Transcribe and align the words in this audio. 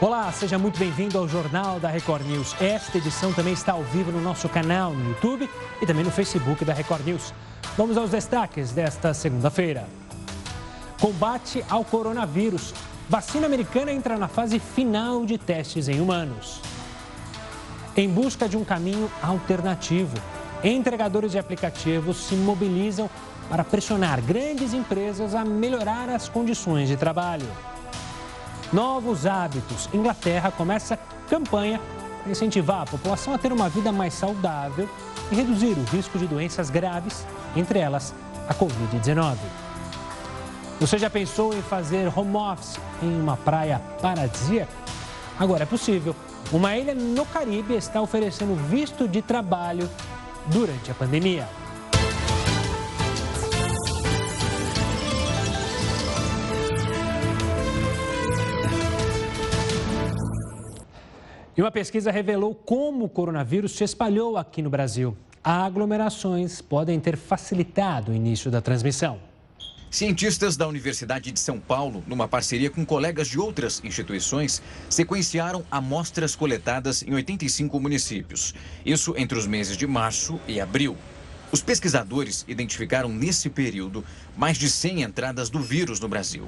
Olá, 0.00 0.30
seja 0.30 0.56
muito 0.56 0.78
bem-vindo 0.78 1.18
ao 1.18 1.26
Jornal 1.26 1.80
da 1.80 1.88
Record 1.88 2.24
News. 2.24 2.54
Esta 2.60 2.98
edição 2.98 3.32
também 3.32 3.52
está 3.52 3.72
ao 3.72 3.82
vivo 3.82 4.12
no 4.12 4.20
nosso 4.20 4.48
canal 4.48 4.92
no 4.92 5.08
YouTube 5.08 5.50
e 5.82 5.86
também 5.86 6.04
no 6.04 6.10
Facebook 6.12 6.64
da 6.64 6.72
Record 6.72 7.04
News. 7.04 7.34
Vamos 7.76 7.98
aos 7.98 8.10
destaques 8.10 8.70
desta 8.70 9.12
segunda-feira. 9.12 9.88
Combate 11.00 11.64
ao 11.68 11.84
coronavírus. 11.84 12.72
Vacina 13.08 13.46
americana 13.46 13.90
entra 13.90 14.16
na 14.16 14.28
fase 14.28 14.60
final 14.60 15.26
de 15.26 15.36
testes 15.36 15.88
em 15.88 16.00
humanos. 16.00 16.60
Em 17.96 18.08
busca 18.08 18.48
de 18.48 18.56
um 18.56 18.64
caminho 18.64 19.10
alternativo, 19.20 20.16
entregadores 20.62 21.32
de 21.32 21.40
aplicativos 21.40 22.18
se 22.18 22.36
mobilizam 22.36 23.10
para 23.50 23.64
pressionar 23.64 24.22
grandes 24.22 24.72
empresas 24.72 25.34
a 25.34 25.44
melhorar 25.44 26.08
as 26.08 26.28
condições 26.28 26.88
de 26.88 26.96
trabalho. 26.96 27.48
Novos 28.72 29.24
hábitos. 29.24 29.88
Inglaterra 29.94 30.50
começa 30.50 30.98
campanha 31.28 31.80
para 32.22 32.32
incentivar 32.32 32.82
a 32.82 32.86
população 32.86 33.32
a 33.32 33.38
ter 33.38 33.50
uma 33.50 33.68
vida 33.68 33.90
mais 33.90 34.12
saudável 34.12 34.88
e 35.30 35.34
reduzir 35.34 35.72
o 35.72 35.84
risco 35.84 36.18
de 36.18 36.26
doenças 36.26 36.68
graves, 36.68 37.26
entre 37.56 37.78
elas 37.78 38.14
a 38.46 38.54
Covid-19. 38.54 39.36
Você 40.80 40.98
já 40.98 41.08
pensou 41.08 41.54
em 41.54 41.62
fazer 41.62 42.12
home 42.14 42.36
office 42.36 42.78
em 43.02 43.20
uma 43.20 43.36
praia 43.38 43.80
paradisíaca? 44.02 44.72
Agora 45.38 45.62
é 45.62 45.66
possível. 45.66 46.14
Uma 46.52 46.76
ilha 46.76 46.94
no 46.94 47.24
Caribe 47.24 47.74
está 47.74 48.02
oferecendo 48.02 48.54
visto 48.68 49.08
de 49.08 49.22
trabalho 49.22 49.88
durante 50.46 50.90
a 50.90 50.94
pandemia. 50.94 51.48
E 61.58 61.60
uma 61.60 61.72
pesquisa 61.72 62.12
revelou 62.12 62.54
como 62.54 63.06
o 63.06 63.08
coronavírus 63.08 63.72
se 63.72 63.82
espalhou 63.82 64.36
aqui 64.36 64.62
no 64.62 64.70
Brasil. 64.70 65.16
Aglomerações 65.42 66.60
podem 66.60 67.00
ter 67.00 67.16
facilitado 67.16 68.12
o 68.12 68.14
início 68.14 68.48
da 68.48 68.60
transmissão. 68.60 69.18
Cientistas 69.90 70.56
da 70.56 70.68
Universidade 70.68 71.32
de 71.32 71.40
São 71.40 71.58
Paulo, 71.58 72.04
numa 72.06 72.28
parceria 72.28 72.70
com 72.70 72.86
colegas 72.86 73.26
de 73.26 73.40
outras 73.40 73.82
instituições, 73.82 74.62
sequenciaram 74.88 75.64
amostras 75.68 76.36
coletadas 76.36 77.02
em 77.02 77.12
85 77.12 77.80
municípios. 77.80 78.54
Isso 78.86 79.12
entre 79.16 79.36
os 79.36 79.44
meses 79.44 79.76
de 79.76 79.84
março 79.84 80.38
e 80.46 80.60
abril. 80.60 80.96
Os 81.50 81.60
pesquisadores 81.60 82.44
identificaram 82.46 83.08
nesse 83.08 83.50
período 83.50 84.04
mais 84.36 84.56
de 84.56 84.70
100 84.70 85.02
entradas 85.02 85.50
do 85.50 85.58
vírus 85.58 85.98
no 85.98 86.06
Brasil, 86.06 86.46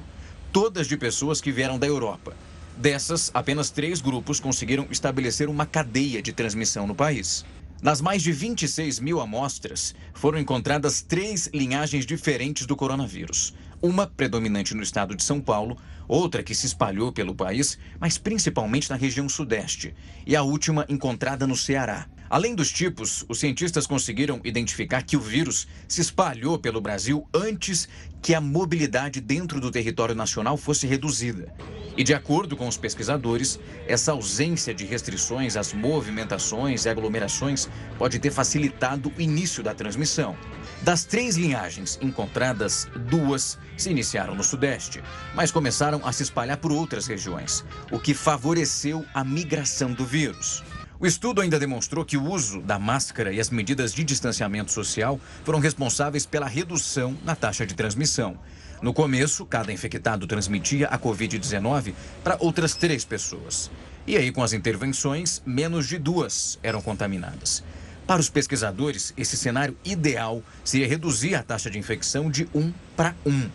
todas 0.53 0.87
de 0.87 0.95
pessoas 0.95 1.41
que 1.41 1.51
vieram 1.51 1.77
da 1.77 1.85
Europa. 1.85 2.33
Dessas, 2.81 3.29
apenas 3.31 3.69
três 3.69 4.01
grupos 4.01 4.39
conseguiram 4.39 4.87
estabelecer 4.89 5.47
uma 5.47 5.67
cadeia 5.67 6.19
de 6.19 6.33
transmissão 6.33 6.87
no 6.87 6.95
país. 6.95 7.45
Nas 7.79 8.01
mais 8.01 8.23
de 8.23 8.31
26 8.31 8.99
mil 8.99 9.19
amostras, 9.19 9.93
foram 10.15 10.39
encontradas 10.39 10.99
três 10.99 11.47
linhagens 11.53 12.07
diferentes 12.07 12.65
do 12.65 12.75
coronavírus. 12.75 13.53
Uma 13.83 14.07
predominante 14.07 14.73
no 14.73 14.81
estado 14.81 15.15
de 15.15 15.21
São 15.21 15.39
Paulo, 15.39 15.77
outra 16.07 16.41
que 16.41 16.55
se 16.55 16.65
espalhou 16.65 17.11
pelo 17.11 17.35
país, 17.35 17.77
mas 17.99 18.17
principalmente 18.17 18.89
na 18.89 18.95
região 18.95 19.29
sudeste, 19.29 19.93
e 20.25 20.35
a 20.35 20.41
última 20.41 20.83
encontrada 20.89 21.45
no 21.45 21.55
Ceará. 21.55 22.07
Além 22.31 22.55
dos 22.55 22.71
tipos, 22.71 23.25
os 23.27 23.41
cientistas 23.41 23.85
conseguiram 23.85 24.39
identificar 24.45 25.01
que 25.01 25.17
o 25.17 25.19
vírus 25.19 25.67
se 25.85 25.99
espalhou 25.99 26.57
pelo 26.57 26.79
Brasil 26.79 27.27
antes 27.33 27.89
que 28.21 28.33
a 28.33 28.39
mobilidade 28.39 29.19
dentro 29.19 29.59
do 29.59 29.69
território 29.69 30.15
nacional 30.15 30.55
fosse 30.55 30.87
reduzida. 30.87 31.53
E 31.97 32.05
de 32.05 32.13
acordo 32.13 32.55
com 32.55 32.69
os 32.69 32.77
pesquisadores, 32.77 33.59
essa 33.85 34.13
ausência 34.13 34.73
de 34.73 34.85
restrições 34.85 35.57
às 35.57 35.73
movimentações 35.73 36.85
e 36.85 36.89
aglomerações 36.89 37.67
pode 37.97 38.17
ter 38.17 38.31
facilitado 38.31 39.11
o 39.17 39.21
início 39.21 39.61
da 39.61 39.73
transmissão. 39.73 40.37
Das 40.83 41.03
três 41.03 41.35
linhagens 41.35 41.99
encontradas, 42.01 42.87
duas 43.09 43.59
se 43.75 43.89
iniciaram 43.89 44.35
no 44.35 44.43
Sudeste, 44.43 45.03
mas 45.35 45.51
começaram 45.51 45.99
a 46.05 46.13
se 46.13 46.23
espalhar 46.23 46.55
por 46.55 46.71
outras 46.71 47.07
regiões, 47.07 47.65
o 47.91 47.99
que 47.99 48.13
favoreceu 48.13 49.05
a 49.13 49.21
migração 49.21 49.91
do 49.91 50.05
vírus. 50.05 50.63
O 51.01 51.07
estudo 51.07 51.41
ainda 51.41 51.57
demonstrou 51.57 52.05
que 52.05 52.15
o 52.15 52.23
uso 52.23 52.61
da 52.61 52.77
máscara 52.77 53.33
e 53.33 53.39
as 53.39 53.49
medidas 53.49 53.91
de 53.91 54.03
distanciamento 54.03 54.71
social 54.71 55.19
foram 55.43 55.57
responsáveis 55.57 56.27
pela 56.27 56.47
redução 56.47 57.17
na 57.25 57.35
taxa 57.35 57.65
de 57.65 57.73
transmissão. 57.73 58.37
No 58.83 58.93
começo, 58.93 59.43
cada 59.43 59.73
infectado 59.73 60.27
transmitia 60.27 60.87
a 60.89 60.99
Covid-19 60.99 61.95
para 62.23 62.37
outras 62.39 62.75
três 62.75 63.03
pessoas. 63.03 63.71
E 64.05 64.15
aí, 64.15 64.31
com 64.31 64.43
as 64.43 64.53
intervenções, 64.53 65.41
menos 65.43 65.87
de 65.87 65.97
duas 65.97 66.59
eram 66.61 66.83
contaminadas. 66.83 67.63
Para 68.05 68.21
os 68.21 68.29
pesquisadores, 68.29 69.11
esse 69.17 69.35
cenário 69.35 69.75
ideal 69.83 70.43
seria 70.63 70.87
reduzir 70.87 71.33
a 71.33 71.41
taxa 71.41 71.71
de 71.71 71.79
infecção 71.79 72.29
de 72.29 72.47
1 72.53 72.71
para 72.95 73.15
1. 73.25 73.49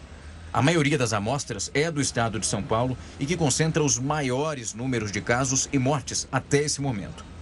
A 0.52 0.60
maioria 0.60 0.98
das 0.98 1.12
amostras 1.12 1.70
é 1.72 1.92
do 1.92 2.00
estado 2.00 2.40
de 2.40 2.46
São 2.46 2.62
Paulo 2.62 2.98
e 3.20 3.26
que 3.26 3.36
concentra 3.36 3.84
os 3.84 4.00
maiores 4.00 4.74
números 4.74 5.12
de 5.12 5.20
casos 5.20 5.68
e 5.72 5.78
mortes 5.78 6.26
até 6.32 6.64
esse 6.64 6.80
momento. 6.80 7.35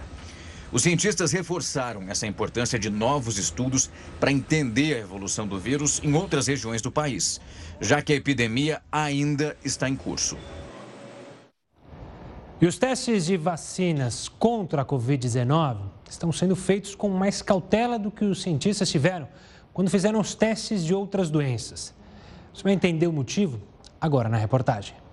Os 0.71 0.81
cientistas 0.81 1.31
reforçaram 1.31 2.03
essa 2.09 2.25
importância 2.25 2.77
de 2.77 2.89
novos 2.89 3.37
estudos 3.37 3.89
para 4.19 4.31
entender 4.31 4.95
a 4.95 4.99
evolução 4.99 5.47
do 5.47 5.59
vírus 5.59 6.01
em 6.03 6.13
outras 6.13 6.47
regiões 6.47 6.81
do 6.81 6.91
país, 6.91 7.39
já 7.79 8.01
que 8.01 8.13
a 8.13 8.15
epidemia 8.15 8.81
ainda 8.91 9.55
está 9.63 9.87
em 9.87 9.95
curso. 9.95 10.37
E 12.59 12.65
os 12.65 12.77
testes 12.77 13.25
de 13.25 13.37
vacinas 13.37 14.27
contra 14.27 14.81
a 14.81 14.85
Covid-19 14.85 15.77
estão 16.09 16.31
sendo 16.31 16.55
feitos 16.55 16.95
com 16.95 17.09
mais 17.09 17.41
cautela 17.41 17.99
do 17.99 18.09
que 18.09 18.23
os 18.25 18.41
cientistas 18.41 18.89
tiveram 18.89 19.27
quando 19.73 19.89
fizeram 19.89 20.19
os 20.19 20.33
testes 20.33 20.85
de 20.85 20.93
outras 20.93 21.29
doenças. 21.29 21.93
Você 22.53 22.63
vai 22.63 22.71
entender 22.71 23.07
o 23.07 23.13
motivo 23.13 23.61
agora 23.99 24.29
na 24.29 24.37
reportagem. 24.37 25.04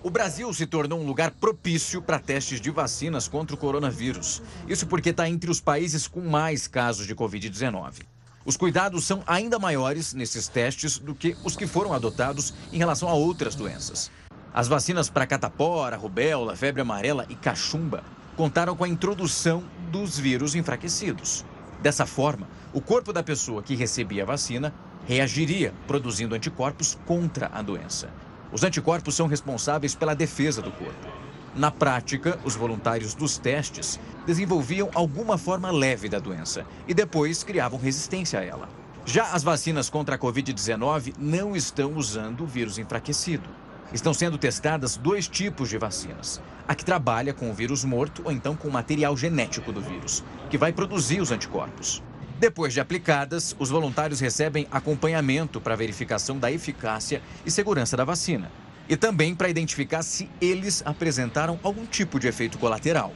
O 0.00 0.10
Brasil 0.10 0.52
se 0.54 0.64
tornou 0.64 1.00
um 1.00 1.06
lugar 1.06 1.32
propício 1.32 2.00
para 2.00 2.20
testes 2.20 2.60
de 2.60 2.70
vacinas 2.70 3.26
contra 3.26 3.56
o 3.56 3.58
coronavírus. 3.58 4.40
Isso 4.68 4.86
porque 4.86 5.10
está 5.10 5.28
entre 5.28 5.50
os 5.50 5.60
países 5.60 6.06
com 6.06 6.20
mais 6.20 6.68
casos 6.68 7.04
de 7.04 7.16
Covid-19. 7.16 8.02
Os 8.44 8.56
cuidados 8.56 9.04
são 9.04 9.24
ainda 9.26 9.58
maiores 9.58 10.14
nesses 10.14 10.46
testes 10.46 10.98
do 10.98 11.16
que 11.16 11.36
os 11.44 11.56
que 11.56 11.66
foram 11.66 11.92
adotados 11.92 12.54
em 12.72 12.78
relação 12.78 13.08
a 13.08 13.12
outras 13.12 13.56
doenças. 13.56 14.08
As 14.54 14.68
vacinas 14.68 15.10
para 15.10 15.26
catapora, 15.26 15.96
rubéola, 15.96 16.54
febre 16.54 16.80
amarela 16.80 17.26
e 17.28 17.34
cachumba 17.34 18.04
contaram 18.36 18.76
com 18.76 18.84
a 18.84 18.88
introdução 18.88 19.64
dos 19.90 20.16
vírus 20.16 20.54
enfraquecidos. 20.54 21.44
Dessa 21.82 22.06
forma, 22.06 22.48
o 22.72 22.80
corpo 22.80 23.12
da 23.12 23.22
pessoa 23.22 23.64
que 23.64 23.74
recebia 23.74 24.22
a 24.22 24.26
vacina 24.26 24.72
reagiria 25.08 25.74
produzindo 25.88 26.36
anticorpos 26.36 26.96
contra 27.04 27.50
a 27.52 27.60
doença. 27.60 28.08
Os 28.50 28.62
anticorpos 28.64 29.14
são 29.14 29.26
responsáveis 29.26 29.94
pela 29.94 30.14
defesa 30.14 30.62
do 30.62 30.70
corpo. 30.70 31.06
Na 31.54 31.70
prática, 31.70 32.38
os 32.44 32.54
voluntários 32.54 33.14
dos 33.14 33.36
testes 33.36 33.98
desenvolviam 34.26 34.90
alguma 34.94 35.36
forma 35.36 35.70
leve 35.70 36.08
da 36.08 36.18
doença 36.18 36.64
e 36.86 36.94
depois 36.94 37.42
criavam 37.42 37.78
resistência 37.78 38.38
a 38.38 38.44
ela. 38.44 38.68
Já 39.04 39.32
as 39.32 39.42
vacinas 39.42 39.88
contra 39.90 40.16
a 40.16 40.18
Covid-19 40.18 41.14
não 41.18 41.56
estão 41.56 41.94
usando 41.94 42.42
o 42.42 42.46
vírus 42.46 42.78
enfraquecido. 42.78 43.48
Estão 43.92 44.12
sendo 44.12 44.36
testadas 44.36 44.96
dois 44.96 45.26
tipos 45.26 45.70
de 45.70 45.78
vacinas. 45.78 46.42
A 46.66 46.74
que 46.74 46.84
trabalha 46.84 47.32
com 47.32 47.50
o 47.50 47.54
vírus 47.54 47.84
morto 47.84 48.22
ou 48.24 48.30
então 48.30 48.54
com 48.54 48.68
o 48.68 48.72
material 48.72 49.16
genético 49.16 49.72
do 49.72 49.80
vírus, 49.80 50.22
que 50.50 50.58
vai 50.58 50.72
produzir 50.72 51.22
os 51.22 51.30
anticorpos. 51.32 52.02
Depois 52.38 52.72
de 52.72 52.80
aplicadas, 52.80 53.56
os 53.58 53.68
voluntários 53.68 54.20
recebem 54.20 54.68
acompanhamento 54.70 55.60
para 55.60 55.74
verificação 55.74 56.38
da 56.38 56.52
eficácia 56.52 57.20
e 57.44 57.50
segurança 57.50 57.96
da 57.96 58.04
vacina. 58.04 58.48
E 58.88 58.96
também 58.96 59.34
para 59.34 59.48
identificar 59.48 60.04
se 60.04 60.30
eles 60.40 60.80
apresentaram 60.86 61.58
algum 61.64 61.84
tipo 61.84 62.20
de 62.20 62.28
efeito 62.28 62.56
colateral. 62.56 63.12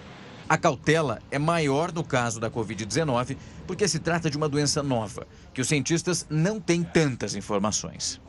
A 0.48 0.58
cautela 0.58 1.20
é 1.30 1.38
maior 1.38 1.92
no 1.92 2.02
caso 2.02 2.40
da 2.40 2.50
Covid-19 2.50 3.36
porque 3.64 3.86
se 3.86 4.00
trata 4.00 4.28
de 4.28 4.36
uma 4.36 4.48
doença 4.48 4.82
nova, 4.82 5.24
que 5.54 5.60
os 5.60 5.68
cientistas 5.68 6.26
não 6.28 6.60
têm 6.60 6.82
tantas 6.82 7.36
informações. 7.36 8.20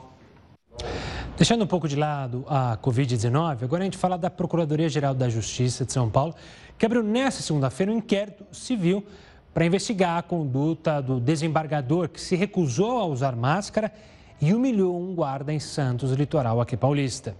Deixando 1.36 1.64
um 1.64 1.68
pouco 1.68 1.88
de 1.88 1.96
lado 1.96 2.46
a 2.48 2.78
Covid-19, 2.78 3.64
agora 3.64 3.82
a 3.82 3.86
gente 3.86 3.98
fala 3.98 4.16
da 4.16 4.30
Procuradoria-Geral 4.30 5.16
da 5.16 5.28
Justiça 5.28 5.84
de 5.84 5.92
São 5.92 6.08
Paulo, 6.08 6.36
que 6.78 6.86
abriu 6.86 7.02
nesta 7.02 7.42
segunda-feira 7.42 7.92
um 7.92 7.98
inquérito 7.98 8.46
civil 8.52 9.04
para 9.54 9.66
investigar 9.66 10.18
a 10.18 10.24
conduta 10.24 11.02
do 11.02 11.20
desembargador 11.20 12.10
que 12.10 12.20
se 12.20 12.36
recusou 12.36 13.00
a 13.00 13.06
usar 13.06 13.36
máscara 13.36 13.92
e 14.42 14.54
humilhou 14.54 15.00
um 15.00 15.14
guarda 15.14 15.54
em 15.54 15.60
Santos, 15.60 16.12
litoral 16.12 16.60
aqui 16.60 16.76
paulista. 16.76 17.36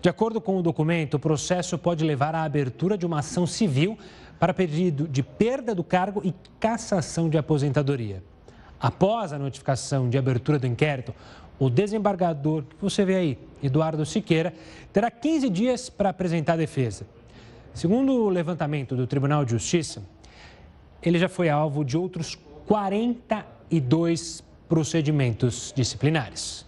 De 0.00 0.08
acordo 0.08 0.40
com 0.40 0.58
o 0.58 0.62
documento, 0.62 1.14
o 1.14 1.20
processo 1.20 1.78
pode 1.78 2.04
levar 2.04 2.34
à 2.34 2.42
abertura 2.42 2.98
de 2.98 3.06
uma 3.06 3.20
ação 3.20 3.46
civil 3.46 3.96
para 4.38 4.52
pedido 4.52 5.06
de 5.06 5.22
perda 5.22 5.74
do 5.74 5.84
cargo 5.84 6.20
e 6.24 6.34
cassação 6.58 7.30
de 7.30 7.38
aposentadoria. 7.38 8.22
Após 8.80 9.32
a 9.32 9.38
notificação 9.38 10.10
de 10.10 10.18
abertura 10.18 10.58
do 10.58 10.66
inquérito, 10.66 11.14
o 11.58 11.70
desembargador, 11.70 12.64
que 12.64 12.82
você 12.82 13.04
vê 13.04 13.14
aí, 13.14 13.38
Eduardo 13.62 14.04
Siqueira, 14.04 14.52
terá 14.92 15.10
15 15.10 15.48
dias 15.48 15.88
para 15.88 16.10
apresentar 16.10 16.54
a 16.54 16.56
defesa. 16.56 17.06
Segundo 17.72 18.12
o 18.12 18.28
levantamento 18.28 18.96
do 18.96 19.06
Tribunal 19.06 19.44
de 19.44 19.52
Justiça, 19.52 20.02
ele 21.02 21.18
já 21.18 21.28
foi 21.28 21.48
alvo 21.48 21.84
de 21.84 21.96
outros 21.96 22.38
42 22.66 24.44
procedimentos 24.68 25.72
disciplinares. 25.74 26.64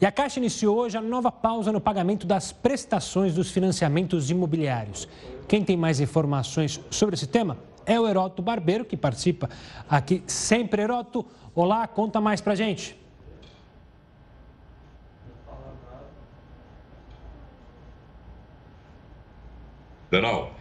E 0.00 0.06
a 0.06 0.12
Caixa 0.12 0.38
iniciou 0.38 0.76
hoje 0.76 0.98
a 0.98 1.00
nova 1.00 1.30
pausa 1.30 1.72
no 1.72 1.80
pagamento 1.80 2.26
das 2.26 2.52
prestações 2.52 3.34
dos 3.34 3.50
financiamentos 3.50 4.30
imobiliários. 4.30 5.08
Quem 5.48 5.64
tem 5.64 5.76
mais 5.76 6.00
informações 6.00 6.80
sobre 6.90 7.14
esse 7.14 7.26
tema 7.26 7.56
é 7.86 7.98
o 7.98 8.06
Heroto 8.06 8.42
Barbeiro, 8.42 8.84
que 8.84 8.96
participa 8.96 9.48
aqui 9.88 10.22
sempre. 10.26 10.82
Heroto, 10.82 11.24
olá, 11.54 11.86
conta 11.86 12.20
mais 12.20 12.40
pra 12.40 12.54
gente. 12.54 12.98
Federal. 20.10 20.54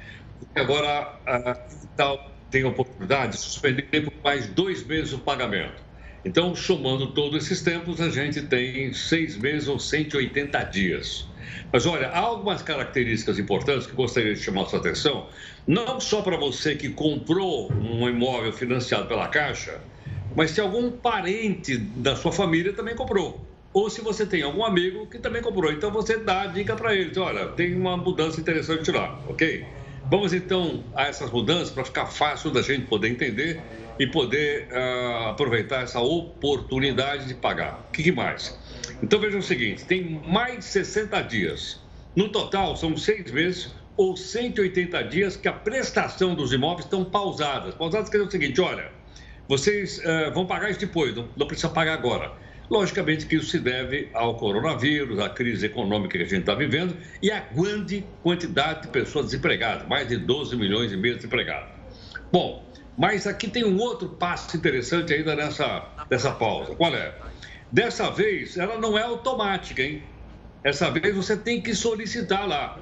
Agora, 0.55 1.19
a 1.25 1.55
tal 1.95 2.19
tem 2.51 2.63
a 2.63 2.67
oportunidade 2.67 3.33
de 3.33 3.39
suspender 3.39 4.01
por 4.01 4.13
mais 4.23 4.47
dois 4.47 4.85
meses 4.85 5.13
o 5.13 5.19
pagamento. 5.19 5.81
Então, 6.23 6.55
somando 6.55 7.13
todos 7.13 7.43
esses 7.43 7.61
tempos, 7.63 7.99
a 7.99 8.09
gente 8.09 8.43
tem 8.43 8.93
seis 8.93 9.37
meses 9.37 9.67
ou 9.67 9.79
180 9.79 10.63
dias. 10.65 11.27
Mas 11.71 11.85
olha, 11.85 12.07
há 12.09 12.19
algumas 12.19 12.61
características 12.61 13.39
importantes 13.39 13.87
que 13.87 13.95
gostaria 13.95 14.33
de 14.33 14.39
chamar 14.39 14.65
sua 14.65 14.79
atenção, 14.79 15.27
não 15.67 15.99
só 15.99 16.21
para 16.21 16.37
você 16.37 16.75
que 16.75 16.89
comprou 16.89 17.71
um 17.73 18.07
imóvel 18.07 18.53
financiado 18.53 19.07
pela 19.07 19.27
Caixa, 19.27 19.81
mas 20.35 20.51
se 20.51 20.61
algum 20.61 20.91
parente 20.91 21.77
da 21.77 22.15
sua 22.15 22.31
família 22.31 22.73
também 22.73 22.95
comprou. 22.95 23.49
Ou 23.73 23.89
se 23.89 24.01
você 24.01 24.25
tem 24.25 24.43
algum 24.43 24.63
amigo 24.63 25.09
que 25.09 25.17
também 25.17 25.41
comprou. 25.41 25.71
Então 25.71 25.91
você 25.91 26.17
dá 26.17 26.43
a 26.43 26.47
dica 26.47 26.75
para 26.75 26.95
ele: 26.95 27.17
olha, 27.19 27.47
tem 27.49 27.75
uma 27.75 27.97
mudança 27.97 28.39
interessante 28.39 28.91
lá, 28.91 29.19
ok? 29.25 29.82
Vamos 30.09 30.33
então 30.33 30.83
a 30.95 31.03
essas 31.03 31.31
mudanças 31.31 31.71
para 31.71 31.85
ficar 31.85 32.05
fácil 32.07 32.51
da 32.51 32.61
gente 32.61 32.85
poder 32.87 33.09
entender 33.09 33.63
e 33.97 34.07
poder 34.07 34.67
uh, 34.71 35.29
aproveitar 35.29 35.83
essa 35.83 35.99
oportunidade 35.99 37.27
de 37.27 37.35
pagar. 37.35 37.85
O 37.87 37.91
que, 37.91 38.03
que 38.03 38.11
mais? 38.11 38.57
Então 39.01 39.19
veja 39.19 39.37
o 39.37 39.41
seguinte: 39.41 39.85
tem 39.85 40.21
mais 40.27 40.59
de 40.59 40.65
60 40.65 41.21
dias. 41.23 41.81
No 42.15 42.29
total, 42.29 42.75
são 42.75 42.95
seis 42.97 43.31
meses 43.31 43.73
ou 43.95 44.15
180 44.17 45.03
dias 45.03 45.37
que 45.37 45.47
a 45.47 45.53
prestação 45.53 46.35
dos 46.35 46.51
imóveis 46.51 46.85
estão 46.85 47.05
pausadas. 47.05 47.73
Pausadas 47.75 48.09
quer 48.09 48.17
dizer 48.17 48.27
o 48.27 48.31
seguinte: 48.31 48.61
olha, 48.61 48.91
vocês 49.47 49.99
uh, 49.99 50.33
vão 50.33 50.45
pagar 50.45 50.69
isso 50.69 50.79
depois, 50.79 51.15
não, 51.15 51.29
não 51.35 51.47
precisa 51.47 51.69
pagar 51.69 51.93
agora. 51.93 52.33
Logicamente 52.69 53.25
que 53.25 53.35
isso 53.35 53.47
se 53.47 53.59
deve 53.59 54.09
ao 54.13 54.35
coronavírus, 54.37 55.19
à 55.19 55.29
crise 55.29 55.65
econômica 55.65 56.17
que 56.17 56.23
a 56.23 56.27
gente 56.27 56.41
está 56.41 56.55
vivendo 56.55 56.95
e 57.21 57.31
à 57.31 57.39
grande 57.39 58.05
quantidade 58.21 58.83
de 58.83 58.87
pessoas 58.87 59.25
desempregadas, 59.25 59.87
mais 59.87 60.07
de 60.07 60.17
12 60.17 60.55
milhões 60.55 60.91
e 60.91 60.97
meio 60.97 61.15
de 61.15 61.19
desempregados. 61.19 61.69
Bom, 62.31 62.65
mas 62.97 63.27
aqui 63.27 63.47
tem 63.47 63.65
um 63.65 63.79
outro 63.79 64.09
passo 64.09 64.55
interessante 64.55 65.13
ainda 65.13 65.35
nessa, 65.35 65.87
nessa 66.09 66.31
pausa. 66.31 66.75
Qual 66.75 66.93
é? 66.93 67.13
Dessa 67.71 68.09
vez, 68.11 68.57
ela 68.57 68.77
não 68.77 68.97
é 68.97 69.01
automática, 69.01 69.81
hein? 69.81 70.03
Essa 70.63 70.89
vez 70.89 71.15
você 71.15 71.35
tem 71.35 71.61
que 71.61 71.75
solicitar 71.75 72.47
lá. 72.47 72.79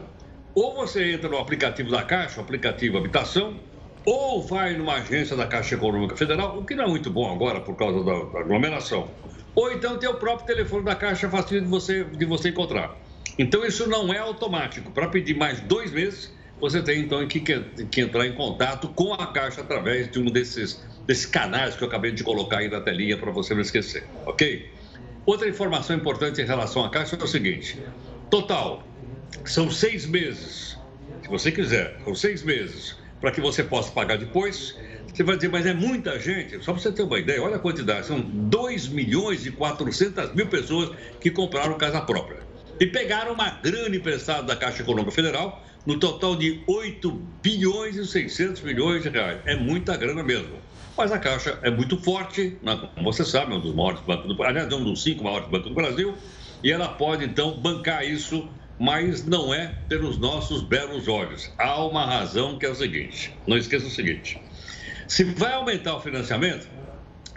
Ou 0.53 0.75
você 0.75 1.13
entra 1.13 1.29
no 1.29 1.37
aplicativo 1.37 1.89
da 1.89 2.03
Caixa, 2.03 2.39
o 2.39 2.43
aplicativo 2.43 2.97
Habitação, 2.97 3.59
ou 4.05 4.41
vai 4.45 4.75
numa 4.75 4.95
agência 4.95 5.35
da 5.35 5.47
Caixa 5.47 5.75
Econômica 5.75 6.15
Federal, 6.15 6.57
o 6.57 6.65
que 6.65 6.75
não 6.75 6.85
é 6.85 6.87
muito 6.87 7.09
bom 7.09 7.33
agora 7.33 7.61
por 7.61 7.75
causa 7.75 8.03
da, 8.03 8.23
da 8.25 8.39
aglomeração. 8.39 9.09
Ou 9.55 9.71
então 9.71 9.97
tem 9.97 10.09
o 10.09 10.15
próprio 10.15 10.45
telefone 10.47 10.85
da 10.85 10.95
Caixa 10.95 11.29
fácil 11.29 11.61
de 11.61 11.67
você, 11.67 12.03
de 12.05 12.25
você 12.25 12.49
encontrar. 12.49 12.97
Então 13.37 13.65
isso 13.65 13.87
não 13.87 14.13
é 14.13 14.17
automático. 14.19 14.91
Para 14.91 15.09
pedir 15.09 15.35
mais 15.35 15.59
dois 15.61 15.91
meses, 15.91 16.31
você 16.59 16.81
tem 16.81 17.01
então 17.01 17.27
que, 17.27 17.41
que 17.41 18.01
entrar 18.01 18.27
em 18.27 18.35
contato 18.35 18.93
com 18.93 19.13
a 19.13 19.33
Caixa 19.33 19.61
através 19.61 20.09
de 20.11 20.19
um 20.19 20.25
desses, 20.25 20.85
desses 21.07 21.25
canais 21.25 21.75
que 21.75 21.83
eu 21.83 21.87
acabei 21.87 22.11
de 22.11 22.23
colocar 22.23 22.59
aí 22.59 22.69
na 22.69 22.81
telinha 22.81 23.17
para 23.19 23.31
você 23.31 23.53
não 23.53 23.61
esquecer, 23.61 24.11
ok? 24.25 24.63
Outra 25.25 25.47
informação 25.49 25.95
importante 25.95 26.41
em 26.41 26.45
relação 26.45 26.83
à 26.83 26.89
Caixa 26.89 27.17
é 27.19 27.23
o 27.23 27.27
seguinte: 27.27 27.83
total, 28.29 28.95
são 29.45 29.69
seis 29.71 30.05
meses, 30.05 30.79
se 31.21 31.29
você 31.29 31.51
quiser, 31.51 31.99
são 32.03 32.13
seis 32.15 32.43
meses, 32.43 32.95
para 33.19 33.31
que 33.31 33.41
você 33.41 33.63
possa 33.63 33.91
pagar 33.91 34.17
depois. 34.17 34.75
Você 35.13 35.23
vai 35.23 35.35
dizer, 35.35 35.49
mas 35.49 35.65
é 35.65 35.73
muita 35.73 36.19
gente. 36.19 36.63
Só 36.63 36.73
para 36.73 36.81
você 36.81 36.91
ter 36.91 37.03
uma 37.03 37.19
ideia, 37.19 37.41
olha 37.41 37.57
a 37.57 37.59
quantidade: 37.59 38.07
são 38.07 38.19
2 38.19 38.87
milhões 38.89 39.45
e 39.45 39.51
400 39.51 40.33
mil 40.33 40.47
pessoas 40.47 40.91
que 41.19 41.29
compraram 41.29 41.77
casa 41.77 42.01
própria. 42.01 42.39
E 42.79 42.87
pegaram 42.87 43.33
uma 43.33 43.49
grana 43.49 43.95
emprestada 43.95 44.43
da 44.43 44.55
Caixa 44.55 44.81
Econômica 44.81 45.11
Federal, 45.11 45.63
no 45.85 45.99
total 45.99 46.35
de 46.35 46.63
8 46.67 47.11
bilhões 47.43 47.95
e 47.95 48.05
600 48.05 48.61
milhões 48.61 49.03
de 49.03 49.09
reais. 49.09 49.39
É 49.45 49.55
muita 49.55 49.97
grana 49.97 50.23
mesmo. 50.23 50.55
Mas 50.97 51.11
a 51.11 51.19
Caixa 51.19 51.57
é 51.61 51.71
muito 51.71 51.97
forte, 51.97 52.57
né? 52.61 52.89
como 52.93 53.11
você 53.11 53.23
sabe, 53.23 53.53
é 53.53 53.55
um 53.55 53.61
dos 53.61 53.73
maiores 53.73 54.01
bancos 54.01 54.35
do 54.35 54.43
aliás, 54.43 54.71
é 54.71 54.75
um 54.75 54.83
dos 54.83 55.03
cinco 55.03 55.23
maiores 55.23 55.47
bancos 55.47 55.69
do 55.69 55.73
Brasil, 55.75 56.15
e 56.63 56.71
ela 56.71 56.87
pode 56.89 57.25
então 57.25 57.59
bancar 57.59 58.05
isso, 58.05 58.47
mas 58.79 59.25
não 59.25 59.53
é 59.53 59.67
pelos 59.87 60.17
nossos 60.17 60.61
belos 60.61 61.07
olhos. 61.07 61.51
Há 61.57 61.83
uma 61.85 62.05
razão 62.05 62.59
que 62.59 62.65
é 62.65 62.69
o 62.69 62.75
seguinte: 62.75 63.33
não 63.47 63.57
esqueça 63.57 63.87
o 63.87 63.89
seguinte. 63.89 64.39
Se 65.11 65.25
vai 65.25 65.51
aumentar 65.51 65.97
o 65.97 65.99
financiamento, 65.99 66.65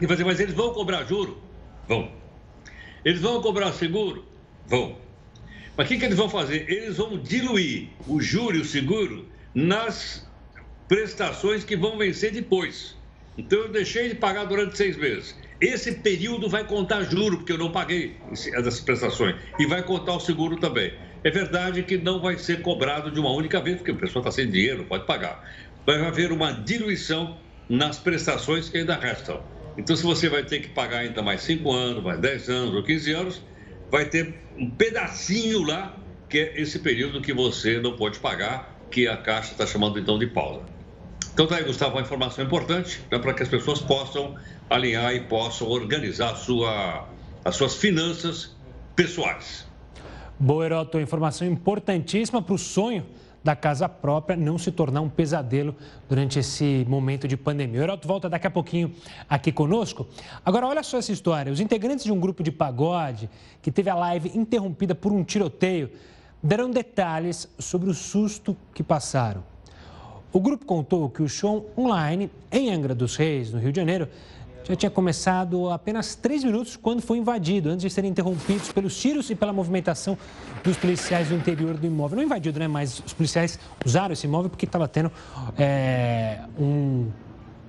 e 0.00 0.06
fazer, 0.06 0.23
mas 0.23 0.38
eles 0.38 0.55
vão 0.55 0.73
cobrar 0.73 1.03
juro? 1.06 1.43
Vão. 1.88 2.09
Eles 3.05 3.21
vão 3.21 3.43
cobrar 3.43 3.73
seguro? 3.73 4.25
Vão. 4.65 4.97
Mas 5.76 5.87
o 5.87 5.88
que, 5.88 5.99
que 5.99 6.05
eles 6.05 6.17
vão 6.17 6.29
fazer? 6.29 6.71
Eles 6.71 6.99
vão 6.99 7.19
diluir 7.19 7.88
o 8.06 8.21
juro 8.21 8.56
e 8.56 8.61
o 8.61 8.65
seguro 8.65 9.29
nas 9.53 10.25
prestações 10.87 11.65
que 11.65 11.76
vão 11.76 11.99
vencer 11.99 12.31
depois. 12.31 12.97
Então 13.37 13.59
eu 13.62 13.69
deixei 13.69 14.09
de 14.09 14.15
pagar 14.15 14.44
durante 14.44 14.76
seis 14.76 14.97
meses. 14.97 15.37
Esse 15.61 15.97
período 15.97 16.49
vai 16.49 16.65
contar 16.65 17.03
juro, 17.03 17.38
porque 17.38 17.55
eu 17.55 17.59
não 17.59 17.73
paguei 17.73 18.17
essas 18.31 18.79
prestações. 18.79 19.35
E 19.59 19.67
vai 19.67 19.82
contar 19.82 20.15
o 20.15 20.21
seguro 20.21 20.56
também. 20.59 20.94
É 21.25 21.31
verdade 21.31 21.82
que 21.82 21.99
não 21.99 22.21
vai 22.21 22.38
ser 22.38 22.62
cobrado 22.62 23.11
de 23.11 23.19
uma 23.19 23.32
única 23.32 23.61
vez, 23.61 23.79
porque 23.79 23.91
a 23.91 23.97
pessoa 23.97 24.21
está 24.21 24.31
sem 24.31 24.49
dinheiro, 24.49 24.85
pode 24.85 25.05
pagar. 25.06 25.43
Vai 25.85 26.00
haver 26.06 26.31
uma 26.31 26.53
diluição 26.53 27.43
nas 27.69 27.99
prestações 27.99 28.69
que 28.69 28.78
ainda 28.78 28.96
restam. 28.96 29.40
Então, 29.76 29.96
se 29.96 30.02
você 30.02 30.28
vai 30.28 30.44
ter 30.44 30.61
que 30.61 30.69
pagar 30.69 30.99
ainda 30.99 31.22
mais 31.22 31.43
5 31.43 31.70
anos, 31.72 32.02
mais 32.02 32.19
10 32.20 32.49
anos 32.49 32.75
ou 32.75 32.82
15 32.82 33.12
anos, 33.12 33.43
vai 33.90 34.05
ter 34.05 34.34
um 34.56 34.70
pedacinho 34.70 35.62
lá, 35.62 35.96
que 36.28 36.38
é 36.38 36.61
esse 36.61 36.78
período 36.78 37.20
que 37.20 37.32
você 37.32 37.81
não 37.81 37.96
pode 37.96 38.19
pagar, 38.19 38.78
que 38.90 39.08
a 39.08 39.16
Caixa 39.16 39.52
está 39.52 39.66
chamando 39.66 39.99
então 39.99 40.18
de 40.18 40.26
pausa. 40.26 40.62
Então, 41.33 41.47
tá 41.47 41.56
aí, 41.56 41.64
Gustavo, 41.64 41.97
uma 41.97 42.02
informação 42.02 42.44
importante 42.44 43.02
né, 43.11 43.18
para 43.18 43.35
que 43.35 43.42
as 43.42 43.49
pessoas 43.49 43.80
possam 43.80 44.37
alinhar 44.71 45.12
e 45.14 45.21
possam 45.21 45.68
organizar 45.68 46.37
sua, 46.37 47.09
as 47.44 47.56
suas 47.56 47.75
finanças 47.75 48.54
pessoais. 48.94 49.66
Boa, 50.38 50.64
Heroto, 50.64 51.00
informação 51.00 51.47
importantíssima 51.47 52.40
para 52.40 52.54
o 52.54 52.59
sonho 52.59 53.04
da 53.45 53.55
casa 53.55 53.87
própria 53.87 54.35
não 54.35 54.57
se 54.57 54.73
tornar 54.73 55.03
um 55.03 55.09
pesadelo 55.09 55.77
durante 56.09 56.39
esse 56.39 56.87
momento 56.89 57.29
de 57.29 57.37
pandemia. 57.37 57.81
O 57.81 57.83
Heroto 57.83 58.09
volta 58.09 58.29
daqui 58.29 58.47
a 58.47 58.51
pouquinho 58.51 58.95
aqui 59.29 59.53
conosco. 59.53 60.09
Agora, 60.43 60.67
olha 60.67 60.83
só 60.83 60.97
essa 60.97 61.13
história. 61.13 61.53
Os 61.53 61.61
integrantes 61.61 62.07
de 62.07 62.11
um 62.11 62.19
grupo 62.19 62.43
de 62.43 62.51
pagode 62.51 63.29
que 63.61 63.71
teve 63.71 63.91
a 63.91 63.95
live 63.95 64.33
interrompida 64.35 64.95
por 64.95 65.13
um 65.13 65.23
tiroteio 65.23 65.91
deram 66.43 66.71
detalhes 66.71 67.47
sobre 67.59 67.91
o 67.91 67.95
susto 67.95 68.57
que 68.73 68.83
passaram. 68.83 69.45
O 70.33 70.41
grupo 70.41 70.65
contou 70.65 71.09
que 71.11 71.23
o 71.23 71.29
show 71.29 71.71
online 71.79 72.31
em 72.51 72.73
Angra 72.73 72.95
dos 72.95 73.15
Reis, 73.15 73.53
no 73.53 73.61
Rio 73.61 73.71
de 73.71 73.77
Janeiro, 73.79 74.09
já 74.64 74.75
tinha 74.75 74.90
começado 74.90 75.71
apenas 75.71 76.14
três 76.14 76.42
minutos 76.42 76.76
quando 76.76 77.02
foi 77.02 77.18
invadido, 77.18 77.68
antes 77.68 77.83
de 77.83 77.90
serem 77.90 78.11
interrompidos 78.11 78.73
pelos 78.73 78.97
tiros 78.97 79.28
e 79.28 79.35
pela 79.35 79.52
movimentação 79.52 80.16
dos 80.62 80.76
policiais 80.76 81.28
do 81.28 81.35
interior 81.35 81.75
do 81.76 81.87
imóvel. 81.87 82.16
Não 82.16 82.25
invadido, 82.25 82.59
né? 82.59 82.66
Mas 82.66 82.99
os 83.04 83.12
policiais 83.12 83.59
usaram 83.85 84.14
esse 84.14 84.26
imóvel 84.26 84.49
porque 84.49 84.64
estava 84.64 84.88
tendo 84.88 85.12
é, 85.59 86.40
um 86.59 87.11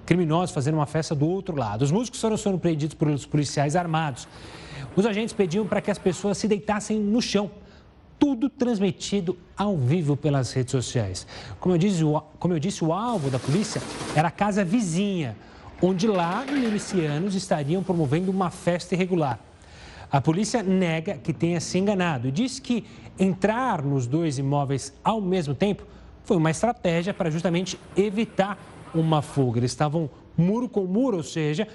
criminoso 0.06 0.54
fazendo 0.54 0.76
uma 0.76 0.86
festa 0.86 1.14
do 1.14 1.28
outro 1.28 1.56
lado. 1.56 1.82
Os 1.82 1.92
músicos 1.92 2.22
foram 2.22 2.38
surpreendidos 2.38 2.96
pelos 2.96 3.26
policiais 3.26 3.76
armados. 3.76 4.28
Os 4.96 5.06
agentes 5.06 5.34
pediam 5.34 5.68
para 5.68 5.82
que 5.82 5.92
as 5.92 6.00
pessoas 6.00 6.38
se 6.38 6.48
deitassem 6.48 6.98
no 6.98 7.22
chão 7.22 7.52
tudo 8.18 8.50
transmitido 8.50 9.38
ao 9.58 9.76
vivo 9.76 10.16
pelas 10.16 10.54
redes 10.54 10.72
sociais. 10.72 11.28
Como 11.60 11.76
eu 11.76 11.80
disse, 11.80 12.04
o, 12.04 12.22
como 12.40 12.54
eu 12.54 12.60
disse, 12.60 12.84
o 12.84 12.94
alvo 12.94 13.30
da 13.30 13.38
polícia 13.38 13.82
era 14.16 14.30
a 14.30 14.32
casa 14.32 14.64
vizinha, 14.64 15.36
onde 15.82 16.08
lá 16.08 16.46
milicianos 16.46 17.36
estariam 17.36 17.84
promovendo 17.84 18.32
uma 18.32 18.50
festa 18.50 18.96
irregular. 18.96 19.40
A 20.12 20.22
polícia 20.22 20.64
nega 20.64 21.16
que 21.16 21.34
tenha 21.34 21.60
se 21.60 21.78
enganado 21.78 22.28
e 22.28 22.32
diz 22.32 22.60
que 22.60 22.86
entrar 23.20 23.82
nos 23.82 24.08
dois 24.08 24.38
imóveis 24.38 24.94
ao 25.04 25.20
mesmo 25.20 25.54
tempo 25.54 25.84
foi 26.24 26.38
uma 26.38 26.52
estratégia 26.52 27.14
para 27.14 27.30
justamente 27.30 27.80
evitar 27.96 28.58
uma 28.94 29.22
fuga. 29.22 29.60
Eles 29.60 29.72
estavam 29.72 30.10
muro 30.38 30.68
com 30.68 30.86
muro, 30.86 31.18
ou 31.18 31.24
seja, 31.24 31.68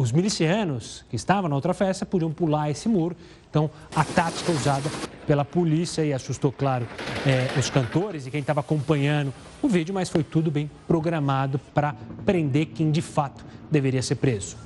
os 0.00 0.12
milicianos 0.12 1.04
que 1.10 1.16
estavam 1.16 1.50
na 1.50 1.54
outra 1.54 1.74
festa 1.74 2.06
podiam 2.06 2.32
pular 2.32 2.70
esse 2.70 2.88
muro. 2.88 3.14
Então, 3.50 3.70
a 3.94 4.02
tática 4.02 4.50
usada 4.50 4.90
pela 5.26 5.44
polícia 5.44 6.02
e 6.02 6.10
assustou, 6.10 6.50
claro, 6.50 6.88
é, 7.26 7.58
os 7.58 7.68
cantores 7.68 8.26
e 8.26 8.30
quem 8.30 8.40
estava 8.40 8.60
acompanhando 8.60 9.30
o 9.62 9.68
vídeo, 9.68 9.92
mas 9.92 10.08
foi 10.08 10.24
tudo 10.24 10.50
bem 10.50 10.70
programado 10.88 11.58
para 11.74 11.94
prender 12.24 12.68
quem 12.68 12.90
de 12.90 13.02
fato 13.02 13.44
deveria 13.70 14.00
ser 14.00 14.14
preso. 14.14 14.56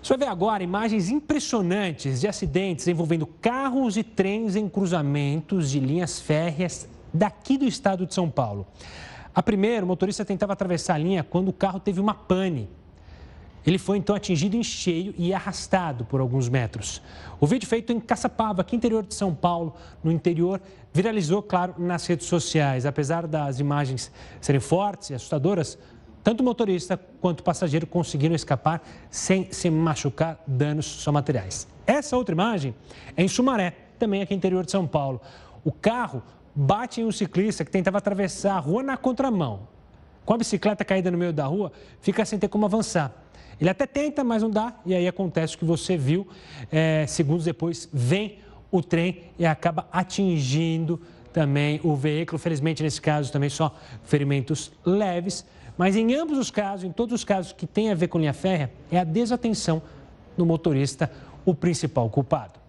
Você 0.00 0.16
vai 0.16 0.28
ver 0.28 0.32
agora 0.32 0.62
imagens 0.62 1.08
impressionantes 1.08 2.20
de 2.20 2.28
acidentes 2.28 2.86
envolvendo 2.86 3.26
carros 3.26 3.96
e 3.96 4.04
trens 4.04 4.54
em 4.54 4.68
cruzamentos 4.68 5.72
de 5.72 5.80
linhas 5.80 6.20
férreas 6.20 6.88
daqui 7.12 7.58
do 7.58 7.64
estado 7.64 8.06
de 8.06 8.14
São 8.14 8.30
Paulo. 8.30 8.64
A 9.34 9.42
primeira, 9.42 9.84
o 9.84 9.88
motorista 9.88 10.24
tentava 10.24 10.52
atravessar 10.52 10.94
a 10.94 10.98
linha 10.98 11.24
quando 11.24 11.48
o 11.48 11.52
carro 11.52 11.80
teve 11.80 12.00
uma 12.00 12.14
pane. 12.14 12.68
Ele 13.66 13.78
foi 13.78 13.98
então 13.98 14.14
atingido 14.14 14.56
em 14.56 14.62
cheio 14.62 15.14
e 15.16 15.32
arrastado 15.32 16.04
por 16.04 16.20
alguns 16.20 16.48
metros. 16.48 17.00
O 17.40 17.46
vídeo 17.46 17.68
feito 17.68 17.92
em 17.92 18.00
Caçapava, 18.00 18.62
aqui 18.62 18.74
interior 18.74 19.04
de 19.04 19.14
São 19.14 19.34
Paulo, 19.34 19.74
no 20.02 20.10
interior, 20.10 20.60
viralizou, 20.92 21.42
claro, 21.42 21.74
nas 21.78 22.06
redes 22.06 22.26
sociais. 22.26 22.84
Apesar 22.84 23.26
das 23.26 23.60
imagens 23.60 24.10
serem 24.40 24.60
fortes 24.60 25.10
e 25.10 25.14
assustadoras, 25.14 25.78
tanto 26.24 26.40
o 26.40 26.44
motorista 26.44 26.98
quanto 27.20 27.40
o 27.40 27.42
passageiro 27.42 27.86
conseguiram 27.86 28.34
escapar 28.34 28.82
sem 29.10 29.48
se 29.52 29.70
machucar, 29.70 30.42
danos 30.46 30.86
só 30.86 31.10
materiais. 31.10 31.66
Essa 31.86 32.16
outra 32.16 32.34
imagem 32.34 32.74
é 33.16 33.22
em 33.22 33.28
Sumaré, 33.28 33.74
também 33.98 34.22
aqui 34.22 34.34
interior 34.34 34.64
de 34.64 34.70
São 34.70 34.86
Paulo. 34.86 35.20
O 35.64 35.72
carro 35.72 36.22
bate 36.54 37.00
em 37.00 37.04
um 37.04 37.12
ciclista 37.12 37.64
que 37.64 37.70
tentava 37.70 37.98
atravessar 37.98 38.56
a 38.56 38.60
rua 38.60 38.82
na 38.82 38.96
contramão. 38.96 39.68
Com 40.24 40.34
a 40.34 40.38
bicicleta 40.38 40.84
caída 40.84 41.10
no 41.10 41.18
meio 41.18 41.32
da 41.32 41.46
rua, 41.46 41.72
fica 42.00 42.24
sem 42.24 42.38
ter 42.38 42.48
como 42.48 42.64
avançar. 42.64 43.12
Ele 43.60 43.70
até 43.70 43.86
tenta, 43.86 44.24
mas 44.24 44.42
não 44.42 44.50
dá, 44.50 44.74
e 44.84 44.94
aí 44.94 45.06
acontece 45.06 45.54
o 45.54 45.58
que 45.58 45.64
você 45.64 45.96
viu. 45.96 46.26
É, 46.70 47.06
segundos 47.06 47.44
depois, 47.44 47.88
vem 47.92 48.38
o 48.70 48.82
trem 48.82 49.24
e 49.38 49.46
acaba 49.46 49.86
atingindo 49.92 51.00
também 51.32 51.80
o 51.82 51.94
veículo. 51.94 52.38
Felizmente, 52.38 52.82
nesse 52.82 53.00
caso, 53.00 53.30
também 53.30 53.48
só 53.48 53.74
ferimentos 54.04 54.72
leves. 54.84 55.44
Mas 55.76 55.96
em 55.96 56.14
ambos 56.14 56.38
os 56.38 56.50
casos, 56.50 56.84
em 56.84 56.92
todos 56.92 57.14
os 57.14 57.24
casos 57.24 57.52
que 57.52 57.66
tem 57.66 57.90
a 57.90 57.94
ver 57.94 58.08
com 58.08 58.18
linha 58.18 58.32
férrea, 58.32 58.72
é 58.90 58.98
a 58.98 59.04
desatenção 59.04 59.82
do 60.36 60.44
motorista 60.44 61.10
o 61.44 61.54
principal 61.54 62.08
culpado. 62.08 62.60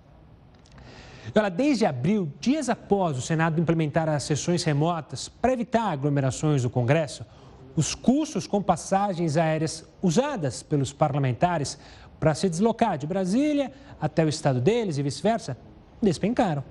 Olha, 1.35 1.49
desde 1.49 1.85
abril, 1.85 2.31
dias 2.39 2.69
após 2.69 3.17
o 3.17 3.21
Senado 3.21 3.59
implementar 3.59 4.09
as 4.09 4.23
sessões 4.23 4.63
remotas 4.63 5.29
para 5.29 5.53
evitar 5.53 5.91
aglomerações 5.91 6.63
do 6.63 6.69
Congresso, 6.69 7.25
os 7.75 7.95
custos 7.95 8.47
com 8.47 8.61
passagens 8.61 9.37
aéreas 9.37 9.85
usadas 10.01 10.61
pelos 10.61 10.93
parlamentares 10.93 11.77
para 12.19 12.33
se 12.33 12.49
deslocar 12.49 12.97
de 12.97 13.07
Brasília 13.07 13.71
até 13.99 14.23
o 14.23 14.29
estado 14.29 14.61
deles 14.61 14.97
e 14.97 15.03
vice-versa 15.03 15.57
despencaram. 16.01 16.63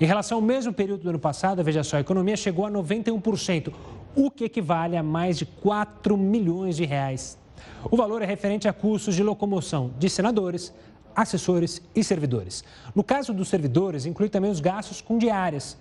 Em 0.00 0.04
relação 0.04 0.38
ao 0.38 0.42
mesmo 0.42 0.72
período 0.72 1.04
do 1.04 1.10
ano 1.10 1.18
passado, 1.18 1.62
veja 1.62 1.82
só, 1.82 1.96
a 1.96 2.00
economia 2.00 2.36
chegou 2.36 2.66
a 2.66 2.70
91%, 2.70 3.72
o 4.16 4.30
que 4.30 4.44
equivale 4.44 4.96
a 4.96 5.02
mais 5.02 5.38
de 5.38 5.46
4 5.46 6.16
milhões 6.16 6.76
de 6.76 6.84
reais. 6.84 7.38
O 7.90 7.96
valor 7.96 8.22
é 8.22 8.26
referente 8.26 8.68
a 8.68 8.72
custos 8.72 9.14
de 9.14 9.22
locomoção 9.22 9.92
de 9.98 10.10
senadores, 10.10 10.72
assessores 11.14 11.80
e 11.94 12.02
servidores. 12.02 12.64
No 12.94 13.04
caso 13.04 13.32
dos 13.32 13.48
servidores, 13.48 14.06
inclui 14.06 14.28
também 14.28 14.50
os 14.50 14.60
gastos 14.60 15.00
com 15.00 15.16
diárias. 15.16 15.76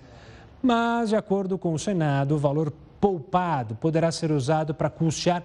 Mas, 0.61 1.09
de 1.09 1.15
acordo 1.15 1.57
com 1.57 1.73
o 1.73 1.79
Senado, 1.79 2.35
o 2.35 2.37
valor 2.37 2.71
poupado 3.03 3.75
poderá 3.75 4.09
ser 4.13 4.31
usado 4.31 4.73
para 4.73 4.89
custear 4.89 5.43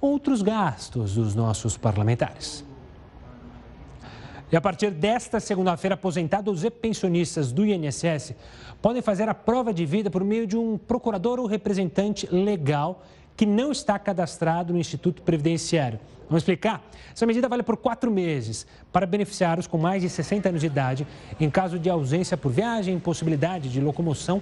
outros 0.00 0.40
gastos 0.40 1.16
dos 1.16 1.34
nossos 1.34 1.76
parlamentares. 1.76 2.64
E 4.50 4.56
a 4.56 4.60
partir 4.60 4.90
desta 4.90 5.38
segunda-feira, 5.38 5.96
aposentados 5.96 6.64
e 6.64 6.70
pensionistas 6.70 7.52
do 7.52 7.66
INSS 7.66 8.34
podem 8.80 9.02
fazer 9.02 9.28
a 9.28 9.34
prova 9.34 9.70
de 9.74 9.84
vida 9.84 10.10
por 10.10 10.24
meio 10.24 10.46
de 10.46 10.56
um 10.56 10.78
procurador 10.78 11.38
ou 11.38 11.44
representante 11.44 12.26
legal 12.34 13.04
que 13.36 13.44
não 13.44 13.70
está 13.70 13.98
cadastrado 13.98 14.72
no 14.72 14.78
Instituto 14.78 15.20
Previdenciário. 15.20 16.00
Vamos 16.26 16.40
explicar? 16.40 16.82
Essa 17.14 17.26
medida 17.26 17.50
vale 17.50 17.62
por 17.62 17.76
quatro 17.76 18.10
meses 18.10 18.66
para 18.90 19.04
beneficiar 19.04 19.58
os 19.58 19.66
com 19.66 19.76
mais 19.76 20.00
de 20.00 20.08
60 20.08 20.48
anos 20.48 20.62
de 20.62 20.68
idade 20.68 21.06
em 21.38 21.50
caso 21.50 21.78
de 21.78 21.90
ausência 21.90 22.34
por 22.34 22.50
viagem, 22.50 22.94
impossibilidade 22.94 23.68
de 23.68 23.78
locomoção 23.78 24.40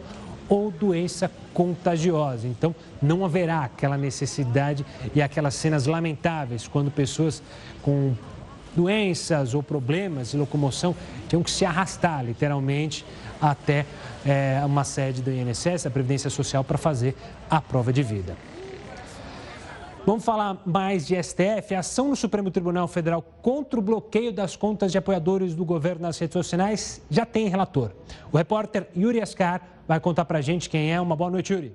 ou 0.50 0.70
doença 0.70 1.30
contagiosa. 1.54 2.48
Então, 2.48 2.74
não 3.00 3.24
haverá 3.24 3.60
aquela 3.60 3.96
necessidade 3.96 4.84
e 5.14 5.22
aquelas 5.22 5.54
cenas 5.54 5.86
lamentáveis 5.86 6.66
quando 6.66 6.90
pessoas 6.90 7.40
com 7.80 8.12
doenças 8.74 9.54
ou 9.54 9.62
problemas 9.62 10.32
de 10.32 10.36
locomoção 10.36 10.94
tinham 11.28 11.42
que 11.42 11.50
se 11.50 11.64
arrastar, 11.64 12.24
literalmente, 12.24 13.06
até 13.40 13.86
é, 14.26 14.60
uma 14.66 14.84
sede 14.84 15.22
do 15.22 15.30
INSS, 15.30 15.84
da 15.84 15.90
Previdência 15.90 16.28
Social, 16.28 16.64
para 16.64 16.76
fazer 16.76 17.16
a 17.48 17.60
prova 17.60 17.92
de 17.92 18.02
vida. 18.02 18.36
Vamos 20.06 20.24
falar 20.24 20.60
mais 20.64 21.06
de 21.06 21.22
STF. 21.22 21.74
A 21.74 21.80
ação 21.80 22.08
no 22.08 22.16
Supremo 22.16 22.50
Tribunal 22.50 22.88
Federal 22.88 23.22
contra 23.42 23.78
o 23.78 23.82
bloqueio 23.82 24.32
das 24.32 24.56
contas 24.56 24.90
de 24.90 24.98
apoiadores 24.98 25.54
do 25.54 25.64
governo 25.64 26.02
nas 26.02 26.18
redes 26.18 26.32
sociais 26.32 27.02
já 27.10 27.26
tem 27.26 27.48
relator. 27.48 27.90
O 28.32 28.36
repórter 28.36 28.88
Yuri 28.96 29.20
Ascar 29.20 29.60
vai 29.90 29.98
contar 29.98 30.24
para 30.24 30.38
a 30.38 30.40
gente 30.40 30.70
quem 30.70 30.92
é. 30.92 31.00
Uma 31.00 31.16
boa 31.16 31.32
noite, 31.32 31.52
Yuri. 31.52 31.74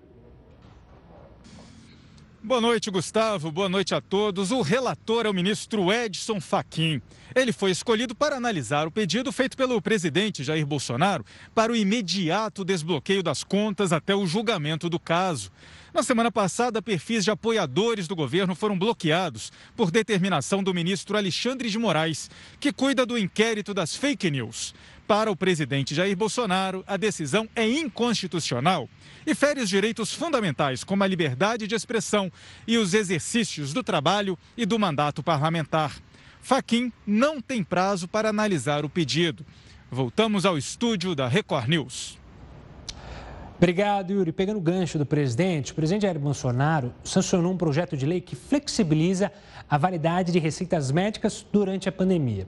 Boa 2.41 2.61
noite, 2.61 2.89
Gustavo. 2.89 3.51
Boa 3.51 3.67
noite 3.67 3.93
a 3.93 3.99
todos. 3.99 4.51
O 4.51 4.61
relator 4.61 5.25
é 5.25 5.29
o 5.29 5.33
ministro 5.33 5.91
Edson 5.91 6.39
Fachin. 6.39 7.01
Ele 7.35 7.51
foi 7.51 7.71
escolhido 7.71 8.15
para 8.15 8.37
analisar 8.37 8.87
o 8.87 8.91
pedido 8.91 9.33
feito 9.33 9.57
pelo 9.57 9.81
presidente 9.81 10.45
Jair 10.45 10.65
Bolsonaro 10.65 11.25
para 11.53 11.73
o 11.73 11.75
imediato 11.75 12.63
desbloqueio 12.63 13.21
das 13.21 13.43
contas 13.43 13.91
até 13.91 14.15
o 14.15 14.25
julgamento 14.25 14.89
do 14.89 14.97
caso. 14.97 15.51
Na 15.95 16.03
semana 16.03 16.29
passada, 16.29 16.81
perfis 16.81 17.23
de 17.23 17.31
apoiadores 17.31 18.05
do 18.05 18.17
governo 18.17 18.53
foram 18.53 18.77
bloqueados 18.77 19.49
por 19.77 19.89
determinação 19.89 20.61
do 20.61 20.73
ministro 20.73 21.15
Alexandre 21.15 21.69
de 21.69 21.79
Moraes, 21.79 22.29
que 22.59 22.73
cuida 22.73 23.05
do 23.05 23.17
inquérito 23.17 23.73
das 23.73 23.95
fake 23.95 24.29
news. 24.29 24.75
Para 25.07 25.31
o 25.31 25.37
presidente 25.37 25.95
Jair 25.95 26.17
Bolsonaro, 26.17 26.83
a 26.85 26.97
decisão 26.97 27.47
é 27.55 27.65
inconstitucional 27.65 28.89
e 29.25 29.33
fere 29.33 29.61
os 29.61 29.69
direitos 29.69 30.13
fundamentais, 30.13 30.83
como 30.83 31.01
a 31.01 31.07
liberdade 31.07 31.65
de 31.65 31.75
expressão 31.75 32.29
e 32.67 32.77
os 32.77 32.93
exercícios 32.93 33.71
do 33.71 33.81
trabalho 33.81 34.37
e 34.57 34.65
do 34.65 34.77
mandato 34.77 35.23
parlamentar. 35.23 35.95
Faquim 36.41 36.91
não 37.07 37.39
tem 37.39 37.63
prazo 37.63 38.05
para 38.05 38.27
analisar 38.27 38.83
o 38.83 38.89
pedido. 38.89 39.45
Voltamos 39.89 40.45
ao 40.45 40.57
estúdio 40.57 41.15
da 41.15 41.29
Record 41.29 41.69
News. 41.69 42.24
Obrigado, 43.57 44.11
Yuri. 44.11 44.33
Pegando 44.33 44.57
o 44.57 44.61
gancho 44.61 44.97
do 44.97 45.05
presidente, 45.05 45.71
o 45.71 45.75
presidente 45.75 46.01
Jair 46.01 46.19
Bolsonaro 46.19 46.93
sancionou 47.05 47.53
um 47.53 47.57
projeto 47.57 47.95
de 47.95 48.05
lei 48.05 48.19
que 48.19 48.35
flexibiliza 48.35 49.31
a 49.69 49.77
validade 49.77 50.31
de 50.33 50.39
receitas 50.39 50.91
médicas 50.91 51.45
durante 51.53 51.87
a 51.87 51.91
pandemia. 51.91 52.45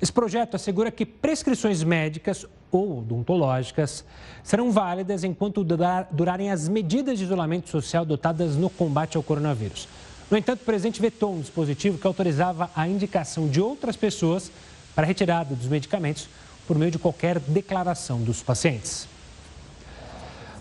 Esse 0.00 0.12
projeto 0.12 0.54
assegura 0.54 0.92
que 0.92 1.04
prescrições 1.04 1.82
médicas 1.82 2.46
ou 2.70 2.98
odontológicas 2.98 4.04
serão 4.44 4.70
válidas 4.70 5.24
enquanto 5.24 5.64
durarem 5.64 6.52
as 6.52 6.68
medidas 6.68 7.18
de 7.18 7.24
isolamento 7.24 7.68
social 7.68 8.04
adotadas 8.04 8.54
no 8.54 8.70
combate 8.70 9.16
ao 9.16 9.24
coronavírus. 9.24 9.88
No 10.30 10.38
entanto, 10.38 10.62
o 10.62 10.64
presidente 10.64 11.00
vetou 11.00 11.34
um 11.34 11.40
dispositivo 11.40 11.98
que 11.98 12.06
autorizava 12.06 12.70
a 12.76 12.86
indicação 12.86 13.48
de 13.48 13.60
outras 13.60 13.96
pessoas 13.96 14.52
para 14.94 15.04
retirada 15.04 15.54
dos 15.54 15.66
medicamentos 15.66 16.28
por 16.66 16.78
meio 16.78 16.92
de 16.92 16.98
qualquer 16.98 17.40
declaração 17.40 18.22
dos 18.22 18.40
pacientes. 18.40 19.12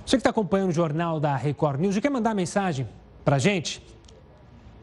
Você 0.05 0.17
que 0.17 0.21
está 0.21 0.31
acompanhando 0.31 0.69
o 0.69 0.73
jornal 0.73 1.19
da 1.19 1.35
Record 1.35 1.79
News 1.79 1.95
e 1.95 2.01
quer 2.01 2.09
mandar 2.09 2.35
mensagem 2.35 2.87
para 3.23 3.37
a 3.37 3.39
gente, 3.39 3.81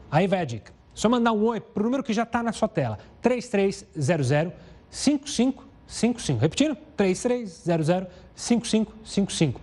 aí 0.09 0.27
vai 0.27 0.41
a 0.41 0.45
dica. 0.45 0.73
Só 0.93 1.07
mandar 1.07 1.31
um 1.31 1.43
oi 1.45 1.61
para 1.61 1.81
o 1.81 1.83
número 1.83 2.03
que 2.03 2.11
já 2.11 2.23
está 2.23 2.41
na 2.41 2.51
sua 2.51 2.67
tela, 2.67 2.97
3300 3.21 4.53
5555. 4.89 6.39
Repetindo, 6.39 6.75
3300 6.97 8.07
5555. 8.35 9.61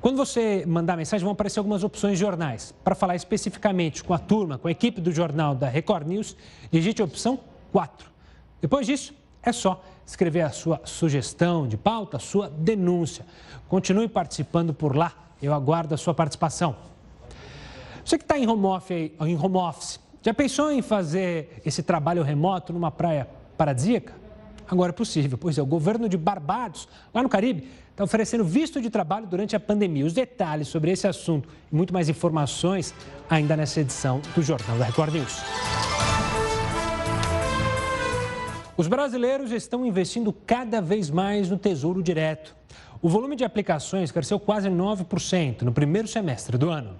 Quando 0.00 0.16
você 0.16 0.64
mandar 0.66 0.96
mensagem, 0.96 1.22
vão 1.22 1.32
aparecer 1.32 1.60
algumas 1.60 1.84
opções 1.84 2.14
de 2.14 2.20
jornais. 2.20 2.74
Para 2.82 2.96
falar 2.96 3.14
especificamente 3.14 4.02
com 4.02 4.12
a 4.12 4.18
turma, 4.18 4.58
com 4.58 4.66
a 4.66 4.70
equipe 4.70 5.00
do 5.00 5.12
jornal 5.12 5.54
da 5.54 5.68
Record 5.68 6.08
News, 6.08 6.36
digite 6.72 7.00
a 7.00 7.04
opção 7.04 7.38
4. 7.70 8.10
Depois 8.60 8.84
disso, 8.84 9.14
é 9.42 9.52
só 9.52 9.82
escrever 10.06 10.42
a 10.42 10.50
sua 10.50 10.80
sugestão 10.84 11.66
de 11.66 11.76
pauta, 11.76 12.16
a 12.16 12.20
sua 12.20 12.48
denúncia. 12.48 13.24
Continue 13.68 14.08
participando 14.08 14.72
por 14.72 14.96
lá, 14.96 15.12
eu 15.40 15.52
aguardo 15.52 15.94
a 15.94 15.98
sua 15.98 16.14
participação. 16.14 16.76
Você 18.04 18.18
que 18.18 18.24
está 18.24 18.38
em 18.38 18.46
home 18.46 18.66
office, 18.66 19.12
em 19.20 19.36
home 19.36 19.56
office, 19.56 20.00
já 20.22 20.32
pensou 20.32 20.70
em 20.70 20.82
fazer 20.82 21.60
esse 21.64 21.82
trabalho 21.82 22.22
remoto 22.22 22.72
numa 22.72 22.90
praia 22.90 23.28
paradisíaca? 23.56 24.14
Agora 24.68 24.90
é 24.90 24.92
possível, 24.92 25.36
pois 25.36 25.58
é, 25.58 25.62
o 25.62 25.66
governo 25.66 26.08
de 26.08 26.16
Barbados, 26.16 26.88
lá 27.12 27.22
no 27.22 27.28
Caribe, 27.28 27.68
está 27.90 28.04
oferecendo 28.04 28.44
visto 28.44 28.80
de 28.80 28.88
trabalho 28.88 29.26
durante 29.26 29.54
a 29.54 29.60
pandemia. 29.60 30.06
Os 30.06 30.12
detalhes 30.12 30.68
sobre 30.68 30.90
esse 30.90 31.06
assunto 31.06 31.48
e 31.70 31.74
muito 31.74 31.92
mais 31.92 32.08
informações 32.08 32.94
ainda 33.28 33.56
nessa 33.56 33.80
edição 33.80 34.20
do 34.34 34.42
Jornal 34.42 34.78
da 34.78 34.86
Record 34.86 35.12
News. 35.12 35.42
Os 38.76 38.88
brasileiros 38.88 39.52
estão 39.52 39.84
investindo 39.84 40.32
cada 40.32 40.80
vez 40.80 41.10
mais 41.10 41.50
no 41.50 41.58
Tesouro 41.58 42.02
Direto. 42.02 42.56
O 43.02 43.08
volume 43.08 43.36
de 43.36 43.44
aplicações 43.44 44.10
cresceu 44.10 44.40
quase 44.40 44.70
9% 44.70 45.62
no 45.62 45.72
primeiro 45.72 46.08
semestre 46.08 46.56
do 46.56 46.70
ano. 46.70 46.96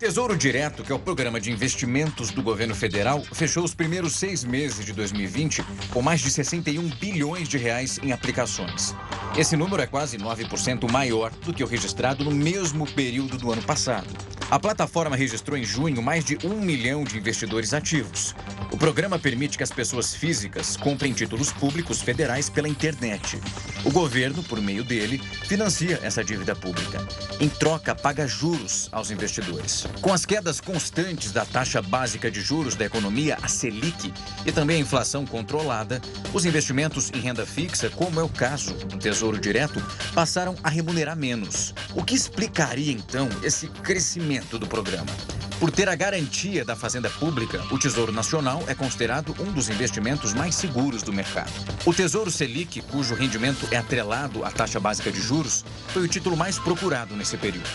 Tesouro 0.00 0.34
Direto, 0.34 0.82
que 0.82 0.90
é 0.90 0.94
o 0.94 0.98
programa 0.98 1.38
de 1.38 1.52
investimentos 1.52 2.30
do 2.30 2.42
governo 2.42 2.74
federal, 2.74 3.22
fechou 3.34 3.62
os 3.62 3.74
primeiros 3.74 4.16
seis 4.16 4.42
meses 4.42 4.82
de 4.82 4.94
2020 4.94 5.62
com 5.92 6.00
mais 6.00 6.22
de 6.22 6.30
61 6.30 6.88
bilhões 6.98 7.46
de 7.46 7.58
reais 7.58 8.00
em 8.02 8.10
aplicações. 8.10 8.94
Esse 9.36 9.58
número 9.58 9.82
é 9.82 9.86
quase 9.86 10.16
9% 10.16 10.90
maior 10.90 11.30
do 11.44 11.52
que 11.52 11.62
o 11.62 11.66
registrado 11.66 12.24
no 12.24 12.30
mesmo 12.30 12.86
período 12.86 13.36
do 13.36 13.52
ano 13.52 13.60
passado. 13.60 14.08
A 14.50 14.58
plataforma 14.58 15.14
registrou 15.14 15.56
em 15.56 15.62
junho 15.62 16.02
mais 16.02 16.24
de 16.24 16.36
um 16.44 16.60
milhão 16.60 17.04
de 17.04 17.18
investidores 17.18 17.72
ativos. 17.72 18.34
O 18.72 18.76
programa 18.76 19.16
permite 19.16 19.56
que 19.56 19.62
as 19.62 19.70
pessoas 19.70 20.12
físicas 20.12 20.76
comprem 20.76 21.12
títulos 21.12 21.52
públicos 21.52 22.00
federais 22.00 22.50
pela 22.50 22.68
internet. 22.68 23.38
O 23.84 23.92
governo, 23.92 24.42
por 24.42 24.60
meio 24.60 24.82
dele, 24.82 25.18
financia 25.44 26.00
essa 26.02 26.24
dívida 26.24 26.56
pública. 26.56 27.06
Em 27.38 27.48
troca, 27.48 27.94
paga 27.94 28.26
juros 28.26 28.88
aos 28.90 29.12
investidores. 29.12 29.86
Com 30.00 30.12
as 30.12 30.24
quedas 30.24 30.60
constantes 30.60 31.32
da 31.32 31.44
taxa 31.44 31.82
básica 31.82 32.30
de 32.30 32.40
juros 32.40 32.74
da 32.74 32.84
economia, 32.84 33.36
a 33.42 33.48
Selic, 33.48 34.12
e 34.46 34.52
também 34.52 34.76
a 34.76 34.80
inflação 34.80 35.26
controlada, 35.26 36.00
os 36.32 36.44
investimentos 36.44 37.10
em 37.12 37.20
renda 37.20 37.44
fixa, 37.44 37.90
como 37.90 38.20
é 38.20 38.22
o 38.22 38.28
caso 38.28 38.72
do 38.74 38.98
Tesouro 38.98 39.38
Direto, 39.38 39.82
passaram 40.14 40.54
a 40.62 40.68
remunerar 40.68 41.16
menos. 41.16 41.74
O 41.94 42.02
que 42.02 42.14
explicaria 42.14 42.92
então 42.92 43.28
esse 43.42 43.66
crescimento? 43.68 44.50
do 44.58 44.66
programa. 44.66 45.10
Por 45.58 45.70
ter 45.70 45.88
a 45.88 45.94
garantia 45.94 46.64
da 46.64 46.74
fazenda 46.74 47.10
pública, 47.10 47.62
o 47.70 47.78
Tesouro 47.78 48.12
Nacional 48.12 48.62
é 48.66 48.74
considerado 48.74 49.34
um 49.38 49.52
dos 49.52 49.68
investimentos 49.68 50.32
mais 50.32 50.54
seguros 50.54 51.02
do 51.02 51.12
mercado. 51.12 51.52
O 51.84 51.92
Tesouro 51.92 52.30
Selic, 52.30 52.80
cujo 52.82 53.14
rendimento 53.14 53.66
é 53.70 53.76
atrelado 53.76 54.44
à 54.44 54.50
taxa 54.50 54.80
básica 54.80 55.12
de 55.12 55.20
juros, 55.20 55.64
foi 55.88 56.02
o 56.02 56.08
título 56.08 56.36
mais 56.36 56.58
procurado 56.58 57.14
nesse 57.14 57.36
período. 57.36 57.68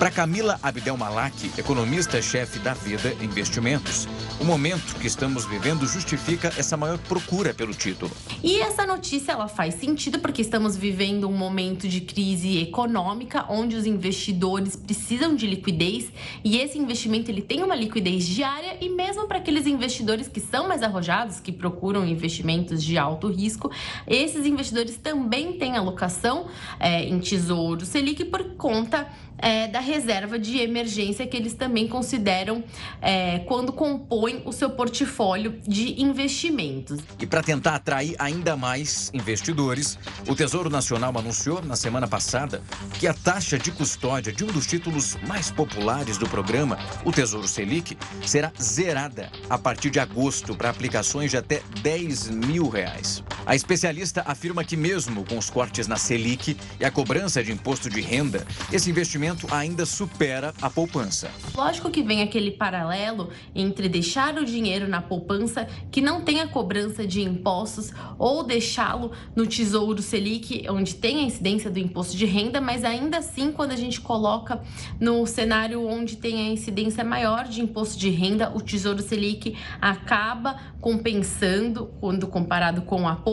Para 0.00 0.10
Camila 0.10 0.58
Abdel 0.62 0.96
Malak, 0.96 1.52
economista-chefe 1.58 2.58
da 2.60 2.72
Vida 2.72 3.14
Investimentos, 3.22 4.08
o 4.40 4.44
momento 4.46 4.98
que 4.98 5.06
estamos 5.06 5.44
vivendo 5.44 5.86
justifica 5.86 6.50
essa 6.56 6.74
maior 6.74 6.96
procura 6.96 7.52
pelo 7.52 7.74
título. 7.74 8.10
E 8.42 8.62
essa 8.62 8.86
notícia 8.86 9.32
ela 9.32 9.46
faz 9.46 9.74
sentido 9.74 10.18
porque 10.18 10.40
estamos 10.40 10.74
vivendo 10.74 11.28
um 11.28 11.36
momento 11.36 11.86
de 11.86 12.00
crise 12.00 12.62
econômica 12.62 13.44
onde 13.50 13.76
os 13.76 13.84
investidores 13.84 14.74
precisam 14.74 15.36
de 15.36 15.46
liquidez 15.46 16.10
e 16.42 16.56
esse 16.56 16.78
investimento 16.78 17.30
ele 17.30 17.42
tem 17.42 17.62
uma 17.62 17.74
liquidez 17.74 18.26
diária 18.26 18.78
e 18.80 18.88
mesmo 18.88 19.28
para 19.28 19.36
aqueles 19.36 19.66
investidores 19.66 20.28
que 20.28 20.40
são 20.40 20.66
mais 20.66 20.82
arrojados, 20.82 21.40
que 21.40 21.52
procuram 21.52 22.06
investimentos 22.06 22.82
de 22.82 22.96
alto 22.96 23.28
risco, 23.28 23.70
esses 24.06 24.46
investidores 24.46 24.96
também 24.96 25.58
têm 25.58 25.76
alocação 25.76 26.46
é, 26.78 27.04
em 27.04 27.18
tesouro 27.20 27.84
Selic 27.84 28.24
por 28.24 28.54
conta 28.54 29.06
é, 29.40 29.68
da 29.68 29.80
reserva 29.90 30.38
de 30.38 30.58
emergência 30.58 31.26
que 31.26 31.36
eles 31.36 31.54
também 31.54 31.88
consideram 31.88 32.62
é, 33.02 33.40
quando 33.40 33.72
compõem 33.72 34.42
o 34.44 34.52
seu 34.52 34.70
portfólio 34.70 35.60
de 35.66 36.00
investimentos. 36.00 37.00
E 37.18 37.26
para 37.26 37.42
tentar 37.42 37.74
atrair 37.74 38.14
ainda 38.18 38.56
mais 38.56 39.10
investidores, 39.12 39.98
o 40.28 40.34
Tesouro 40.34 40.70
Nacional 40.70 41.12
anunciou 41.16 41.60
na 41.62 41.76
semana 41.76 42.06
passada 42.06 42.62
que 42.98 43.06
a 43.06 43.14
taxa 43.14 43.58
de 43.58 43.72
custódia 43.72 44.32
de 44.32 44.44
um 44.44 44.48
dos 44.48 44.66
títulos 44.66 45.16
mais 45.26 45.50
populares 45.50 46.16
do 46.16 46.28
programa, 46.28 46.78
o 47.04 47.10
Tesouro 47.10 47.48
Selic, 47.48 47.96
será 48.24 48.52
zerada 48.60 49.30
a 49.48 49.58
partir 49.58 49.90
de 49.90 49.98
agosto 49.98 50.54
para 50.54 50.70
aplicações 50.70 51.32
de 51.32 51.36
até 51.36 51.62
10 51.82 52.30
mil 52.30 52.68
reais. 52.68 53.22
A 53.46 53.54
especialista 53.54 54.22
afirma 54.26 54.62
que 54.62 54.76
mesmo 54.76 55.24
com 55.24 55.38
os 55.38 55.48
cortes 55.48 55.88
na 55.88 55.96
Selic 55.96 56.56
e 56.78 56.84
a 56.84 56.90
cobrança 56.90 57.42
de 57.42 57.50
imposto 57.50 57.88
de 57.88 58.00
renda, 58.00 58.46
esse 58.70 58.90
investimento 58.90 59.46
ainda 59.50 59.86
supera 59.86 60.52
a 60.60 60.68
poupança. 60.68 61.30
Lógico 61.54 61.90
que 61.90 62.02
vem 62.02 62.22
aquele 62.22 62.50
paralelo 62.50 63.30
entre 63.54 63.88
deixar 63.88 64.36
o 64.36 64.44
dinheiro 64.44 64.86
na 64.86 65.00
poupança 65.00 65.66
que 65.90 66.00
não 66.00 66.20
tem 66.20 66.40
a 66.40 66.48
cobrança 66.48 67.06
de 67.06 67.22
impostos 67.22 67.92
ou 68.18 68.44
deixá-lo 68.44 69.10
no 69.34 69.46
Tesouro 69.46 70.02
Selic, 70.02 70.66
onde 70.68 70.94
tem 70.94 71.20
a 71.20 71.22
incidência 71.22 71.70
do 71.70 71.78
imposto 71.78 72.16
de 72.16 72.26
renda, 72.26 72.60
mas 72.60 72.84
ainda 72.84 73.18
assim, 73.18 73.50
quando 73.52 73.72
a 73.72 73.76
gente 73.76 74.00
coloca 74.00 74.60
no 75.00 75.26
cenário 75.26 75.86
onde 75.86 76.16
tem 76.16 76.46
a 76.46 76.52
incidência 76.52 77.02
maior 77.02 77.44
de 77.44 77.62
imposto 77.62 77.98
de 77.98 78.10
renda, 78.10 78.52
o 78.54 78.60
Tesouro 78.60 79.02
Selic 79.02 79.56
acaba 79.80 80.60
compensando 80.80 81.86
quando 82.00 82.26
comparado 82.26 82.82
com 82.82 83.08
a 83.08 83.16
poupança 83.16 83.29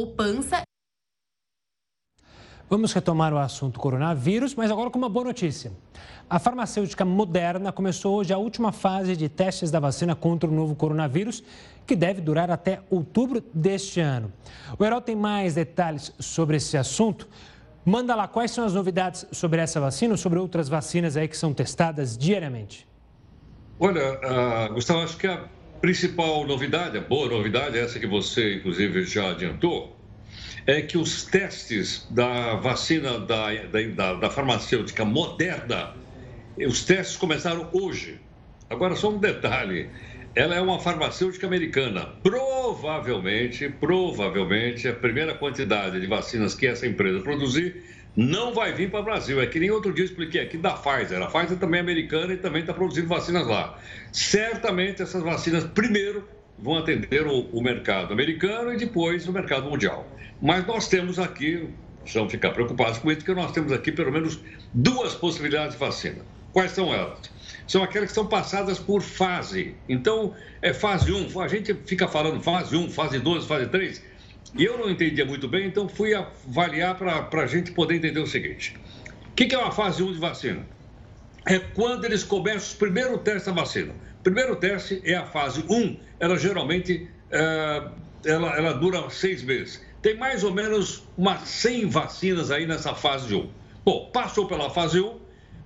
Vamos 2.70 2.92
retomar 2.92 3.34
o 3.34 3.38
assunto 3.38 3.80
coronavírus, 3.80 4.54
mas 4.54 4.70
agora 4.70 4.90
com 4.90 4.98
uma 4.98 5.08
boa 5.08 5.24
notícia. 5.26 5.72
A 6.30 6.38
farmacêutica 6.38 7.06
Moderna 7.06 7.72
começou 7.72 8.18
hoje 8.18 8.34
a 8.34 8.38
última 8.38 8.74
fase 8.74 9.16
de 9.16 9.30
testes 9.30 9.72
da 9.72 9.80
vacina 9.80 10.14
contra 10.14 10.50
o 10.50 10.54
novo 10.54 10.76
coronavírus, 10.76 11.42
que 11.86 11.96
deve 11.96 12.20
durar 12.20 12.52
até 12.52 12.82
outubro 12.90 13.42
deste 13.54 14.02
ano. 14.02 14.34
O 14.78 14.84
Herói 14.84 15.00
tem 15.00 15.16
mais 15.16 15.56
detalhes 15.56 16.14
sobre 16.20 16.58
esse 16.58 16.76
assunto. 16.76 17.30
Manda 17.86 18.14
lá 18.14 18.28
quais 18.28 18.52
são 18.52 18.66
as 18.66 18.74
novidades 18.74 19.26
sobre 19.32 19.62
essa 19.62 19.80
vacina 19.80 20.14
ou 20.14 20.18
sobre 20.18 20.38
outras 20.38 20.68
vacinas 20.68 21.16
aí 21.16 21.30
que 21.30 21.38
são 21.38 21.54
testadas 21.54 22.18
diariamente. 22.18 22.86
Olha, 23.80 24.20
uh, 24.70 24.74
Gustavo, 24.74 25.00
acho 25.04 25.18
que 25.18 25.28
a 25.28 25.48
principal 25.82 26.46
novidade, 26.46 26.98
a 26.98 27.02
boa 27.02 27.30
novidade, 27.30 27.78
essa 27.78 28.00
que 28.00 28.08
você, 28.08 28.56
inclusive, 28.56 29.06
já 29.06 29.32
adiantou, 29.32 29.96
é 30.66 30.82
que 30.82 30.98
os 30.98 31.24
testes 31.24 32.06
da 32.10 32.56
vacina 32.56 33.20
da, 33.20 33.48
da, 33.96 34.14
da 34.16 34.30
farmacêutica 34.30 35.06
Moderna, 35.06 35.96
os 36.58 36.84
testes 36.84 37.16
começaram 37.16 37.70
hoje. 37.72 38.20
Agora, 38.70 38.96
só 38.96 39.10
um 39.10 39.18
detalhe: 39.18 39.90
ela 40.36 40.56
é 40.56 40.62
uma 40.62 40.80
farmacêutica 40.80 41.48
americana. 41.48 42.10
Provavelmente, 42.22 43.70
provavelmente, 43.70 44.88
a 44.88 44.94
primeira 44.94 45.34
quantidade 45.36 46.00
de 46.00 46.08
vacinas 46.08 46.54
que 46.54 46.68
essa 46.68 46.86
empresa 46.86 47.22
produzir 47.22 47.84
não 48.18 48.52
vai 48.52 48.74
vir 48.74 48.90
para 48.90 49.00
o 49.00 49.04
Brasil. 49.04 49.40
É 49.40 49.46
que 49.46 49.60
nem 49.60 49.70
outro 49.70 49.94
dia 49.94 50.04
eu 50.04 50.08
expliquei 50.08 50.42
aqui 50.42 50.58
da 50.58 50.72
Pfizer. 50.72 51.22
A 51.22 51.28
Pfizer 51.28 51.60
também 51.60 51.78
é 51.78 51.82
americana 51.82 52.34
e 52.34 52.38
também 52.38 52.62
está 52.62 52.74
produzindo 52.74 53.08
vacinas 53.08 53.46
lá. 53.46 53.78
Certamente 54.12 55.04
essas 55.04 55.22
vacinas 55.22 55.64
primeiro 55.66 56.28
vão 56.58 56.80
atender 56.80 57.28
o, 57.28 57.42
o 57.52 57.62
mercado 57.62 58.12
americano 58.12 58.74
e 58.74 58.78
depois 58.78 59.28
o 59.28 59.32
mercado 59.32 59.70
mundial. 59.70 60.08
Mas 60.42 60.66
nós 60.66 60.88
temos 60.88 61.20
aqui, 61.20 61.70
precisamos 62.02 62.32
ficar 62.32 62.50
preocupados 62.52 62.98
com 62.98 63.12
isso, 63.12 63.20
porque 63.20 63.40
nós 63.40 63.52
temos 63.52 63.72
aqui 63.72 63.92
pelo 63.92 64.12
menos 64.12 64.40
duas 64.74 65.14
possibilidades 65.14 65.74
de 65.74 65.80
vacina. 65.80 66.26
Quais 66.52 66.72
são 66.72 66.92
elas? 66.92 67.30
São 67.68 67.84
aquelas 67.84 68.10
que 68.10 68.16
são 68.16 68.26
passadas 68.26 68.80
por 68.80 69.04
fase. 69.04 69.76
Então, 69.88 70.34
é 70.62 70.74
fase 70.74 71.12
1, 71.12 71.40
a 71.40 71.48
gente 71.48 71.76
fica 71.86 72.08
falando 72.08 72.42
fase 72.42 72.76
1, 72.76 72.90
fase 72.90 73.20
2, 73.20 73.46
fase 73.46 73.68
3, 73.68 74.04
e 74.56 74.66
eu 74.66 74.78
não 74.78 74.90
entendia 74.90 75.26
muito 75.26 75.48
bem, 75.48 75.68
então 75.68 75.88
fui 75.88 76.14
avaliar 76.14 76.96
para 76.96 77.42
a 77.42 77.48
gente 77.48 77.72
poder 77.72 77.96
entender 77.96 78.20
o 78.20 78.28
seguinte. 78.28 78.78
O 79.30 79.34
que, 79.34 79.46
que 79.46 79.56
é 79.56 79.58
uma 79.58 79.72
fase 79.72 80.02
1 80.02 80.14
de 80.14 80.20
vacina? 80.20 80.66
É 81.46 81.60
quando 81.60 82.06
eles 82.06 82.24
começam 82.24 82.76
o 82.76 82.80
primeiro 82.80 83.18
teste 83.20 83.50
da 83.50 83.56
vacina. 83.56 83.94
O 84.20 84.24
primeiro 84.24 84.56
teste 84.56 85.02
é 85.04 85.16
a 85.16 85.26
fase 85.26 85.64
1, 85.70 85.98
ela 86.20 86.38
geralmente 86.38 87.10
é, 87.32 87.84
ela, 88.26 88.58
ela 88.58 88.74
dura 88.74 89.10
seis 89.10 89.44
meses 89.44 89.86
tem 90.02 90.16
mais 90.16 90.44
ou 90.44 90.54
menos 90.54 91.04
umas 91.18 91.42
100 91.42 91.90
vacinas 91.90 92.52
aí 92.52 92.66
nessa 92.66 92.94
fase 92.94 93.36
1. 93.36 93.50
Bom, 93.84 94.10
passou 94.14 94.48
pela 94.48 94.70
fase 94.70 95.02
1, 95.02 95.20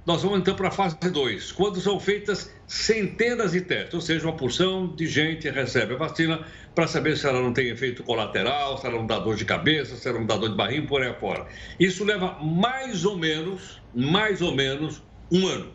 nós 0.06 0.24
vamos 0.24 0.40
então 0.40 0.56
para 0.56 0.70
a 0.70 0.72
fase 0.72 0.98
2, 1.00 1.52
quando 1.52 1.80
são 1.80 2.00
feitas 2.00 2.52
centenas 2.66 3.52
de 3.52 3.62
testes, 3.62 3.94
ou 3.94 4.02
seja, 4.02 4.26
uma 4.26 4.36
porção 4.36 4.88
de 4.96 5.06
gente 5.06 5.50
recebe 5.50 5.94
a 5.94 5.98
vacina 5.98 6.44
para 6.74 6.88
saber 6.88 7.18
se 7.18 7.28
ela 7.28 7.42
não 7.42 7.54
tem 7.54 7.68
efeito 7.70 8.04
colateral, 8.04 8.78
se 8.78 8.86
ela 8.86 8.96
não 8.96 9.06
dá 9.06 9.20
dor 9.20 9.36
de 9.36 9.46
cabeça, 9.46 9.96
se 9.96 10.08
ela 10.08 10.20
não 10.20 10.26
dá 10.26 10.38
dor 10.38 10.50
de 10.50 10.56
barriga, 10.56 10.88
por 10.88 11.02
aí 11.02 11.10
afora. 11.10 11.46
Isso 11.80 12.04
leva 12.04 12.38
mais 12.42 13.04
ou 13.06 13.18
menos, 13.18 13.82
mais 13.94 14.42
ou 14.42 14.56
menos, 14.56 15.04
um 15.32 15.48
ano. 15.48 15.72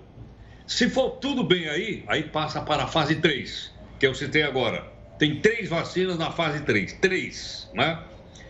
Se 0.66 0.88
for 0.88 1.10
tudo 1.18 1.44
bem 1.44 1.68
aí, 1.68 2.04
aí 2.08 2.24
passa 2.24 2.60
para 2.60 2.84
a 2.84 2.86
fase 2.86 3.16
3, 3.16 3.72
que 4.00 4.06
eu 4.06 4.14
citei 4.14 4.42
agora. 4.42 4.90
Tem 5.18 5.40
três 5.40 5.68
vacinas 5.68 6.18
na 6.18 6.30
fase 6.30 6.60
3, 6.60 6.94
três, 6.94 7.70
né? 7.74 8.02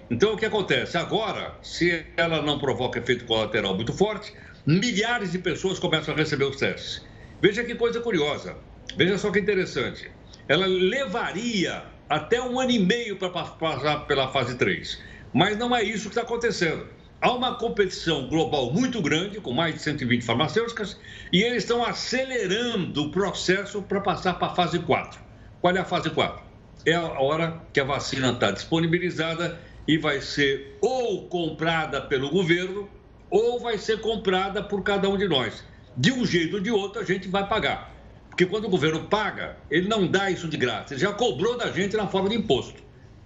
Então, 0.09 0.35
o 0.35 0.37
que 0.37 0.47
acontece? 0.47 0.97
Agora, 0.97 1.57
se 1.63 2.07
ela 2.17 2.41
não 2.41 2.59
provoca 2.59 2.99
efeito 2.99 3.25
colateral 3.25 3.75
muito 3.75 3.93
forte, 3.93 4.33
milhares 4.65 5.33
de 5.33 5.39
pessoas 5.39 5.79
começam 5.81 6.15
a 6.15 6.17
receber 6.17 6.45
os 6.45 6.57
testes. 6.57 7.05
Veja 7.43 7.65
que 7.65 7.75
coisa 7.75 8.01
curiosa. 8.01 8.57
Veja 8.97 9.19
só 9.19 9.31
que 9.31 9.41
interessante. 9.41 10.11
Ela 10.49 10.67
levaria 10.67 11.85
até 12.09 12.41
um 12.41 12.59
ano 12.59 12.71
e 12.71 12.79
meio 12.79 13.17
para 13.17 13.31
passar 13.31 14.07
pela 14.07 14.29
fase 14.29 14.57
3. 14.57 15.03
Mas 15.33 15.57
não 15.57 15.75
é 15.75 15.83
isso 15.83 16.05
que 16.05 16.17
está 16.17 16.23
acontecendo. 16.23 16.87
Há 17.21 17.33
uma 17.33 17.57
competição 17.57 18.29
global 18.29 18.73
muito 18.73 19.01
grande, 19.01 19.41
com 19.41 19.53
mais 19.53 19.75
de 19.75 19.81
120 19.83 20.23
farmacêuticas, 20.23 20.99
e 21.33 21.43
eles 21.43 21.63
estão 21.63 21.85
acelerando 21.85 23.05
o 23.05 23.11
processo 23.11 23.83
para 23.83 24.01
passar 24.01 24.35
para 24.35 24.49
a 24.49 24.55
fase 24.55 24.79
4. 24.79 25.21
Qual 25.61 25.75
é 25.75 25.81
a 25.81 25.85
fase 25.85 26.11
4? 26.11 26.47
é 26.87 26.95
a 26.95 27.21
hora 27.21 27.61
que 27.73 27.81
a 27.81 27.85
vacina 27.85 28.31
está 28.31 28.53
disponibilizada 28.53 29.61
e 29.89 29.99
vai 29.99 30.21
ser 30.21 30.79
ou 30.81 31.29
comprada 31.29 32.01
pelo 32.01 32.31
governo 32.31 32.89
ou 33.29 33.59
vai 33.59 33.77
ser 33.77 34.01
comprada 34.01 34.63
por 34.63 34.85
cada 34.85 35.09
um 35.09 35.19
de 35.19 35.27
nós. 35.27 35.65
De 35.97 36.13
um 36.13 36.25
jeito 36.25 36.57
ou 36.57 36.63
de 36.63 36.71
outro, 36.71 37.01
a 37.01 37.05
gente 37.05 37.29
vai 37.29 37.47
pagar. 37.49 37.93
Porque 38.37 38.45
quando 38.45 38.67
o 38.67 38.69
governo 38.69 39.05
paga, 39.05 39.57
ele 39.71 39.89
não 39.89 40.07
dá 40.07 40.31
isso 40.31 40.47
de 40.47 40.59
graça, 40.59 40.93
ele 40.93 41.01
já 41.01 41.11
cobrou 41.11 41.57
da 41.57 41.73
gente 41.73 41.97
na 41.97 42.07
forma 42.07 42.29
de 42.29 42.37
imposto. 42.37 42.83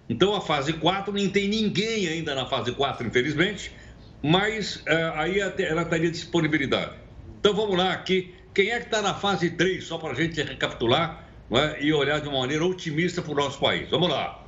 Então 0.08 0.36
a 0.36 0.40
fase 0.40 0.72
4 0.74 1.12
nem 1.12 1.28
tem 1.28 1.48
ninguém 1.48 2.06
ainda 2.06 2.32
na 2.32 2.46
fase 2.46 2.70
4, 2.70 3.04
infelizmente, 3.04 3.72
mas 4.22 4.76
uh, 4.76 5.16
aí 5.16 5.40
ela 5.40 5.82
estaria 5.82 6.08
disponibilidade. 6.12 6.92
Então 7.40 7.52
vamos 7.52 7.76
lá 7.76 7.92
aqui. 7.92 8.32
Quem 8.54 8.70
é 8.70 8.78
que 8.78 8.84
está 8.84 9.02
na 9.02 9.12
fase 9.12 9.50
3, 9.50 9.82
só 9.82 9.98
para 9.98 10.12
a 10.12 10.14
gente 10.14 10.40
recapitular 10.40 11.28
né, 11.50 11.78
e 11.80 11.92
olhar 11.92 12.20
de 12.20 12.28
uma 12.28 12.38
maneira 12.38 12.64
otimista 12.64 13.20
para 13.20 13.32
o 13.32 13.34
nosso 13.34 13.58
país? 13.58 13.90
Vamos 13.90 14.08
lá. 14.08 14.46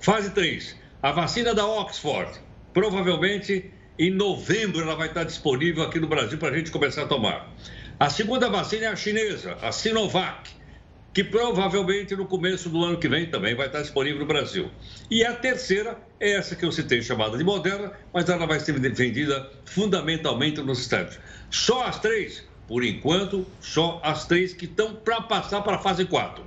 Fase 0.00 0.30
3. 0.30 0.76
A 1.02 1.12
vacina 1.12 1.54
da 1.54 1.66
Oxford. 1.66 2.40
Provavelmente 2.72 3.70
em 3.98 4.10
novembro 4.12 4.80
ela 4.80 4.94
vai 4.94 5.08
estar 5.08 5.24
disponível 5.24 5.82
aqui 5.82 6.00
no 6.00 6.06
Brasil 6.06 6.38
para 6.38 6.48
a 6.48 6.56
gente 6.56 6.70
começar 6.70 7.02
a 7.02 7.06
tomar. 7.06 7.52
A 8.00 8.08
segunda 8.08 8.48
vacina 8.48 8.84
é 8.84 8.88
a 8.88 8.94
chinesa, 8.94 9.56
a 9.60 9.72
Sinovac, 9.72 10.50
que 11.12 11.24
provavelmente 11.24 12.14
no 12.14 12.26
começo 12.26 12.68
do 12.68 12.84
ano 12.84 12.96
que 12.96 13.08
vem 13.08 13.26
também 13.26 13.56
vai 13.56 13.66
estar 13.66 13.82
disponível 13.82 14.20
no 14.20 14.26
Brasil. 14.26 14.70
E 15.10 15.24
a 15.24 15.34
terceira 15.34 15.98
é 16.20 16.34
essa 16.34 16.54
que 16.54 16.64
eu 16.64 16.70
citei, 16.70 17.02
chamada 17.02 17.36
de 17.36 17.42
Moderna, 17.42 17.90
mas 18.14 18.28
ela 18.28 18.46
vai 18.46 18.60
ser 18.60 18.78
vendida 18.78 19.50
fundamentalmente 19.64 20.60
nos 20.60 20.78
Estados. 20.78 21.18
Só 21.50 21.86
as 21.86 21.98
três, 21.98 22.44
por 22.68 22.84
enquanto, 22.84 23.44
só 23.60 24.00
as 24.04 24.28
três 24.28 24.54
que 24.54 24.66
estão 24.66 24.94
para 24.94 25.22
passar 25.22 25.62
para 25.62 25.74
a 25.74 25.80
fase 25.80 26.04
4. 26.04 26.46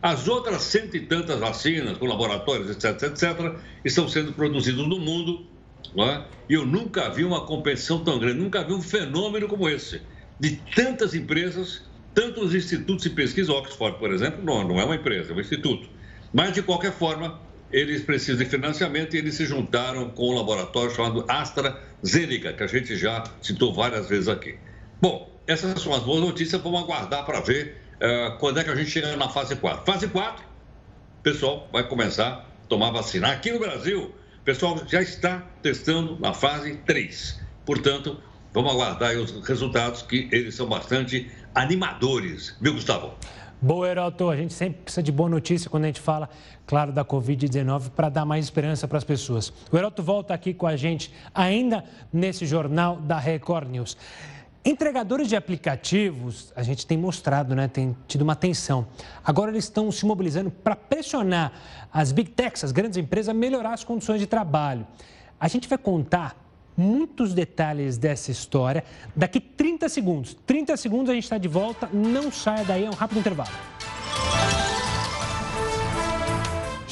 As 0.00 0.28
outras 0.28 0.62
cento 0.62 0.96
e 0.96 1.00
tantas 1.00 1.40
vacinas, 1.40 1.98
com 1.98 2.06
laboratórios, 2.06 2.70
etc., 2.70 3.08
etc., 3.08 3.56
estão 3.84 4.08
sendo 4.08 4.32
produzidas 4.32 4.86
no 4.86 5.00
mundo 5.00 5.50
é? 5.98 6.24
E 6.48 6.54
eu 6.54 6.64
nunca 6.64 7.10
vi 7.10 7.24
uma 7.24 7.44
competição 7.44 8.02
tão 8.02 8.18
grande, 8.18 8.38
nunca 8.38 8.64
vi 8.64 8.72
um 8.72 8.80
fenômeno 8.80 9.46
como 9.46 9.68
esse, 9.68 10.00
de 10.42 10.56
tantas 10.74 11.14
empresas, 11.14 11.82
tantos 12.12 12.52
institutos 12.52 13.04
de 13.04 13.10
pesquisa, 13.10 13.52
Oxford, 13.52 13.96
por 14.00 14.12
exemplo, 14.12 14.44
não, 14.44 14.66
não 14.66 14.80
é 14.80 14.84
uma 14.84 14.96
empresa, 14.96 15.32
é 15.32 15.36
um 15.36 15.40
instituto. 15.40 15.88
Mas, 16.32 16.52
de 16.52 16.62
qualquer 16.62 16.90
forma, 16.90 17.40
eles 17.70 18.02
precisam 18.02 18.42
de 18.42 18.50
financiamento 18.50 19.14
e 19.14 19.20
eles 19.20 19.36
se 19.36 19.46
juntaram 19.46 20.10
com 20.10 20.30
um 20.30 20.34
laboratório 20.34 20.90
chamado 20.90 21.24
AstraZeneca, 21.28 22.52
que 22.54 22.62
a 22.64 22.66
gente 22.66 22.96
já 22.96 23.22
citou 23.40 23.72
várias 23.72 24.08
vezes 24.08 24.26
aqui. 24.26 24.58
Bom, 25.00 25.30
essas 25.46 25.80
são 25.80 25.94
as 25.94 26.02
boas 26.02 26.20
notícias, 26.20 26.60
vamos 26.60 26.82
aguardar 26.82 27.24
para 27.24 27.38
ver 27.38 27.76
uh, 27.98 28.36
quando 28.38 28.58
é 28.58 28.64
que 28.64 28.70
a 28.70 28.74
gente 28.74 28.90
chega 28.90 29.16
na 29.16 29.28
fase 29.28 29.54
4. 29.54 29.86
Fase 29.86 30.08
4, 30.08 30.44
o 30.44 31.22
pessoal 31.22 31.68
vai 31.72 31.86
começar 31.86 32.28
a 32.64 32.66
tomar 32.66 32.90
vacina. 32.90 33.28
Aqui 33.28 33.52
no 33.52 33.60
Brasil, 33.60 34.12
pessoal 34.44 34.82
já 34.88 35.00
está 35.00 35.38
testando 35.62 36.18
na 36.18 36.34
fase 36.34 36.74
3. 36.84 37.40
Portanto, 37.64 38.20
vamos 38.52 38.72
aguardar 38.72 39.16
os 39.16 39.46
resultados, 39.46 40.02
que 40.02 40.28
eles 40.30 40.54
são 40.54 40.66
bastante 40.66 41.30
animadores. 41.54 42.56
Viu, 42.60 42.74
Gustavo? 42.74 43.12
Boa, 43.60 43.88
Heroto. 43.88 44.28
A 44.28 44.36
gente 44.36 44.52
sempre 44.52 44.80
precisa 44.82 45.02
de 45.02 45.12
boa 45.12 45.28
notícia 45.28 45.70
quando 45.70 45.84
a 45.84 45.86
gente 45.86 46.00
fala, 46.00 46.28
claro, 46.66 46.90
da 46.90 47.04
Covid-19 47.04 47.90
para 47.90 48.08
dar 48.08 48.24
mais 48.24 48.44
esperança 48.44 48.88
para 48.88 48.98
as 48.98 49.04
pessoas. 49.04 49.52
O 49.70 49.76
Heroto 49.76 50.02
volta 50.02 50.34
aqui 50.34 50.52
com 50.52 50.66
a 50.66 50.74
gente 50.74 51.14
ainda 51.32 51.84
nesse 52.12 52.44
jornal 52.44 52.96
da 52.96 53.20
Record 53.20 53.68
News. 53.70 53.96
Entregadores 54.64 55.28
de 55.28 55.36
aplicativos, 55.36 56.52
a 56.54 56.62
gente 56.64 56.86
tem 56.86 56.98
mostrado, 56.98 57.54
né, 57.54 57.68
tem 57.68 57.96
tido 58.08 58.22
uma 58.22 58.32
atenção. 58.32 58.86
Agora 59.24 59.50
eles 59.50 59.64
estão 59.64 59.90
se 59.92 60.04
mobilizando 60.06 60.50
para 60.50 60.74
pressionar 60.74 61.52
as 61.92 62.10
big 62.10 62.30
techs, 62.30 62.64
as 62.64 62.72
grandes 62.72 62.96
empresas, 62.96 63.28
a 63.28 63.34
melhorar 63.34 63.74
as 63.74 63.84
condições 63.84 64.20
de 64.20 64.26
trabalho. 64.26 64.84
A 65.38 65.46
gente 65.46 65.68
vai 65.68 65.78
contar 65.78 66.36
muitos 66.76 67.34
detalhes 67.34 67.98
dessa 67.98 68.30
história 68.30 68.84
daqui 69.14 69.40
30 69.40 69.88
segundos. 69.88 70.36
30 70.46 70.76
segundos 70.76 71.10
a 71.10 71.14
gente 71.14 71.24
está 71.24 71.38
de 71.38 71.48
volta, 71.48 71.88
não 71.92 72.30
saia 72.30 72.64
daí, 72.64 72.84
é 72.84 72.90
um 72.90 72.94
rápido 72.94 73.20
intervalo. 73.20 73.50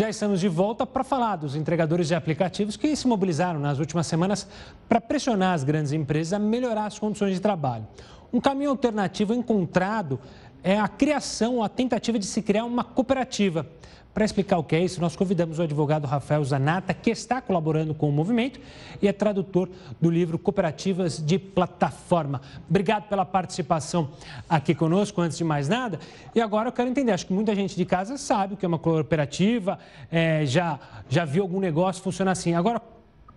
Já 0.01 0.09
estamos 0.09 0.41
de 0.41 0.49
volta 0.49 0.87
para 0.87 1.05
falar 1.05 1.37
dos 1.37 1.55
entregadores 1.55 2.09
de 2.09 2.15
aplicativos 2.15 2.75
que 2.75 2.97
se 2.97 3.07
mobilizaram 3.07 3.61
nas 3.61 3.79
últimas 3.79 4.07
semanas 4.07 4.49
para 4.89 4.99
pressionar 4.99 5.53
as 5.53 5.63
grandes 5.63 5.93
empresas 5.93 6.33
a 6.33 6.39
melhorar 6.39 6.87
as 6.87 6.99
condições 6.99 7.35
de 7.35 7.41
trabalho. 7.41 7.87
Um 8.33 8.41
caminho 8.41 8.71
alternativo 8.71 9.35
encontrado 9.35 10.19
é 10.63 10.79
a 10.79 10.89
criação, 10.89 11.63
a 11.63 11.69
tentativa 11.69 12.19
de 12.19 12.25
se 12.25 12.41
criar 12.41 12.65
uma 12.65 12.83
cooperativa. 12.83 13.67
Para 14.13 14.25
explicar 14.25 14.59
o 14.59 14.65
que 14.65 14.75
é 14.75 14.83
isso, 14.83 15.01
nós 15.01 15.15
convidamos 15.15 15.61
o 15.61 15.63
advogado 15.63 16.05
Rafael 16.05 16.45
Zanata, 16.45 16.93
que 16.93 17.11
está 17.11 17.41
colaborando 17.41 17.95
com 17.95 18.09
o 18.09 18.13
movimento 18.13 18.59
e 19.01 19.07
é 19.07 19.13
tradutor 19.13 19.69
do 20.01 20.11
livro 20.11 20.37
Cooperativas 20.37 21.25
de 21.25 21.39
Plataforma. 21.39 22.41
Obrigado 22.69 23.09
pela 23.09 23.25
participação 23.25 24.11
aqui 24.49 24.75
conosco, 24.75 25.21
antes 25.21 25.39
de 25.39 25.45
mais 25.45 25.69
nada. 25.69 26.01
E 26.35 26.41
agora 26.41 26.69
eu 26.69 26.73
quero 26.73 26.91
entender, 26.91 27.13
acho 27.13 27.27
que 27.27 27.33
muita 27.33 27.55
gente 27.55 27.77
de 27.77 27.85
casa 27.85 28.19
sabe 28.19 28.55
o 28.55 28.57
que 28.57 28.65
é 28.65 28.69
uma 28.69 28.81
cooperativa, 28.81 29.79
é, 30.11 30.45
já, 30.45 30.81
já 31.09 31.25
viu 31.25 31.45
algum 31.45 31.61
negócio 31.61 32.03
funcionar 32.03 32.33
assim. 32.33 32.53
Agora, 32.53 32.83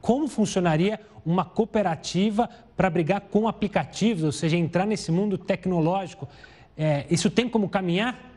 como 0.02 0.28
funcionaria 0.28 1.00
uma 1.24 1.46
cooperativa 1.46 2.50
para 2.76 2.90
brigar 2.90 3.22
com 3.22 3.48
aplicativos, 3.48 4.24
ou 4.24 4.32
seja, 4.32 4.58
entrar 4.58 4.88
nesse 4.88 5.12
mundo 5.12 5.38
tecnológico? 5.38 6.28
É, 6.76 7.06
isso 7.12 7.30
tem 7.30 7.48
como 7.48 7.70
caminhar? 7.70 8.33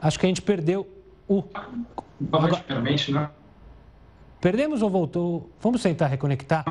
Acho 0.00 0.18
que 0.18 0.26
a 0.26 0.28
gente 0.28 0.42
perdeu 0.42 0.86
o. 1.26 1.42
Praticamente, 2.30 3.12
né? 3.12 3.30
Perdemos 4.40 4.82
ou 4.82 4.90
voltou? 4.90 5.50
Vamos 5.60 5.82
tentar 5.82 6.06
reconectar 6.06 6.64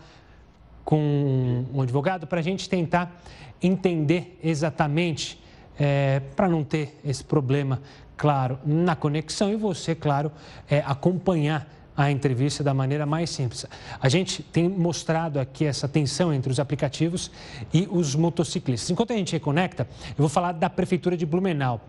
com 0.86 1.66
um 1.74 1.82
advogado 1.82 2.26
para 2.26 2.40
a 2.40 2.42
gente 2.42 2.70
tentar 2.70 3.22
entender 3.62 4.40
exatamente, 4.42 5.42
é, 5.78 6.22
para 6.36 6.48
não 6.48 6.64
ter 6.64 6.98
esse 7.04 7.24
problema, 7.24 7.82
claro, 8.16 8.58
na 8.66 8.96
conexão 8.96 9.52
e 9.52 9.58
você, 9.58 9.94
claro, 9.94 10.32
é, 10.70 10.80
acompanhar 10.80 11.68
a 11.98 12.12
entrevista 12.12 12.64
da 12.64 12.76
maneira 12.76 13.08
mais 13.08 13.32
simples. 13.32 13.66
A 14.00 14.08
gente 14.08 14.44
tem 14.44 14.70
mostrado 14.70 15.40
aqui 15.40 15.66
essa 15.66 15.88
tensão 15.88 16.32
entre 16.32 16.52
os 16.52 16.60
aplicativos 16.60 17.32
e 17.74 17.88
os 17.92 18.14
motociclistas. 18.14 18.92
Enquanto 18.92 19.12
a 19.12 19.16
gente 19.16 19.34
reconecta, 19.34 19.88
eu 20.10 20.16
vou 20.20 20.30
falar 20.30 20.52
da 20.52 20.70
Prefeitura 20.70 21.18
de 21.18 21.26
Blumenau. 21.26 21.82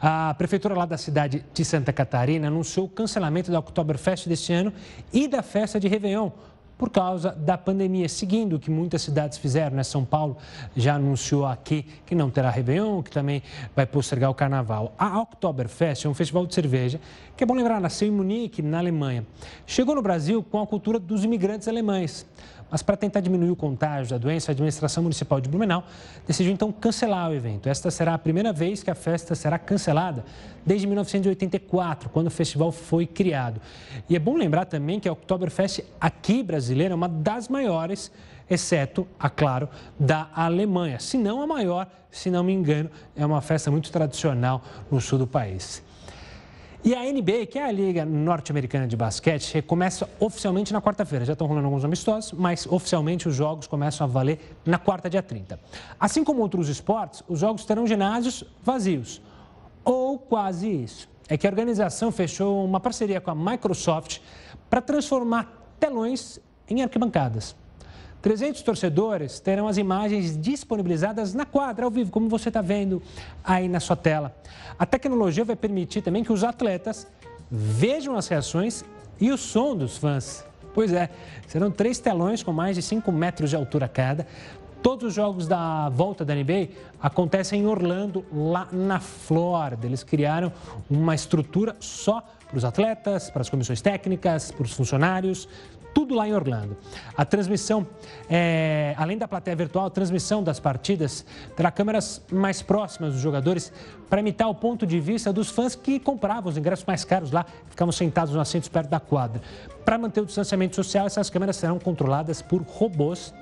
A 0.00 0.34
prefeitura 0.34 0.74
lá 0.74 0.84
da 0.84 0.98
cidade 0.98 1.44
de 1.54 1.64
Santa 1.64 1.92
Catarina 1.92 2.48
anunciou 2.48 2.86
o 2.86 2.88
cancelamento 2.88 3.52
da 3.52 3.60
Oktoberfest 3.60 4.26
deste 4.26 4.52
ano 4.52 4.72
e 5.12 5.28
da 5.28 5.42
festa 5.42 5.78
de 5.78 5.86
Réveillon 5.86 6.30
por 6.76 6.90
causa 6.90 7.30
da 7.30 7.56
pandemia, 7.56 8.08
seguindo 8.08 8.56
o 8.56 8.58
que 8.58 8.70
muitas 8.70 9.02
cidades 9.02 9.38
fizeram, 9.38 9.76
né? 9.76 9.82
São 9.82 10.04
Paulo 10.04 10.36
já 10.76 10.94
anunciou 10.96 11.46
aqui 11.46 11.86
que 12.04 12.14
não 12.14 12.30
terá 12.30 12.50
Réveillon, 12.50 13.02
que 13.02 13.10
também 13.10 13.42
vai 13.74 13.86
postergar 13.86 14.30
o 14.30 14.34
carnaval. 14.34 14.94
A 14.98 15.20
Oktoberfest 15.20 16.04
é 16.04 16.08
um 16.08 16.14
festival 16.14 16.46
de 16.46 16.54
cerveja 16.54 17.00
que 17.36 17.44
é 17.44 17.46
bom 17.46 17.54
lembrar, 17.54 17.80
nasceu 17.80 18.08
em 18.08 18.10
Munique, 18.10 18.62
na 18.62 18.78
Alemanha. 18.78 19.26
Chegou 19.66 19.94
no 19.94 20.02
Brasil 20.02 20.42
com 20.42 20.60
a 20.60 20.66
cultura 20.66 20.98
dos 20.98 21.24
imigrantes 21.24 21.68
alemães. 21.68 22.26
Mas 22.72 22.80
para 22.80 22.96
tentar 22.96 23.20
diminuir 23.20 23.50
o 23.50 23.56
contágio 23.56 24.12
da 24.12 24.16
doença, 24.16 24.50
a 24.50 24.52
administração 24.52 25.02
municipal 25.02 25.38
de 25.42 25.46
Blumenau 25.46 25.84
decidiu 26.26 26.54
então 26.54 26.72
cancelar 26.72 27.30
o 27.30 27.34
evento. 27.34 27.68
Esta 27.68 27.90
será 27.90 28.14
a 28.14 28.18
primeira 28.18 28.50
vez 28.50 28.82
que 28.82 28.90
a 28.90 28.94
festa 28.94 29.34
será 29.34 29.58
cancelada 29.58 30.24
desde 30.64 30.86
1984, 30.86 32.08
quando 32.08 32.28
o 32.28 32.30
festival 32.30 32.72
foi 32.72 33.06
criado. 33.06 33.60
E 34.08 34.16
é 34.16 34.18
bom 34.18 34.38
lembrar 34.38 34.64
também 34.64 34.98
que 34.98 35.06
a 35.06 35.12
Oktoberfest 35.12 35.80
aqui 36.00 36.42
brasileira 36.42 36.94
é 36.94 36.96
uma 36.96 37.10
das 37.10 37.46
maiores 37.46 38.10
exceto, 38.48 39.06
a 39.20 39.28
claro, 39.28 39.68
da 40.00 40.30
Alemanha. 40.34 40.98
Se 40.98 41.18
não 41.18 41.42
a 41.42 41.46
maior, 41.46 41.86
se 42.10 42.30
não 42.30 42.42
me 42.42 42.54
engano, 42.54 42.90
é 43.14 43.26
uma 43.26 43.42
festa 43.42 43.70
muito 43.70 43.92
tradicional 43.92 44.62
no 44.90 44.98
sul 44.98 45.18
do 45.18 45.26
país. 45.26 45.82
E 46.84 46.96
a 46.96 47.00
NBA, 47.00 47.46
que 47.46 47.60
é 47.60 47.64
a 47.64 47.70
Liga 47.70 48.04
Norte-Americana 48.04 48.88
de 48.88 48.96
Basquete, 48.96 49.54
recomeça 49.54 50.10
oficialmente 50.18 50.72
na 50.72 50.82
quarta-feira. 50.82 51.24
Já 51.24 51.34
estão 51.34 51.46
rolando 51.46 51.66
alguns 51.66 51.84
amistosos, 51.84 52.32
mas 52.32 52.66
oficialmente 52.66 53.28
os 53.28 53.36
jogos 53.36 53.68
começam 53.68 54.04
a 54.04 54.10
valer 54.10 54.40
na 54.66 54.78
quarta, 54.78 55.08
dia 55.08 55.22
30. 55.22 55.60
Assim 56.00 56.24
como 56.24 56.42
outros 56.42 56.68
esportes, 56.68 57.22
os 57.28 57.38
jogos 57.38 57.64
terão 57.64 57.86
ginásios 57.86 58.42
vazios. 58.64 59.22
Ou 59.84 60.18
quase 60.18 60.68
isso. 60.68 61.08
É 61.28 61.36
que 61.36 61.46
a 61.46 61.50
organização 61.50 62.10
fechou 62.10 62.64
uma 62.64 62.80
parceria 62.80 63.20
com 63.20 63.30
a 63.30 63.34
Microsoft 63.34 64.18
para 64.68 64.82
transformar 64.82 65.76
telões 65.78 66.40
em 66.68 66.82
arquibancadas. 66.82 67.54
300 68.22 68.62
torcedores 68.62 69.40
terão 69.40 69.66
as 69.66 69.76
imagens 69.76 70.38
disponibilizadas 70.40 71.34
na 71.34 71.44
quadra, 71.44 71.84
ao 71.84 71.90
vivo, 71.90 72.10
como 72.10 72.28
você 72.28 72.48
está 72.48 72.62
vendo 72.62 73.02
aí 73.42 73.68
na 73.68 73.80
sua 73.80 73.96
tela. 73.96 74.34
A 74.78 74.86
tecnologia 74.86 75.44
vai 75.44 75.56
permitir 75.56 76.02
também 76.02 76.22
que 76.22 76.32
os 76.32 76.44
atletas 76.44 77.06
vejam 77.50 78.16
as 78.16 78.28
reações 78.28 78.84
e 79.20 79.30
o 79.30 79.36
som 79.36 79.76
dos 79.76 79.98
fãs. 79.98 80.44
Pois 80.72 80.92
é, 80.92 81.10
serão 81.48 81.70
três 81.70 81.98
telões 81.98 82.42
com 82.42 82.52
mais 82.52 82.76
de 82.76 82.82
5 82.82 83.10
metros 83.12 83.50
de 83.50 83.56
altura 83.56 83.86
cada, 83.86 84.26
Todos 84.82 85.04
os 85.04 85.14
jogos 85.14 85.46
da 85.46 85.88
volta 85.90 86.24
da 86.24 86.34
NBA 86.34 86.70
acontecem 87.00 87.60
em 87.60 87.66
Orlando, 87.66 88.24
lá 88.32 88.66
na 88.72 88.98
Flórida. 88.98 89.86
Eles 89.86 90.02
criaram 90.02 90.52
uma 90.90 91.14
estrutura 91.14 91.76
só 91.78 92.20
para 92.48 92.58
os 92.58 92.64
atletas, 92.64 93.30
para 93.30 93.42
as 93.42 93.48
comissões 93.48 93.80
técnicas, 93.80 94.50
para 94.50 94.64
os 94.64 94.72
funcionários, 94.72 95.48
tudo 95.94 96.14
lá 96.14 96.26
em 96.28 96.34
Orlando. 96.34 96.76
A 97.16 97.24
transmissão, 97.24 97.86
é, 98.28 98.94
além 98.96 99.18
da 99.18 99.28
plateia 99.28 99.56
virtual, 99.56 99.86
a 99.86 99.90
transmissão 99.90 100.42
das 100.42 100.58
partidas 100.58 101.24
terá 101.56 101.70
câmeras 101.70 102.22
mais 102.30 102.62
próximas 102.62 103.12
dos 103.12 103.22
jogadores 103.22 103.72
para 104.08 104.20
imitar 104.20 104.48
o 104.48 104.54
ponto 104.54 104.86
de 104.86 105.00
vista 105.00 105.32
dos 105.32 105.50
fãs 105.50 105.74
que 105.74 105.98
compravam 105.98 106.50
os 106.50 106.56
ingressos 106.56 106.84
mais 106.84 107.04
caros 107.04 107.30
lá, 107.30 107.46
ficavam 107.68 107.92
sentados 107.92 108.34
nos 108.34 108.40
assentos 108.40 108.68
perto 108.68 108.88
da 108.88 109.00
quadra. 109.00 109.40
Para 109.84 109.98
manter 109.98 110.20
o 110.20 110.26
distanciamento 110.26 110.76
social, 110.76 111.06
essas 111.06 111.30
câmeras 111.30 111.56
serão 111.56 111.78
controladas 111.78 112.42
por 112.42 112.62
robôs 112.62 113.32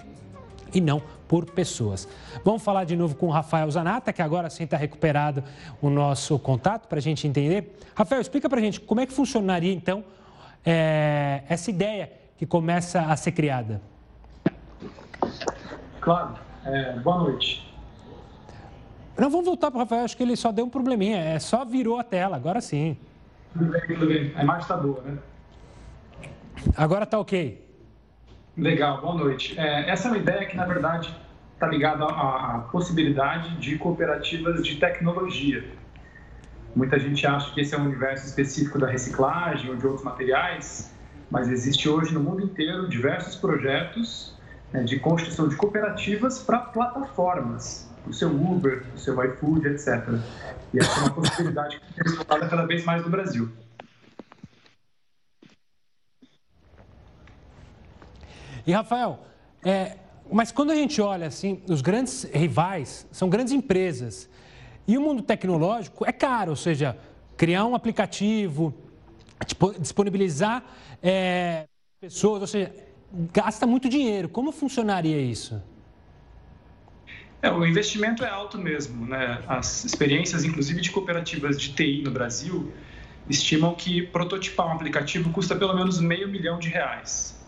e 0.73 0.81
não 0.81 1.03
por 1.27 1.45
pessoas. 1.47 2.09
Vamos 2.45 2.63
falar 2.63 2.85
de 2.85 2.97
novo 2.97 3.15
com 3.15 3.27
o 3.27 3.31
Rafael 3.31 3.71
Zanata, 3.71 4.13
que 4.13 4.23
agora 4.23 4.51
sim 4.51 4.65
está 4.65 4.77
recuperado 4.77 5.43
o 5.81 5.89
nosso 5.89 6.39
contato 6.39 6.89
para 6.89 6.99
a 6.99 7.03
gente 7.03 7.27
entender. 7.27 7.77
Rafael, 7.95 8.21
explica 8.21 8.49
para 8.49 8.59
a 8.59 8.63
gente 8.63 8.81
como 8.81 9.01
é 9.01 9.07
que 9.07 9.13
funcionaria 9.13 9.73
então 9.73 10.05
é, 10.65 11.43
essa 11.49 11.71
ideia 11.71 12.20
que 12.41 12.47
começa 12.47 13.03
a 13.03 13.15
ser 13.17 13.33
criada. 13.33 13.83
Claro. 16.01 16.39
É, 16.65 16.99
boa 17.01 17.19
noite. 17.19 17.71
Não, 19.19 19.29
vamos 19.29 19.45
voltar 19.45 19.71
para 19.71 19.77
o 19.77 19.81
Rafael, 19.81 20.05
acho 20.05 20.17
que 20.17 20.23
ele 20.23 20.35
só 20.35 20.51
deu 20.51 20.65
um 20.65 20.71
probleminha, 20.71 21.19
é 21.19 21.39
só 21.39 21.67
virou 21.67 21.99
a 21.99 22.03
tela, 22.03 22.37
agora 22.37 22.63
sim. 22.63 22.97
Tudo 23.53 23.67
bem, 23.67 23.81
tudo 23.87 24.07
bem. 24.07 24.33
A 24.35 24.43
imagem 24.43 24.63
está 24.63 24.75
boa, 24.79 25.03
né? 25.03 25.19
Agora 26.79 27.05
está 27.05 27.19
ok. 27.19 27.63
Legal, 28.57 29.03
boa 29.03 29.17
noite. 29.17 29.61
É, 29.61 29.91
essa 29.91 30.09
é 30.09 30.11
uma 30.11 30.17
ideia 30.17 30.47
que, 30.47 30.57
na 30.57 30.65
verdade, 30.65 31.15
está 31.53 31.67
ligada 31.67 32.07
à, 32.07 32.55
à, 32.55 32.59
possibilidade 32.73 33.55
de 33.59 33.77
cooperativas 33.77 34.65
de 34.65 34.77
tecnologia. 34.77 35.63
Muita 36.75 36.99
gente 36.99 37.27
acha 37.27 37.53
que 37.53 37.61
esse 37.61 37.75
é 37.75 37.79
um 37.79 37.85
universo 37.85 38.25
específico 38.29 38.79
da 38.79 38.87
reciclagem 38.87 39.69
ou 39.69 39.77
de 39.77 39.87
outros 39.87 40.03
materiais, 40.03 40.91
mas 41.31 41.49
existe 41.49 41.89
hoje 41.89 42.13
no 42.13 42.21
mundo 42.21 42.43
inteiro 42.43 42.89
diversos 42.89 43.37
projetos 43.37 44.35
né, 44.73 44.83
de 44.83 44.99
construção 44.99 45.49
de 45.49 45.57
cooperativas 45.57 46.41
para 46.41 46.59
plataformas, 46.59 47.89
o 48.07 48.13
seu 48.13 48.31
Uber, 48.31 48.85
o 48.95 48.99
seu 48.99 49.23
iFood, 49.25 49.69
etc. 49.69 50.09
E 50.75 50.79
essa 50.79 51.01
é 51.01 51.03
uma 51.05 51.11
possibilidade 51.11 51.79
que 51.79 51.95
tem 51.95 52.13
explorada 52.13 52.49
cada 52.49 52.67
vez 52.67 52.85
mais 52.85 53.03
no 53.05 53.11
Brasil. 53.11 53.49
E 58.67 58.73
Rafael, 58.73 59.21
é, 59.65 59.97
mas 60.31 60.53
quando 60.53 60.71
a 60.71 60.75
gente 60.75 61.01
olha 61.01 61.27
assim, 61.27 61.63
os 61.69 61.81
grandes 61.81 62.25
rivais 62.25 63.07
são 63.11 63.29
grandes 63.29 63.53
empresas. 63.53 64.29
E 64.87 64.99
o 64.99 65.01
mundo 65.01 65.23
tecnológico 65.23 66.05
é 66.07 66.13
caro, 66.13 66.51
ou 66.51 66.57
seja, 66.57 66.97
criar 67.37 67.65
um 67.65 67.75
aplicativo, 67.75 68.75
disponibilizar 69.79 70.63
é, 71.03 71.67
pessoas, 72.01 72.43
ou 72.43 72.47
seja, 72.47 72.73
gasta 73.33 73.67
muito 73.67 73.89
dinheiro. 73.89 74.29
Como 74.29 74.53
funcionaria 74.53 75.21
isso? 75.21 75.63
É, 77.43 77.51
o 77.51 77.65
investimento 77.65 78.25
é 78.25 78.29
alto 78.29 78.59
mesmo. 78.59 79.07
Né? 79.07 79.43
As 79.49 79.85
experiências, 79.85 80.45
inclusive 80.45 80.81
de 80.81 80.91
cooperativas 80.91 81.59
de 81.59 81.73
TI 81.73 82.03
no 82.03 82.11
Brasil, 82.11 82.73
estimam 83.29 83.75
que 83.75 84.03
prototipar 84.03 84.67
um 84.67 84.73
aplicativo 84.73 85.31
custa 85.31 85.57
pelo 85.57 85.75
menos 85.75 86.01
meio 86.01 86.29
milhão 86.29 86.59
de 86.59 86.69
reais. 86.69 87.39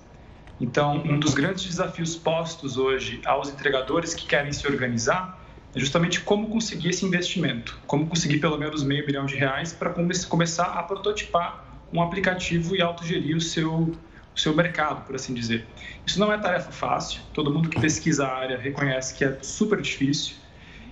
Então, 0.61 1.03
um 1.05 1.19
dos 1.19 1.35
grandes 1.35 1.65
desafios 1.65 2.15
postos 2.15 2.77
hoje 2.77 3.21
aos 3.25 3.51
entregadores 3.51 4.15
que 4.15 4.27
querem 4.27 4.53
se 4.53 4.67
organizar 4.67 5.41
é 5.75 5.81
justamente 5.81 6.21
como 6.21 6.49
conseguir 6.49 6.91
esse 6.91 7.05
investimento, 7.05 7.81
como 7.87 8.07
conseguir 8.07 8.39
pelo 8.39 8.59
menos 8.59 8.83
meio 8.85 9.05
milhão 9.05 9.27
de 9.27 9.35
reais 9.35 9.73
para 9.73 9.93
começar 10.29 10.67
a 10.67 10.83
prototipar 10.83 11.72
um 11.93 12.01
aplicativo 12.01 12.75
e 12.75 12.83
autogerir 12.83 13.37
o 13.37 13.41
seu, 13.41 13.93
o 14.35 14.39
seu 14.39 14.55
mercado, 14.55 15.05
por 15.05 15.15
assim 15.15 15.35
dizer. 15.35 15.67
Isso 16.07 16.19
não 16.19 16.33
é 16.33 16.39
tarefa 16.39 16.73
fácil, 16.73 17.21
todo 17.35 17.53
mundo 17.53 17.69
que 17.69 17.81
pesquisa 17.81 18.27
a 18.27 18.35
área 18.35 18.59
reconhece 18.59 19.15
que 19.15 19.25
é 19.25 19.39
super 19.43 19.81
difícil 19.81 20.37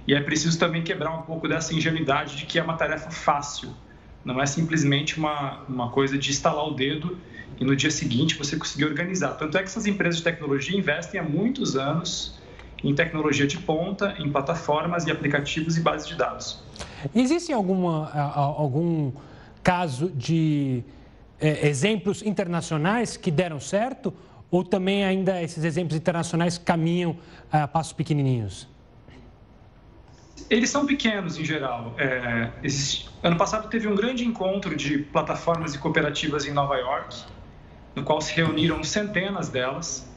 e 0.06 0.14
é 0.14 0.20
preciso 0.20 0.58
também 0.58 0.82
quebrar 0.82 1.16
um 1.16 1.22
pouco 1.22 1.48
dessa 1.48 1.74
ingenuidade 1.74 2.36
de 2.36 2.46
que 2.46 2.58
é 2.58 2.62
uma 2.62 2.76
tarefa 2.76 3.10
fácil, 3.10 3.74
não 4.24 4.40
é 4.40 4.46
simplesmente 4.46 5.18
uma, 5.18 5.60
uma 5.68 5.90
coisa 5.90 6.18
de 6.18 6.30
instalar 6.30 6.66
o 6.66 6.72
dedo 6.72 7.18
e 7.58 7.64
no 7.64 7.74
dia 7.74 7.90
seguinte 7.90 8.36
você 8.36 8.56
conseguir 8.56 8.84
organizar. 8.84 9.30
Tanto 9.34 9.56
é 9.56 9.62
que 9.62 9.68
essas 9.68 9.86
empresas 9.86 10.16
de 10.16 10.24
tecnologia 10.24 10.76
investem 10.76 11.20
há 11.20 11.24
muitos 11.24 11.76
anos 11.76 12.38
em 12.82 12.94
tecnologia 12.94 13.46
de 13.46 13.58
ponta, 13.58 14.14
em 14.18 14.30
plataformas 14.30 15.06
e 15.06 15.10
aplicativos 15.10 15.76
e 15.76 15.80
bases 15.80 16.08
de 16.08 16.14
dados. 16.16 16.62
Existe 17.14 17.52
alguma, 17.52 18.10
algum 18.34 19.12
caso 19.62 20.10
de 20.10 20.82
é, 21.40 21.68
exemplos 21.68 22.22
internacionais 22.22 23.16
que 23.16 23.30
deram 23.30 23.60
certo? 23.60 24.12
Ou 24.50 24.64
também 24.64 25.04
ainda 25.04 25.40
esses 25.42 25.62
exemplos 25.64 25.96
internacionais 25.96 26.58
caminham 26.58 27.16
a 27.52 27.68
passos 27.68 27.92
pequenininhos? 27.92 28.68
Eles 30.48 30.70
são 30.70 30.84
pequenos 30.84 31.38
em 31.38 31.44
geral. 31.44 31.94
É, 31.98 32.50
ano 33.22 33.36
passado 33.36 33.68
teve 33.68 33.86
um 33.86 33.94
grande 33.94 34.24
encontro 34.24 34.74
de 34.74 34.98
plataformas 34.98 35.74
e 35.74 35.78
cooperativas 35.78 36.44
em 36.44 36.52
Nova 36.52 36.76
York 36.76 37.24
no 37.94 38.02
qual 38.02 38.20
se 38.20 38.34
reuniram 38.34 38.82
centenas 38.82 39.48
delas. 39.48 40.08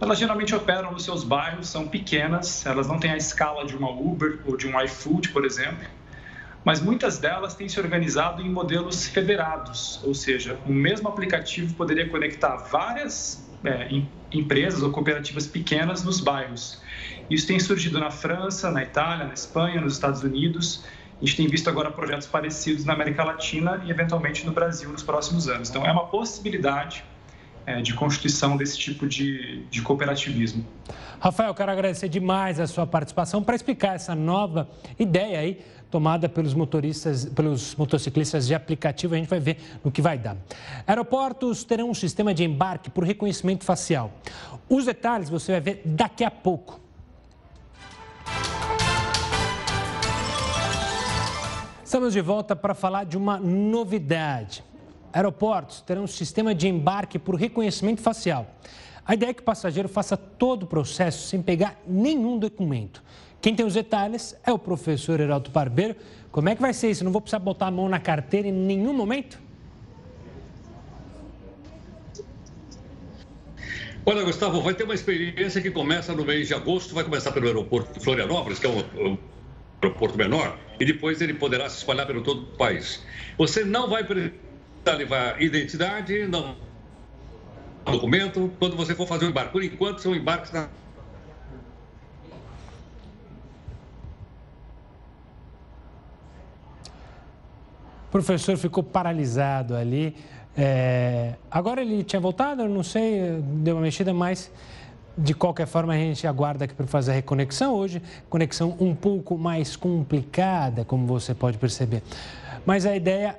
Elas 0.00 0.18
geralmente 0.18 0.54
operam 0.54 0.92
nos 0.92 1.04
seus 1.04 1.24
bairros, 1.24 1.68
são 1.68 1.88
pequenas, 1.88 2.66
elas 2.66 2.86
não 2.86 2.98
têm 2.98 3.12
a 3.12 3.16
escala 3.16 3.64
de 3.64 3.74
uma 3.74 3.90
Uber 3.90 4.40
ou 4.44 4.56
de 4.56 4.66
um 4.66 4.78
iFood, 4.82 5.30
por 5.30 5.44
exemplo, 5.44 5.86
mas 6.66 6.80
muitas 6.80 7.16
delas 7.16 7.54
têm 7.54 7.68
se 7.68 7.78
organizado 7.78 8.42
em 8.42 8.50
modelos 8.50 9.06
federados, 9.06 10.00
ou 10.02 10.12
seja, 10.12 10.58
o 10.66 10.72
mesmo 10.72 11.08
aplicativo 11.08 11.72
poderia 11.74 12.08
conectar 12.08 12.56
várias 12.56 13.48
é, 13.64 14.02
empresas 14.32 14.82
ou 14.82 14.90
cooperativas 14.90 15.46
pequenas 15.46 16.02
nos 16.02 16.20
bairros. 16.20 16.82
Isso 17.30 17.46
tem 17.46 17.60
surgido 17.60 18.00
na 18.00 18.10
França, 18.10 18.68
na 18.72 18.82
Itália, 18.82 19.26
na 19.26 19.34
Espanha, 19.34 19.80
nos 19.80 19.92
Estados 19.92 20.24
Unidos 20.24 20.84
a 21.20 21.24
gente 21.24 21.36
tem 21.36 21.48
visto 21.48 21.70
agora 21.70 21.90
projetos 21.90 22.26
parecidos 22.26 22.84
na 22.84 22.92
América 22.92 23.24
Latina 23.24 23.82
e, 23.86 23.90
eventualmente, 23.90 24.44
no 24.44 24.52
Brasil 24.52 24.90
nos 24.90 25.02
próximos 25.02 25.48
anos. 25.48 25.70
Então, 25.70 25.84
é 25.86 25.90
uma 25.90 26.06
possibilidade 26.08 27.04
é, 27.66 27.82
de 27.82 27.92
constituição 27.94 28.56
desse 28.56 28.78
tipo 28.78 29.06
de, 29.06 29.64
de 29.70 29.82
cooperativismo. 29.82 30.64
Rafael, 31.18 31.52
quero 31.54 31.72
agradecer 31.72 32.08
demais 32.08 32.60
a 32.60 32.66
sua 32.66 32.86
participação 32.86 33.42
para 33.42 33.56
explicar 33.56 33.96
essa 33.96 34.14
nova 34.14 34.68
ideia 34.98 35.40
aí 35.40 35.60
tomada 35.90 36.28
pelos 36.28 36.54
motoristas, 36.54 37.24
pelos 37.24 37.74
motociclistas 37.74 38.46
de 38.46 38.54
aplicativo. 38.54 39.14
A 39.14 39.18
gente 39.18 39.28
vai 39.28 39.40
ver 39.40 39.58
no 39.84 39.90
que 39.90 40.00
vai 40.00 40.18
dar. 40.18 40.36
Aeroportos 40.86 41.64
terão 41.64 41.90
um 41.90 41.94
sistema 41.94 42.32
de 42.32 42.44
embarque 42.44 42.90
por 42.90 43.04
reconhecimento 43.04 43.64
facial. 43.64 44.12
Os 44.68 44.84
detalhes 44.84 45.28
você 45.28 45.52
vai 45.52 45.60
ver 45.60 45.82
daqui 45.84 46.24
a 46.24 46.30
pouco. 46.30 46.80
Estamos 51.84 52.12
de 52.12 52.20
volta 52.20 52.56
para 52.56 52.74
falar 52.74 53.04
de 53.04 53.16
uma 53.16 53.38
novidade. 53.38 54.62
Aeroportos 55.16 55.80
terão 55.80 56.04
um 56.04 56.06
sistema 56.06 56.54
de 56.54 56.68
embarque 56.68 57.18
por 57.18 57.36
reconhecimento 57.36 58.02
facial. 58.02 58.54
A 59.02 59.14
ideia 59.14 59.30
é 59.30 59.32
que 59.32 59.40
o 59.40 59.44
passageiro 59.44 59.88
faça 59.88 60.14
todo 60.14 60.64
o 60.64 60.66
processo 60.66 61.26
sem 61.26 61.40
pegar 61.40 61.80
nenhum 61.86 62.38
documento. 62.38 63.02
Quem 63.40 63.54
tem 63.54 63.64
os 63.64 63.72
detalhes 63.72 64.36
é 64.44 64.52
o 64.52 64.58
professor 64.58 65.18
Heraldo 65.18 65.50
Barbeiro. 65.50 65.96
Como 66.30 66.50
é 66.50 66.54
que 66.54 66.60
vai 66.60 66.74
ser 66.74 66.90
isso? 66.90 67.02
Não 67.02 67.10
vou 67.10 67.22
precisar 67.22 67.38
botar 67.38 67.68
a 67.68 67.70
mão 67.70 67.88
na 67.88 67.98
carteira 67.98 68.46
em 68.46 68.52
nenhum 68.52 68.92
momento? 68.92 69.40
Olha, 74.04 74.22
Gustavo, 74.22 74.60
vai 74.60 74.74
ter 74.74 74.84
uma 74.84 74.94
experiência 74.94 75.62
que 75.62 75.70
começa 75.70 76.12
no 76.12 76.26
mês 76.26 76.48
de 76.48 76.52
agosto, 76.52 76.94
vai 76.94 77.04
começar 77.04 77.32
pelo 77.32 77.46
aeroporto 77.46 77.94
de 77.94 78.04
Florianópolis, 78.04 78.58
que 78.58 78.66
é 78.66 78.68
um, 78.68 79.16
aeroporto 79.80 80.18
menor, 80.18 80.58
e 80.78 80.84
depois 80.84 81.22
ele 81.22 81.32
poderá 81.32 81.68
se 81.70 81.78
espalhar 81.78 82.06
pelo 82.06 82.22
todo 82.22 82.42
o 82.42 82.56
país. 82.56 83.02
Você 83.38 83.64
não 83.64 83.88
vai 83.88 84.04
levar 84.92 85.40
identidade, 85.42 86.26
não 86.26 86.66
documento, 87.92 88.50
quando 88.58 88.76
você 88.76 88.94
for 88.94 89.06
fazer 89.06 89.26
o 89.26 89.28
embarque. 89.28 89.52
Por 89.52 89.62
enquanto, 89.62 90.00
seu 90.00 90.14
embarque 90.14 90.46
está 90.46 90.68
O 98.08 98.10
professor 98.16 98.56
ficou 98.56 98.82
paralisado 98.82 99.76
ali. 99.76 100.16
É... 100.56 101.34
Agora 101.50 101.82
ele 101.82 102.02
tinha 102.02 102.20
voltado, 102.20 102.62
eu 102.62 102.68
não 102.68 102.82
sei, 102.82 103.42
deu 103.42 103.74
uma 103.74 103.82
mexida, 103.82 104.14
mas 104.14 104.50
de 105.18 105.34
qualquer 105.34 105.66
forma, 105.66 105.92
a 105.92 105.96
gente 105.96 106.26
aguarda 106.26 106.64
aqui 106.64 106.72
para 106.72 106.86
fazer 106.86 107.10
a 107.10 107.14
reconexão 107.14 107.74
hoje. 107.74 108.02
Conexão 108.30 108.74
um 108.80 108.94
pouco 108.94 109.36
mais 109.36 109.76
complicada, 109.76 110.82
como 110.84 111.06
você 111.06 111.34
pode 111.34 111.58
perceber. 111.58 112.02
Mas 112.64 112.86
a 112.86 112.96
ideia 112.96 113.38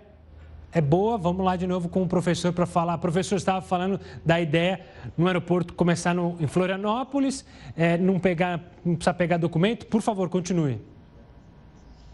é 0.78 0.82
boa. 0.82 1.18
Vamos 1.18 1.44
lá 1.44 1.56
de 1.56 1.66
novo 1.66 1.90
com 1.90 2.04
o 2.04 2.08
professor 2.08 2.54
para 2.54 2.66
falar. 2.66 2.96
O 2.96 3.00
professor 3.00 3.36
estava 3.36 3.62
falando 3.62 4.00
da 4.24 4.40
ideia 4.40 4.82
no 5.18 5.26
aeroporto 5.26 5.74
começar 5.74 6.13
no, 6.13 6.38
em 6.40 6.48
Florianópolis, 6.48 7.44
é, 7.76 7.98
não, 7.98 8.20
pegar, 8.20 8.62
não 8.86 8.96
precisar 8.96 9.16
pegar 9.16 9.38
documento. 9.38 9.88
Por 9.88 10.02
favor, 10.02 10.30
continue. 10.30 10.80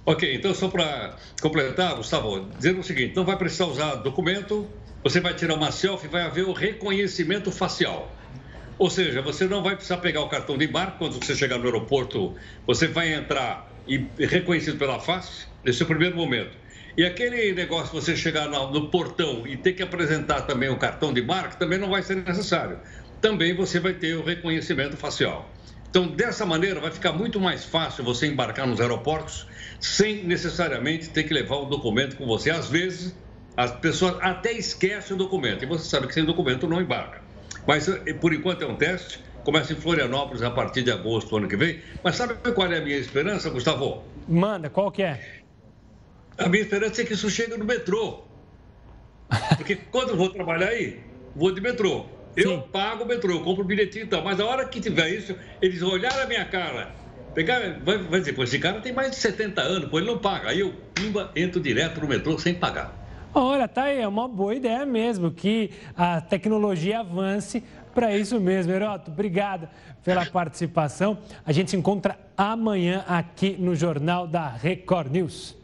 Ok, 0.05 0.35
então 0.35 0.53
só 0.53 0.67
para 0.67 1.15
completar, 1.41 1.95
Gustavo, 1.95 2.47
dizendo 2.57 2.79
o 2.79 2.83
seguinte: 2.83 3.15
não 3.15 3.25
vai 3.25 3.37
precisar 3.37 3.65
usar 3.65 3.95
documento, 3.95 4.67
você 5.03 5.19
vai 5.19 5.33
tirar 5.33 5.55
uma 5.55 5.71
selfie, 5.71 6.07
vai 6.07 6.23
haver 6.23 6.45
o 6.45 6.53
reconhecimento 6.53 7.51
facial. 7.51 8.09
Ou 8.77 8.89
seja, 8.89 9.21
você 9.21 9.45
não 9.45 9.61
vai 9.61 9.75
precisar 9.75 9.97
pegar 9.97 10.21
o 10.21 10.29
cartão 10.29 10.57
de 10.57 10.65
embarque 10.65 10.97
quando 10.97 11.23
você 11.23 11.35
chegar 11.35 11.57
no 11.57 11.65
aeroporto, 11.65 12.33
você 12.65 12.87
vai 12.87 13.13
entrar 13.13 13.71
e 13.87 14.05
reconhecido 14.17 14.77
pela 14.77 14.99
face, 14.99 15.45
nesse 15.63 15.83
primeiro 15.85 16.15
momento. 16.15 16.62
E 16.95 17.03
aquele 17.03 17.53
negócio 17.53 17.99
de 17.99 18.05
você 18.05 18.15
chegar 18.15 18.47
no, 18.47 18.87
portão 18.89 19.47
e 19.47 19.57
ter 19.57 19.73
que 19.73 19.81
apresentar 19.81 20.41
também 20.41 20.69
o 20.69 20.77
cartão 20.77 21.11
de 21.11 21.21
embarque 21.21 21.57
também 21.57 21.79
não 21.79 21.89
vai 21.89 22.03
ser 22.03 22.15
necessário. 22.15 22.79
Também 23.19 23.55
você 23.55 23.79
vai 23.79 23.93
ter 23.93 24.15
o 24.15 24.23
reconhecimento 24.23 24.95
facial. 24.95 25.49
Então, 25.89 26.07
dessa 26.07 26.45
maneira, 26.45 26.79
vai 26.79 26.91
ficar 26.91 27.11
muito 27.11 27.39
mais 27.39 27.65
fácil 27.65 28.03
você 28.03 28.27
embarcar 28.27 28.67
nos 28.67 28.79
aeroportos 28.79 29.47
sem 29.79 30.23
necessariamente 30.23 31.09
ter 31.09 31.23
que 31.23 31.33
levar 31.33 31.57
o 31.57 31.65
documento 31.65 32.15
com 32.15 32.25
você. 32.25 32.51
Às 32.51 32.69
vezes, 32.69 33.15
as 33.57 33.71
pessoas 33.71 34.17
até 34.21 34.51
esquecem 34.51 35.15
o 35.15 35.17
documento 35.17 35.63
e 35.63 35.65
você 35.65 35.89
sabe 35.89 36.07
que 36.07 36.13
sem 36.13 36.25
documento 36.25 36.67
não 36.67 36.81
embarca. 36.81 37.21
Mas, 37.67 37.87
eh, 37.87 38.13
por 38.13 38.33
enquanto, 38.33 38.63
é 38.63 38.67
um 38.67 38.75
teste. 38.75 39.19
Começa 39.43 39.73
em 39.73 39.75
Florianópolis 39.75 40.41
a 40.41 40.51
partir 40.51 40.83
de 40.83 40.91
agosto 40.91 41.29
do 41.29 41.37
ano 41.37 41.47
que 41.47 41.57
vem. 41.57 41.79
Mas 42.03 42.15
sabe 42.15 42.35
qual 42.53 42.71
é 42.71 42.77
a 42.77 42.81
minha 42.81 42.97
esperança, 42.97 43.49
Gustavo? 43.49 44.03
Manda, 44.27 44.69
qual 44.69 44.91
que 44.91 45.03
é? 45.03 45.42
A 46.37 46.49
minha 46.49 46.63
esperança 46.63 47.01
é 47.01 47.05
que 47.05 47.13
isso 47.13 47.29
chegue 47.29 47.55
no 47.57 47.65
metrô. 47.65 48.23
Porque 49.57 49.75
quando 49.91 50.09
eu 50.09 50.17
vou 50.17 50.29
trabalhar 50.29 50.69
aí, 50.69 50.99
vou 51.35 51.51
de 51.53 51.61
metrô. 51.61 52.05
Eu 52.35 52.51
Sim. 52.51 52.63
pago 52.71 53.03
o 53.03 53.07
metrô, 53.07 53.33
eu 53.33 53.43
compro 53.43 53.63
o 53.63 53.67
bilhetinho 53.67 54.05
e 54.05 54.07
tal. 54.07 54.23
Mas 54.23 54.39
a 54.39 54.45
hora 54.45 54.65
que 54.67 54.79
tiver 54.81 55.09
isso, 55.09 55.35
eles 55.61 55.81
olharem 55.81 56.21
a 56.21 56.25
minha 56.25 56.45
cara, 56.45 56.91
pegar, 57.33 57.79
vai, 57.83 57.97
vai 57.97 58.19
dizer, 58.19 58.33
pô, 58.33 58.43
esse 58.43 58.57
cara 58.57 58.81
tem 58.81 58.91
mais 58.91 59.11
de 59.11 59.17
70 59.17 59.61
anos, 59.61 59.89
pô, 59.89 59.99
ele 59.99 60.07
não 60.07 60.17
paga. 60.17 60.49
Aí 60.49 60.59
eu, 60.59 60.73
pimba, 60.93 61.31
entro 61.35 61.59
direto 61.61 62.01
no 62.01 62.07
metrô 62.07 62.37
sem 62.39 62.55
pagar. 62.55 63.03
Olha, 63.35 63.67
tá 63.67 63.83
aí, 63.83 63.99
é 63.99 64.07
uma 64.07 64.27
boa 64.27 64.53
ideia 64.53 64.85
mesmo, 64.85 65.31
que 65.31 65.71
a 65.97 66.21
tecnologia 66.21 66.99
avance 66.99 67.63
para 67.93 68.15
isso 68.15 68.39
mesmo. 68.39 68.71
Heroto, 68.71 69.11
obrigado 69.11 69.67
pela 70.03 70.25
participação. 70.25 71.17
A 71.45 71.51
gente 71.51 71.71
se 71.71 71.77
encontra 71.77 72.17
amanhã 72.37 73.03
aqui 73.07 73.55
no 73.57 73.75
Jornal 73.75 74.27
da 74.27 74.49
Record 74.49 75.11
News. 75.11 75.62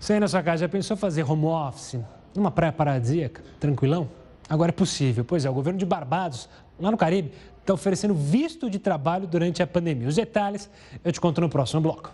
Você 0.00 0.14
aí 0.14 0.20
na 0.20 0.26
sua 0.28 0.42
casa 0.42 0.62
já 0.62 0.68
pensou 0.68 0.96
fazer 0.96 1.30
home 1.30 1.44
office 1.44 2.00
numa 2.34 2.50
praia 2.50 2.72
paradisíaca, 2.72 3.42
tranquilão? 3.60 4.08
Agora 4.48 4.70
é 4.70 4.72
possível. 4.72 5.26
Pois 5.26 5.44
é, 5.44 5.50
o 5.50 5.52
governo 5.52 5.78
de 5.78 5.84
Barbados, 5.84 6.48
lá 6.78 6.90
no 6.90 6.96
Caribe, 6.96 7.32
está 7.60 7.74
oferecendo 7.74 8.14
visto 8.14 8.70
de 8.70 8.78
trabalho 8.78 9.26
durante 9.26 9.62
a 9.62 9.66
pandemia. 9.66 10.08
Os 10.08 10.16
detalhes 10.16 10.70
eu 11.04 11.12
te 11.12 11.20
conto 11.20 11.42
no 11.42 11.50
próximo 11.50 11.82
bloco. 11.82 12.10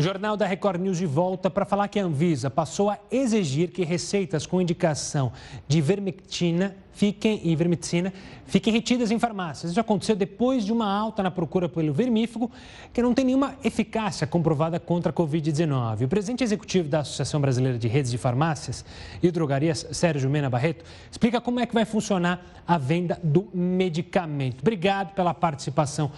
O 0.00 0.02
Jornal 0.02 0.34
da 0.34 0.46
Record 0.46 0.80
News 0.80 0.96
de 0.96 1.04
volta 1.04 1.50
para 1.50 1.66
falar 1.66 1.86
que 1.86 2.00
a 2.00 2.04
Anvisa 2.04 2.48
passou 2.48 2.88
a 2.88 2.98
exigir 3.10 3.70
que 3.70 3.84
receitas 3.84 4.46
com 4.46 4.58
indicação 4.58 5.30
de 5.68 5.78
vermectina 5.82 6.74
fiquem, 6.90 7.54
vermicina 7.54 8.10
fiquem 8.46 8.72
retidas 8.72 9.10
em 9.10 9.18
farmácias. 9.18 9.70
Isso 9.70 9.80
aconteceu 9.80 10.16
depois 10.16 10.64
de 10.64 10.72
uma 10.72 10.90
alta 10.90 11.22
na 11.22 11.30
procura 11.30 11.68
pelo 11.68 11.92
vermífugo, 11.92 12.50
que 12.92 13.00
não 13.00 13.14
tem 13.14 13.24
nenhuma 13.26 13.54
eficácia 13.62 14.26
comprovada 14.26 14.80
contra 14.80 15.10
a 15.10 15.14
Covid-19. 15.14 16.04
O 16.04 16.08
presidente 16.08 16.42
executivo 16.42 16.88
da 16.88 17.00
Associação 17.00 17.40
Brasileira 17.40 17.78
de 17.78 17.86
Redes 17.86 18.10
de 18.10 18.18
Farmácias 18.18 18.84
e 19.22 19.30
Drogarias, 19.30 19.86
Sérgio 19.92 20.28
Mena 20.28 20.50
Barreto, 20.50 20.84
explica 21.10 21.40
como 21.40 21.60
é 21.60 21.66
que 21.66 21.74
vai 21.74 21.84
funcionar 21.84 22.44
a 22.66 22.76
venda 22.76 23.18
do 23.22 23.48
medicamento. 23.52 24.60
Obrigado 24.60 25.14
pela 25.14 25.32
participação 25.32 26.10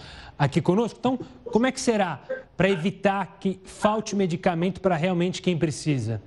aqui 0.43 0.61
conosco. 0.61 0.97
Então, 0.99 1.17
como 1.45 1.65
é 1.65 1.71
que 1.71 1.79
será 1.79 2.21
para 2.57 2.69
evitar 2.69 3.37
que 3.39 3.59
falte 3.63 4.15
medicamento 4.15 4.81
para 4.81 4.95
realmente 4.95 5.41
quem 5.41 5.57
precisa? 5.57 6.21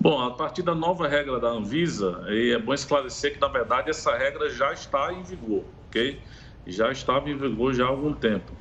Bom, 0.00 0.20
a 0.20 0.30
partir 0.30 0.62
da 0.62 0.74
nova 0.74 1.08
regra 1.08 1.38
da 1.38 1.48
Anvisa, 1.48 2.24
é 2.28 2.58
bom 2.58 2.74
esclarecer 2.74 3.34
que, 3.34 3.40
na 3.40 3.48
verdade, 3.48 3.90
essa 3.90 4.16
regra 4.16 4.48
já 4.50 4.72
está 4.72 5.12
em 5.12 5.22
vigor, 5.22 5.64
ok? 5.88 6.20
Já 6.66 6.90
estava 6.90 7.28
em 7.30 7.36
vigor 7.36 7.74
já 7.74 7.84
há 7.84 7.88
algum 7.88 8.12
tempo. 8.12 8.52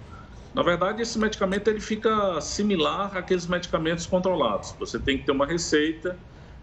Na 0.54 0.64
verdade, 0.64 1.02
esse 1.02 1.20
medicamento 1.20 1.68
ele 1.68 1.82
fica 1.82 2.40
similar 2.40 3.16
àqueles 3.18 3.46
medicamentos 3.46 4.06
controlados. 4.06 4.74
Você 4.80 4.98
tem 4.98 5.18
que 5.18 5.26
ter 5.26 5.32
uma 5.32 5.46
receita, 5.46 6.18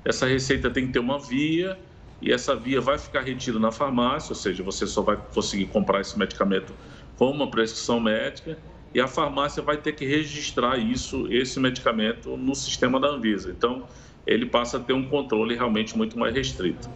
essa 0.05 0.27
receita 0.27 0.71
tem 0.71 0.87
que 0.87 0.95
ter 0.95 0.99
uma 0.99 1.19
via, 1.19 1.79
e 2.21 2.33
essa 2.33 2.55
via 2.57 2.81
vai 2.81 2.97
ficar 2.99 3.21
retida 3.21 3.59
na 3.59 3.71
farmácia, 3.71 4.31
ou 4.31 4.37
seja, 4.37 4.63
você 4.63 4.87
só 4.87 5.03
vai 5.03 5.19
conseguir 5.35 5.67
comprar 5.67 6.01
esse 6.01 6.19
medicamento 6.19 6.73
com 7.17 7.31
uma 7.31 7.51
prescrição 7.51 8.01
médica, 8.01 8.59
e 8.95 9.01
a 9.01 9.09
farmácia 9.09 9.63
vai 9.63 9.77
ter 9.77 9.93
que 9.93 10.05
registrar 10.05 10.77
isso, 10.77 11.27
esse 11.33 11.59
medicamento, 11.59 12.37
no 12.37 12.55
sistema 12.55 13.01
da 13.01 13.09
Anvisa. 13.09 13.51
Então, 13.51 13.85
ele 14.27 14.47
passa 14.47 14.77
a 14.77 14.81
ter 14.81 14.93
um 14.93 15.09
controle 15.09 15.55
realmente 15.55 15.97
muito 15.97 16.19
mais 16.19 16.35
restrito. 16.35 16.89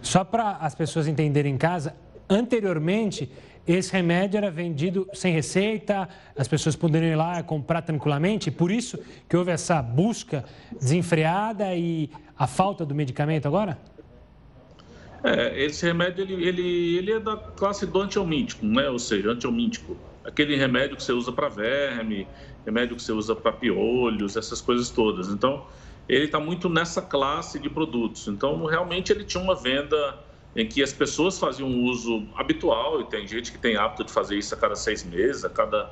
Só 0.00 0.24
para 0.24 0.52
as 0.52 0.74
pessoas 0.74 1.08
entenderem 1.08 1.54
em 1.54 1.58
casa, 1.58 1.94
anteriormente 2.28 3.30
esse 3.66 3.92
remédio 3.92 4.38
era 4.38 4.50
vendido 4.50 5.06
sem 5.12 5.32
receita, 5.32 6.08
as 6.36 6.48
pessoas 6.48 6.74
poderiam 6.74 7.12
ir 7.12 7.16
lá 7.16 7.42
comprar 7.42 7.82
tranquilamente, 7.82 8.50
por 8.50 8.70
isso 8.70 8.98
que 9.28 9.36
houve 9.36 9.50
essa 9.50 9.82
busca 9.82 10.44
desenfreada 10.80 11.74
e 11.74 12.10
a 12.38 12.46
falta 12.46 12.86
do 12.86 12.94
medicamento 12.94 13.46
agora? 13.46 13.78
É, 15.22 15.64
esse 15.64 15.84
remédio 15.84 16.22
ele, 16.22 16.34
ele, 16.46 16.96
ele 16.96 17.12
é 17.12 17.20
da 17.20 17.36
classe 17.36 17.86
do 17.86 18.00
antiomítico, 18.00 18.64
né? 18.64 18.88
ou 18.88 18.98
seja, 18.98 19.30
antiomítico. 19.30 19.96
Aquele 20.24 20.56
remédio 20.56 20.96
que 20.96 21.02
você 21.02 21.12
usa 21.12 21.32
para 21.32 21.48
verme, 21.48 22.26
remédio 22.64 22.96
que 22.96 23.02
você 23.02 23.12
usa 23.12 23.34
para 23.34 23.52
piolhos, 23.52 24.36
essas 24.36 24.60
coisas 24.60 24.90
todas. 24.90 25.28
Então, 25.28 25.66
ele 26.08 26.24
está 26.24 26.40
muito 26.40 26.68
nessa 26.68 27.00
classe 27.00 27.58
de 27.58 27.68
produtos. 27.68 28.28
Então, 28.28 28.64
realmente, 28.64 29.12
ele 29.12 29.24
tinha 29.24 29.42
uma 29.42 29.54
venda 29.54 30.18
em 30.54 30.66
que 30.66 30.82
as 30.82 30.92
pessoas 30.92 31.38
faziam 31.38 31.68
uso 31.84 32.26
habitual, 32.34 33.00
e 33.00 33.04
tem 33.04 33.26
gente 33.26 33.52
que 33.52 33.58
tem 33.58 33.76
hábito 33.76 34.04
de 34.04 34.12
fazer 34.12 34.36
isso 34.36 34.54
a 34.54 34.56
cada 34.56 34.74
seis 34.74 35.04
meses, 35.04 35.44
a 35.44 35.50
cada 35.50 35.90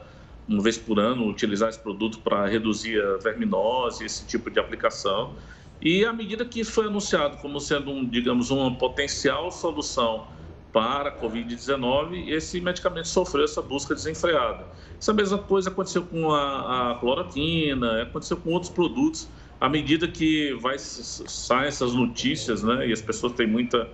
uma 0.49 0.63
vez 0.63 0.79
por 0.79 0.99
ano, 0.99 1.29
utilizar 1.29 1.69
esse 1.69 1.79
produto 1.79 2.19
para 2.21 2.47
reduzir 2.47 3.01
a 3.01 3.19
verminose, 3.19 4.05
esse 4.05 4.27
tipo 4.27 4.51
de 4.51 4.59
aplicação. 4.59 5.37
E 5.81 6.05
à 6.05 6.13
medida 6.13 6.45
que 6.45 6.61
isso 6.61 6.73
foi 6.73 6.87
anunciado 6.87 7.37
como 7.39 7.61
sendo, 7.61 7.91
um, 7.91 8.09
digamos, 8.09 8.51
uma 8.51 8.77
potencial 8.77 9.51
solução 9.51 10.27
para 10.73 11.09
a 11.11 11.21
Covid-19, 11.21 12.29
esse 12.29 12.61
medicamento 12.61 13.09
sofreu 13.09 13.45
essa 13.45 13.63
busca 13.63 13.95
desenfreada. 13.95 14.69
Essa 15.01 15.13
mesma 15.13 15.39
coisa 15.39 15.71
aconteceu 15.71 16.05
com 16.05 16.31
a, 16.33 16.93
a 16.93 16.95
cloroquina, 16.97 18.03
aconteceu 18.03 18.37
com 18.37 18.51
outros 18.51 18.71
produtos 18.71 19.29
à 19.61 19.69
medida 19.69 20.07
que 20.07 20.53
vai 20.55 20.79
saem 20.79 21.69
essas 21.69 21.93
notícias, 21.93 22.63
né, 22.63 22.89
e 22.89 22.93
as 22.93 23.01
pessoas 23.01 23.33
têm 23.33 23.47
muita, 23.47 23.89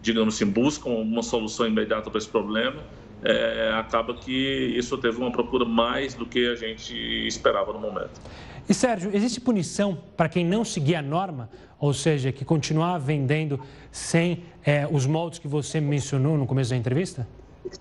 digamos 0.00 0.34
assim, 0.34 0.46
buscam 0.46 0.90
uma 0.90 1.22
solução 1.22 1.66
imediata 1.66 2.10
para 2.10 2.18
esse 2.18 2.28
problema, 2.28 2.84
é, 3.22 3.72
acaba 3.74 4.14
que 4.14 4.74
isso 4.76 4.96
teve 4.98 5.18
uma 5.18 5.30
procura 5.30 5.64
mais 5.64 6.14
do 6.14 6.26
que 6.26 6.46
a 6.48 6.54
gente 6.54 6.94
esperava 7.26 7.72
no 7.72 7.78
momento. 7.78 8.20
E 8.68 8.74
Sérgio, 8.74 9.10
existe 9.14 9.40
punição 9.40 9.96
para 10.16 10.28
quem 10.28 10.44
não 10.44 10.64
seguir 10.64 10.96
a 10.96 11.02
norma, 11.02 11.48
ou 11.78 11.94
seja, 11.94 12.32
que 12.32 12.44
continuar 12.44 12.98
vendendo 12.98 13.60
sem 13.92 14.42
é, 14.64 14.88
os 14.90 15.06
moldes 15.06 15.38
que 15.38 15.46
você 15.46 15.80
mencionou 15.80 16.36
no 16.36 16.46
começo 16.46 16.70
da 16.70 16.76
entrevista? 16.76 17.26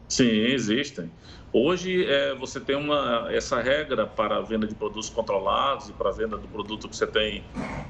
Sim, 0.08 0.30
existem. 0.30 1.10
Hoje 1.52 2.06
é, 2.06 2.36
você 2.36 2.60
tem 2.60 2.76
uma, 2.76 3.28
essa 3.32 3.62
regra 3.62 4.06
para 4.06 4.38
a 4.38 4.42
venda 4.42 4.68
de 4.68 4.76
produtos 4.76 5.10
controlados 5.10 5.88
e 5.90 5.94
para 5.94 6.10
a 6.10 6.12
venda 6.12 6.38
do 6.38 6.48
produto 6.48 6.90
que 6.90 6.96
você 6.96 7.08
tem, 7.08 7.44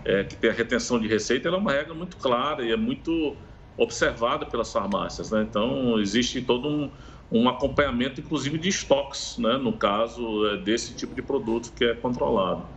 é, 0.06 0.24
que 0.24 0.36
tem 0.36 0.52
a 0.52 0.54
retenção 0.54 1.00
de 1.00 1.08
receita, 1.08 1.48
ela 1.48 1.58
é 1.58 1.60
uma 1.60 1.72
regra 1.72 1.94
muito 1.94 2.16
clara 2.18 2.64
e 2.64 2.72
é 2.72 2.78
muito 2.78 3.36
observada 3.78 4.46
pelas 4.46 4.72
farmácias. 4.72 5.32
Né? 5.32 5.42
Então, 5.50 6.00
existe 6.00 6.42
todo 6.42 6.68
um, 6.68 6.92
um 7.32 7.50
acompanhamento, 7.50 8.22
inclusive, 8.22 8.58
de 8.58 8.70
estoques, 8.70 9.38
né? 9.38 9.58
no 9.58 9.74
caso 9.78 10.48
é, 10.48 10.58
desse 10.58 10.96
tipo 10.96 11.16
de 11.16 11.22
produto 11.22 11.74
que 11.74 11.84
é 11.84 11.94
controlado. 11.94 12.68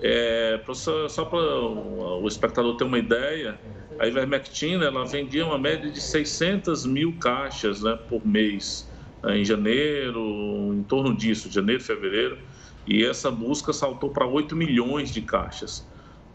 É, 0.00 0.60
só, 1.08 1.24
para 1.24 1.38
o 1.38 2.26
espectador 2.26 2.76
ter 2.76 2.84
uma 2.84 2.98
ideia, 2.98 3.58
a 3.98 4.06
ivermectina 4.06 4.84
ela 4.84 5.04
vendia 5.04 5.44
uma 5.44 5.58
média 5.58 5.90
de 5.90 6.00
600 6.00 6.86
mil 6.86 7.18
caixas 7.18 7.82
né, 7.82 7.98
por 8.08 8.24
mês 8.24 8.88
em 9.26 9.44
janeiro, 9.44 10.72
em 10.72 10.84
torno 10.84 11.16
disso, 11.16 11.50
janeiro, 11.50 11.82
fevereiro, 11.82 12.38
e 12.86 13.04
essa 13.04 13.30
busca 13.30 13.72
saltou 13.72 14.10
para 14.10 14.24
8 14.24 14.54
milhões 14.54 15.10
de 15.10 15.20
caixas. 15.20 15.86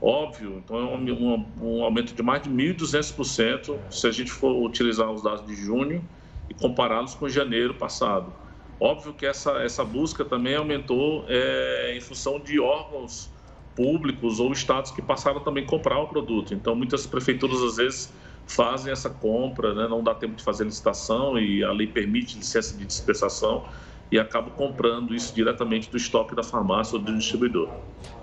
Óbvio, 0.02 0.62
então 0.64 0.78
é 0.78 0.84
um, 0.84 1.34
um, 1.34 1.54
um 1.62 1.84
aumento 1.84 2.14
de 2.14 2.22
mais 2.22 2.41
de 2.41 2.50
1.200% 2.50 3.80
se 3.89 4.06
a 4.06 4.12
gente 4.12 4.30
for 4.30 4.54
utilizar 4.66 5.10
os 5.10 5.24
dados 5.24 5.45
de 5.47 5.56
junho 5.56 6.08
e 6.50 6.54
compará-los 6.54 7.16
com 7.16 7.28
janeiro 7.28 7.74
passado. 7.74 8.34
Óbvio 8.80 9.14
que 9.14 9.26
essa, 9.26 9.52
essa 9.64 9.84
busca 9.84 10.26
também 10.26 10.56
aumentou 10.56 11.26
é, 11.28 11.94
em 11.96 12.02
função 12.02 12.39
de 12.39 12.60
órgãos 12.60 13.32
públicos 13.76 14.39
ou 14.39 14.52
estados 14.52 14.91
que 14.91 15.02
passaram 15.02 15.39
também 15.39 15.64
a 15.64 15.68
comprar 15.68 16.00
o 16.00 16.08
produto. 16.08 16.54
Então, 16.54 16.76
muitas 16.76 17.06
prefeituras, 17.08 17.62
às 17.62 17.78
vezes, 17.78 18.14
fazem 18.46 18.91
essa 18.91 19.10
compra, 19.10 19.74
né? 19.74 19.88
não 19.88 20.04
dá 20.04 20.14
tempo 20.14 20.36
de 20.36 20.44
fazer 20.44 20.66
licitação 20.66 21.39
e 21.39 21.64
a 21.64 21.72
lei 21.72 21.88
permite 21.88 22.38
licença 22.38 22.78
de 22.78 22.86
dispensação 22.86 23.66
e 24.12 24.20
acabam 24.20 24.52
comprando 24.54 25.16
isso 25.16 25.34
diretamente 25.34 25.89
do 25.89 25.98
estoque 25.98 26.36
da 26.36 26.44
farmácia 26.44 26.98
ou 26.98 27.02
do 27.02 27.18
distribuidor. 27.18 27.70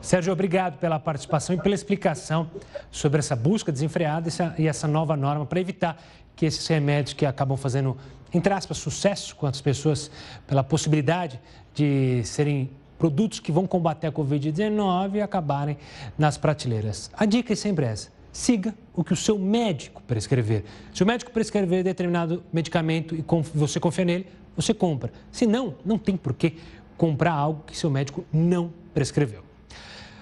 Sérgio, 0.00 0.32
obrigado 0.32 0.78
pela 0.78 1.00
participação 1.00 1.56
e 1.56 1.60
pela 1.60 1.74
explicação 1.74 2.48
sobre 2.90 3.18
essa 3.18 3.34
busca 3.34 3.72
desenfreada 3.72 4.28
e 4.56 4.68
essa 4.68 4.86
nova 4.86 5.16
norma 5.16 5.44
para 5.46 5.60
evitar 5.60 6.00
que 6.40 6.46
esses 6.46 6.66
remédios 6.66 7.12
que 7.12 7.26
acabam 7.26 7.54
fazendo, 7.54 7.94
entre 8.32 8.50
aspas, 8.54 8.78
sucesso 8.78 9.36
com 9.36 9.46
as 9.46 9.60
pessoas, 9.60 10.10
pela 10.46 10.64
possibilidade 10.64 11.38
de 11.74 12.22
serem 12.24 12.70
produtos 12.98 13.40
que 13.40 13.52
vão 13.52 13.66
combater 13.66 14.06
a 14.06 14.12
Covid-19 14.12 15.16
e 15.16 15.20
acabarem 15.20 15.76
nas 16.16 16.38
prateleiras. 16.38 17.10
A 17.12 17.26
dica 17.26 17.52
é 17.52 17.56
sempre 17.56 17.84
essa 17.84 18.08
siga 18.32 18.74
o 18.94 19.04
que 19.04 19.12
o 19.12 19.16
seu 19.16 19.38
médico 19.38 20.00
prescrever. 20.06 20.64
Se 20.94 21.02
o 21.02 21.06
médico 21.06 21.30
prescrever 21.30 21.84
determinado 21.84 22.42
medicamento 22.50 23.14
e 23.14 23.22
você 23.54 23.78
confia 23.78 24.06
nele, 24.06 24.26
você 24.56 24.72
compra. 24.72 25.12
Se 25.30 25.44
não, 25.44 25.74
não 25.84 25.98
tem 25.98 26.16
por 26.16 26.32
que 26.32 26.56
comprar 26.96 27.32
algo 27.32 27.64
que 27.66 27.76
seu 27.76 27.90
médico 27.90 28.24
não 28.32 28.72
prescreveu. 28.94 29.42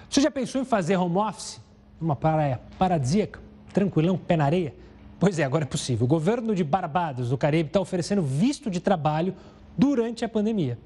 Você 0.09 0.19
já 0.19 0.29
pensou 0.29 0.59
em 0.59 0.65
fazer 0.65 0.97
home 0.97 1.17
office? 1.17 1.61
Uma 2.01 2.15
praia 2.15 2.59
paradisíaca, 2.77 3.39
tranquilão, 3.71 4.17
pé 4.17 4.35
na 4.35 4.43
areia? 4.43 4.73
Pois 5.19 5.37
é, 5.37 5.43
agora 5.43 5.65
é 5.65 5.67
possível. 5.67 6.05
O 6.05 6.07
governo 6.07 6.55
de 6.55 6.63
Barbados, 6.63 7.29
do 7.29 7.37
Caribe, 7.37 7.67
está 7.67 7.79
oferecendo 7.79 8.21
visto 8.21 8.69
de 8.69 8.79
trabalho 8.79 9.35
durante 9.77 10.23
a 10.23 10.29
pandemia. 10.29 10.77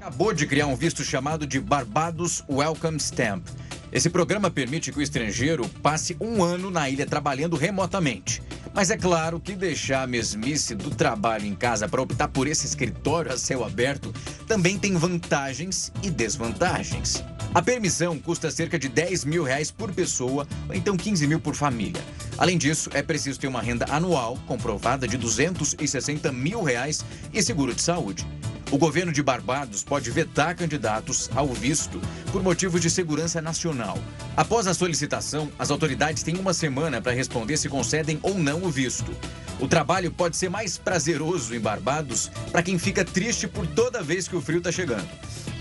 Acabou 0.00 0.32
de 0.32 0.46
criar 0.46 0.66
um 0.66 0.76
visto 0.76 1.02
chamado 1.04 1.46
de 1.46 1.60
Barbados 1.60 2.44
Welcome 2.50 2.98
Stamp. 2.98 3.46
Esse 3.92 4.10
programa 4.10 4.50
permite 4.50 4.90
que 4.92 4.98
o 4.98 5.02
estrangeiro 5.02 5.68
passe 5.82 6.16
um 6.20 6.42
ano 6.42 6.70
na 6.70 6.90
ilha 6.90 7.06
trabalhando 7.06 7.56
remotamente. 7.56 8.42
Mas 8.74 8.90
é 8.90 8.96
claro 8.96 9.40
que 9.40 9.54
deixar 9.54 10.02
a 10.02 10.06
mesmice 10.06 10.74
do 10.74 10.90
trabalho 10.90 11.46
em 11.46 11.54
casa 11.54 11.88
para 11.88 12.02
optar 12.02 12.28
por 12.28 12.46
esse 12.46 12.66
escritório 12.66 13.32
a 13.32 13.38
céu 13.38 13.64
aberto 13.64 14.12
também 14.46 14.78
tem 14.78 14.94
vantagens 14.96 15.92
e 16.02 16.10
desvantagens. 16.10 17.24
A 17.54 17.62
permissão 17.62 18.18
custa 18.18 18.50
cerca 18.50 18.78
de 18.78 18.88
10 18.88 19.24
mil 19.24 19.44
reais 19.44 19.70
por 19.70 19.94
pessoa, 19.94 20.46
ou 20.68 20.74
então 20.74 20.96
15 20.96 21.26
mil 21.26 21.40
por 21.40 21.54
família. 21.54 22.02
Além 22.38 22.58
disso, 22.58 22.90
é 22.92 23.02
preciso 23.02 23.40
ter 23.40 23.46
uma 23.46 23.62
renda 23.62 23.86
anual 23.88 24.38
comprovada 24.46 25.08
de 25.08 25.16
260 25.16 26.30
mil 26.32 26.62
reais 26.62 27.04
e 27.32 27.42
seguro 27.42 27.74
de 27.74 27.80
saúde. 27.80 28.26
O 28.70 28.76
governo 28.76 29.12
de 29.12 29.22
Barbados 29.22 29.84
pode 29.84 30.10
vetar 30.10 30.54
candidatos 30.54 31.30
ao 31.34 31.46
visto 31.48 32.00
por 32.32 32.42
motivo 32.42 32.80
de 32.80 32.90
segurança 32.90 33.40
nacional. 33.40 33.96
Após 34.36 34.66
a 34.66 34.74
solicitação, 34.74 35.50
as 35.58 35.70
autoridades 35.70 36.22
têm 36.22 36.36
uma 36.36 36.52
semana 36.52 37.00
para 37.00 37.12
responder 37.12 37.56
se 37.56 37.68
concedem 37.68 38.18
ou 38.22 38.36
não 38.36 38.64
o 38.64 38.70
visto. 38.70 39.16
O 39.60 39.68
trabalho 39.68 40.10
pode 40.10 40.36
ser 40.36 40.50
mais 40.50 40.76
prazeroso 40.76 41.54
em 41.54 41.60
Barbados 41.60 42.30
para 42.52 42.62
quem 42.62 42.78
fica 42.78 43.04
triste 43.04 43.46
por 43.48 43.66
toda 43.66 44.02
vez 44.02 44.28
que 44.28 44.36
o 44.36 44.42
frio 44.42 44.58
está 44.58 44.72
chegando. 44.72 45.08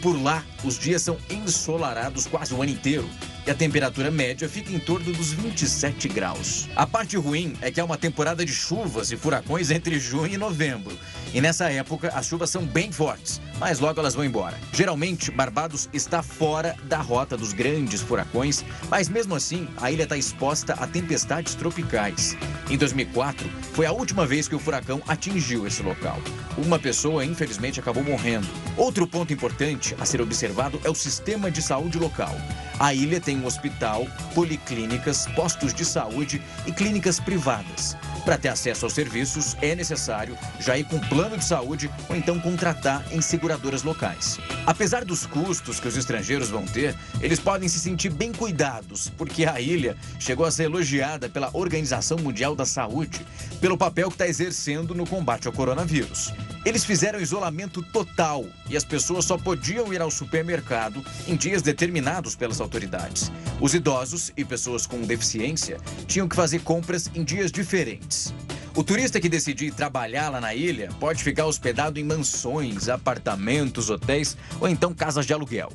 Por 0.02 0.22
lá, 0.22 0.44
os 0.64 0.78
dias 0.78 1.04
são 1.04 1.18
ensolarados 1.30 2.26
quase 2.26 2.54
o 2.54 2.62
ano 2.62 2.72
inteiro 2.72 3.08
e 3.46 3.52
a 3.52 3.56
temperatura 3.56 4.10
média 4.10 4.50
fica 4.50 4.72
em 4.72 4.80
torno 4.80 5.14
dos 5.14 5.32
27 5.32 6.08
graus. 6.08 6.68
A 6.76 6.88
parte 6.88 7.16
ruim 7.18 7.54
é 7.62 7.70
que 7.70 7.80
há 7.80 7.86
uma 7.86 7.98
temporada 7.98 8.46
de 8.46 8.52
chuvas 8.52 9.12
e 9.12 9.18
furacões 9.18 9.72
entre 9.72 10.00
junho 10.00 10.34
e 10.34 10.38
novembro. 10.38 10.98
E 11.34 11.42
nessa 11.42 11.70
época 11.70 12.10
as 12.16 12.26
chuvas 12.26 12.50
são 12.50 12.66
bem 12.66 12.92
fortes, 12.92 13.42
mas 13.60 13.80
logo 13.80 14.00
elas 14.00 14.16
vão 14.16 14.24
embora. 14.24 14.58
Geralmente, 14.74 15.32
Barbados 15.32 15.90
está 15.94 16.24
fora 16.24 16.76
da 16.84 17.02
rota 17.02 17.38
dos 17.38 17.54
grandes 17.54 18.02
furacões, 18.02 18.64
mas 18.90 19.10
mesmo 19.10 19.36
assim 19.36 19.68
a 19.78 19.92
ilha 19.92 20.04
está 20.04 20.18
exposta 20.18 20.74
a 20.74 20.88
tempestades 20.88 21.54
tropicais. 21.56 22.38
Em 22.70 22.78
2004, 22.78 23.48
foi 23.74 23.86
a 23.86 23.92
última 23.92 24.26
vez 24.26 24.48
que 24.48 24.56
o 24.56 24.60
furacão 24.60 25.02
atingiu 25.08 25.68
esse 25.68 25.84
local. 25.84 26.20
Uma 26.58 26.80
pessoa, 26.80 27.24
infelizmente, 27.24 27.80
acabou 27.80 28.04
morrendo. 28.04 28.48
Outro 28.78 29.06
ponto 29.06 29.34
importante 29.34 29.96
a 30.00 30.06
ser 30.06 30.22
observado 30.22 30.80
é 30.84 30.90
o 30.90 30.96
sistema 30.96 31.52
de 31.52 31.62
saúde 31.62 32.00
local. 32.00 32.36
A 32.80 32.94
ilha 32.94 33.22
tem 33.22 33.35
um 33.36 33.46
hospital, 33.46 34.08
policlínicas, 34.34 35.28
postos 35.36 35.74
de 35.74 35.86
saúde 35.86 36.42
e 36.66 36.72
clínicas 36.72 37.20
privadas. 37.20 37.96
Para 38.24 38.38
ter 38.38 38.48
acesso 38.48 38.86
aos 38.86 38.94
serviços, 38.94 39.56
é 39.62 39.76
necessário 39.76 40.36
já 40.60 40.78
ir 40.78 40.86
com 40.86 41.00
plano 41.00 41.38
de 41.38 41.46
saúde 41.46 41.92
ou 42.10 42.16
então 42.16 42.40
contratar 42.40 43.06
em 43.12 43.22
seguradoras 43.22 43.84
locais. 43.84 44.40
Apesar 44.66 45.06
dos 45.06 45.26
custos 45.28 45.80
que 45.80 45.88
os 45.88 45.96
estrangeiros 45.96 46.50
vão 46.50 46.66
ter, 46.66 46.96
eles 47.22 47.40
podem 47.40 47.70
se 47.70 47.80
sentir 47.80 48.10
bem 48.10 48.32
cuidados, 48.32 49.12
porque 49.16 49.46
a 49.46 49.62
ilha 49.62 49.96
chegou 50.20 50.46
a 50.46 50.52
ser 50.52 50.64
elogiada 50.64 51.30
pela 51.30 51.52
Organização 51.54 52.18
Mundial 52.18 52.56
da 52.56 52.66
Saúde 52.66 53.26
pelo 53.62 53.78
papel 53.78 54.08
que 54.08 54.16
está 54.16 54.28
exercendo 54.28 54.96
no 54.96 55.06
combate 55.06 55.48
ao 55.48 55.54
coronavírus. 55.54 56.34
Eles 56.66 56.84
fizeram 56.84 57.22
isolamento 57.22 57.84
total 57.84 58.44
e 58.68 58.76
as 58.76 58.84
pessoas 58.84 59.26
só 59.26 59.38
podiam 59.38 59.94
ir 59.94 60.02
ao 60.02 60.10
supermercado 60.10 61.06
em 61.28 61.36
dias 61.36 61.62
determinados 61.62 62.36
pelas 62.36 62.60
autoridades. 62.60 63.32
Os 63.62 63.76
idosos 63.76 64.32
e 64.36 64.44
pessoas 64.44 64.88
com 64.88 65.00
deficiência 65.02 65.78
tinham 66.08 66.28
que 66.28 66.36
fazer 66.36 66.62
compras 66.62 67.12
em 67.14 67.24
dias 67.24 67.52
diferentes. 67.52 68.34
O 68.76 68.84
turista 68.84 69.22
que 69.22 69.30
decidir 69.30 69.76
trabalhar 69.76 70.30
lá 70.30 70.42
na 70.42 70.56
ilha 70.56 70.90
pode 71.00 71.24
ficar 71.24 71.46
hospedado 71.46 72.00
em 72.00 72.04
mansões, 72.04 72.90
apartamentos, 72.90 73.92
hotéis 73.92 74.36
ou 74.60 74.68
então 74.68 74.92
casas 74.92 75.28
de 75.28 75.34
aluguel. 75.34 75.72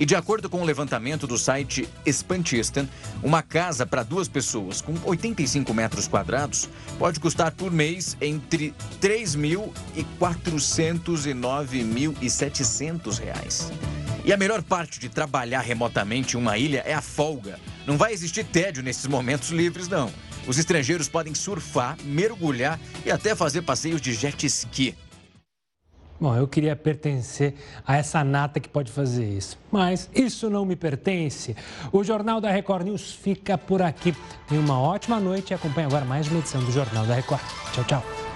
E 0.00 0.06
de 0.06 0.14
acordo 0.14 0.48
com 0.48 0.62
o 0.62 0.64
levantamento 0.64 1.26
do 1.26 1.36
site 1.36 1.88
Espantistan, 2.06 2.88
uma 3.22 3.42
casa 3.42 3.84
para 3.84 4.04
duas 4.04 4.28
pessoas 4.28 4.80
com 4.80 4.94
85 5.04 5.74
metros 5.74 6.06
quadrados 6.06 6.68
pode 6.98 7.18
custar 7.18 7.50
por 7.52 7.72
mês 7.72 8.16
entre 8.20 8.72
3 9.00 9.34
mil 9.34 9.74
e 9.96 10.04
409.700 10.20 13.18
reais. 13.18 13.72
E 14.24 14.32
a 14.32 14.36
melhor 14.36 14.62
parte 14.62 15.00
de 15.00 15.08
trabalhar 15.08 15.62
remotamente 15.62 16.36
em 16.36 16.40
uma 16.40 16.58
ilha 16.58 16.84
é 16.86 16.94
a 16.94 17.00
folga. 17.00 17.58
Não 17.86 17.96
vai 17.96 18.12
existir 18.12 18.44
tédio 18.44 18.82
nesses 18.82 19.06
momentos 19.06 19.48
livres, 19.50 19.88
não. 19.88 20.12
Os 20.46 20.58
estrangeiros 20.58 21.08
podem 21.08 21.34
surfar, 21.34 21.96
mergulhar 22.04 22.78
e 23.04 23.10
até 23.10 23.34
fazer 23.34 23.62
passeios 23.62 24.00
de 24.00 24.12
jet 24.12 24.46
ski. 24.46 24.94
Bom, 26.20 26.34
eu 26.34 26.48
queria 26.48 26.74
pertencer 26.74 27.54
a 27.86 27.96
essa 27.96 28.24
nata 28.24 28.58
que 28.58 28.68
pode 28.68 28.90
fazer 28.90 29.24
isso, 29.24 29.56
mas 29.70 30.10
isso 30.12 30.50
não 30.50 30.64
me 30.64 30.74
pertence. 30.74 31.56
O 31.92 32.02
Jornal 32.02 32.40
da 32.40 32.50
Record 32.50 32.86
News 32.86 33.12
fica 33.12 33.56
por 33.56 33.80
aqui. 33.80 34.14
Tenha 34.48 34.60
uma 34.60 34.80
ótima 34.80 35.20
noite 35.20 35.50
e 35.50 35.54
acompanhe 35.54 35.86
agora 35.86 36.04
mais 36.04 36.26
uma 36.28 36.40
edição 36.40 36.62
do 36.64 36.72
Jornal 36.72 37.06
da 37.06 37.14
Record. 37.14 37.40
Tchau, 37.72 37.84
tchau. 37.84 38.27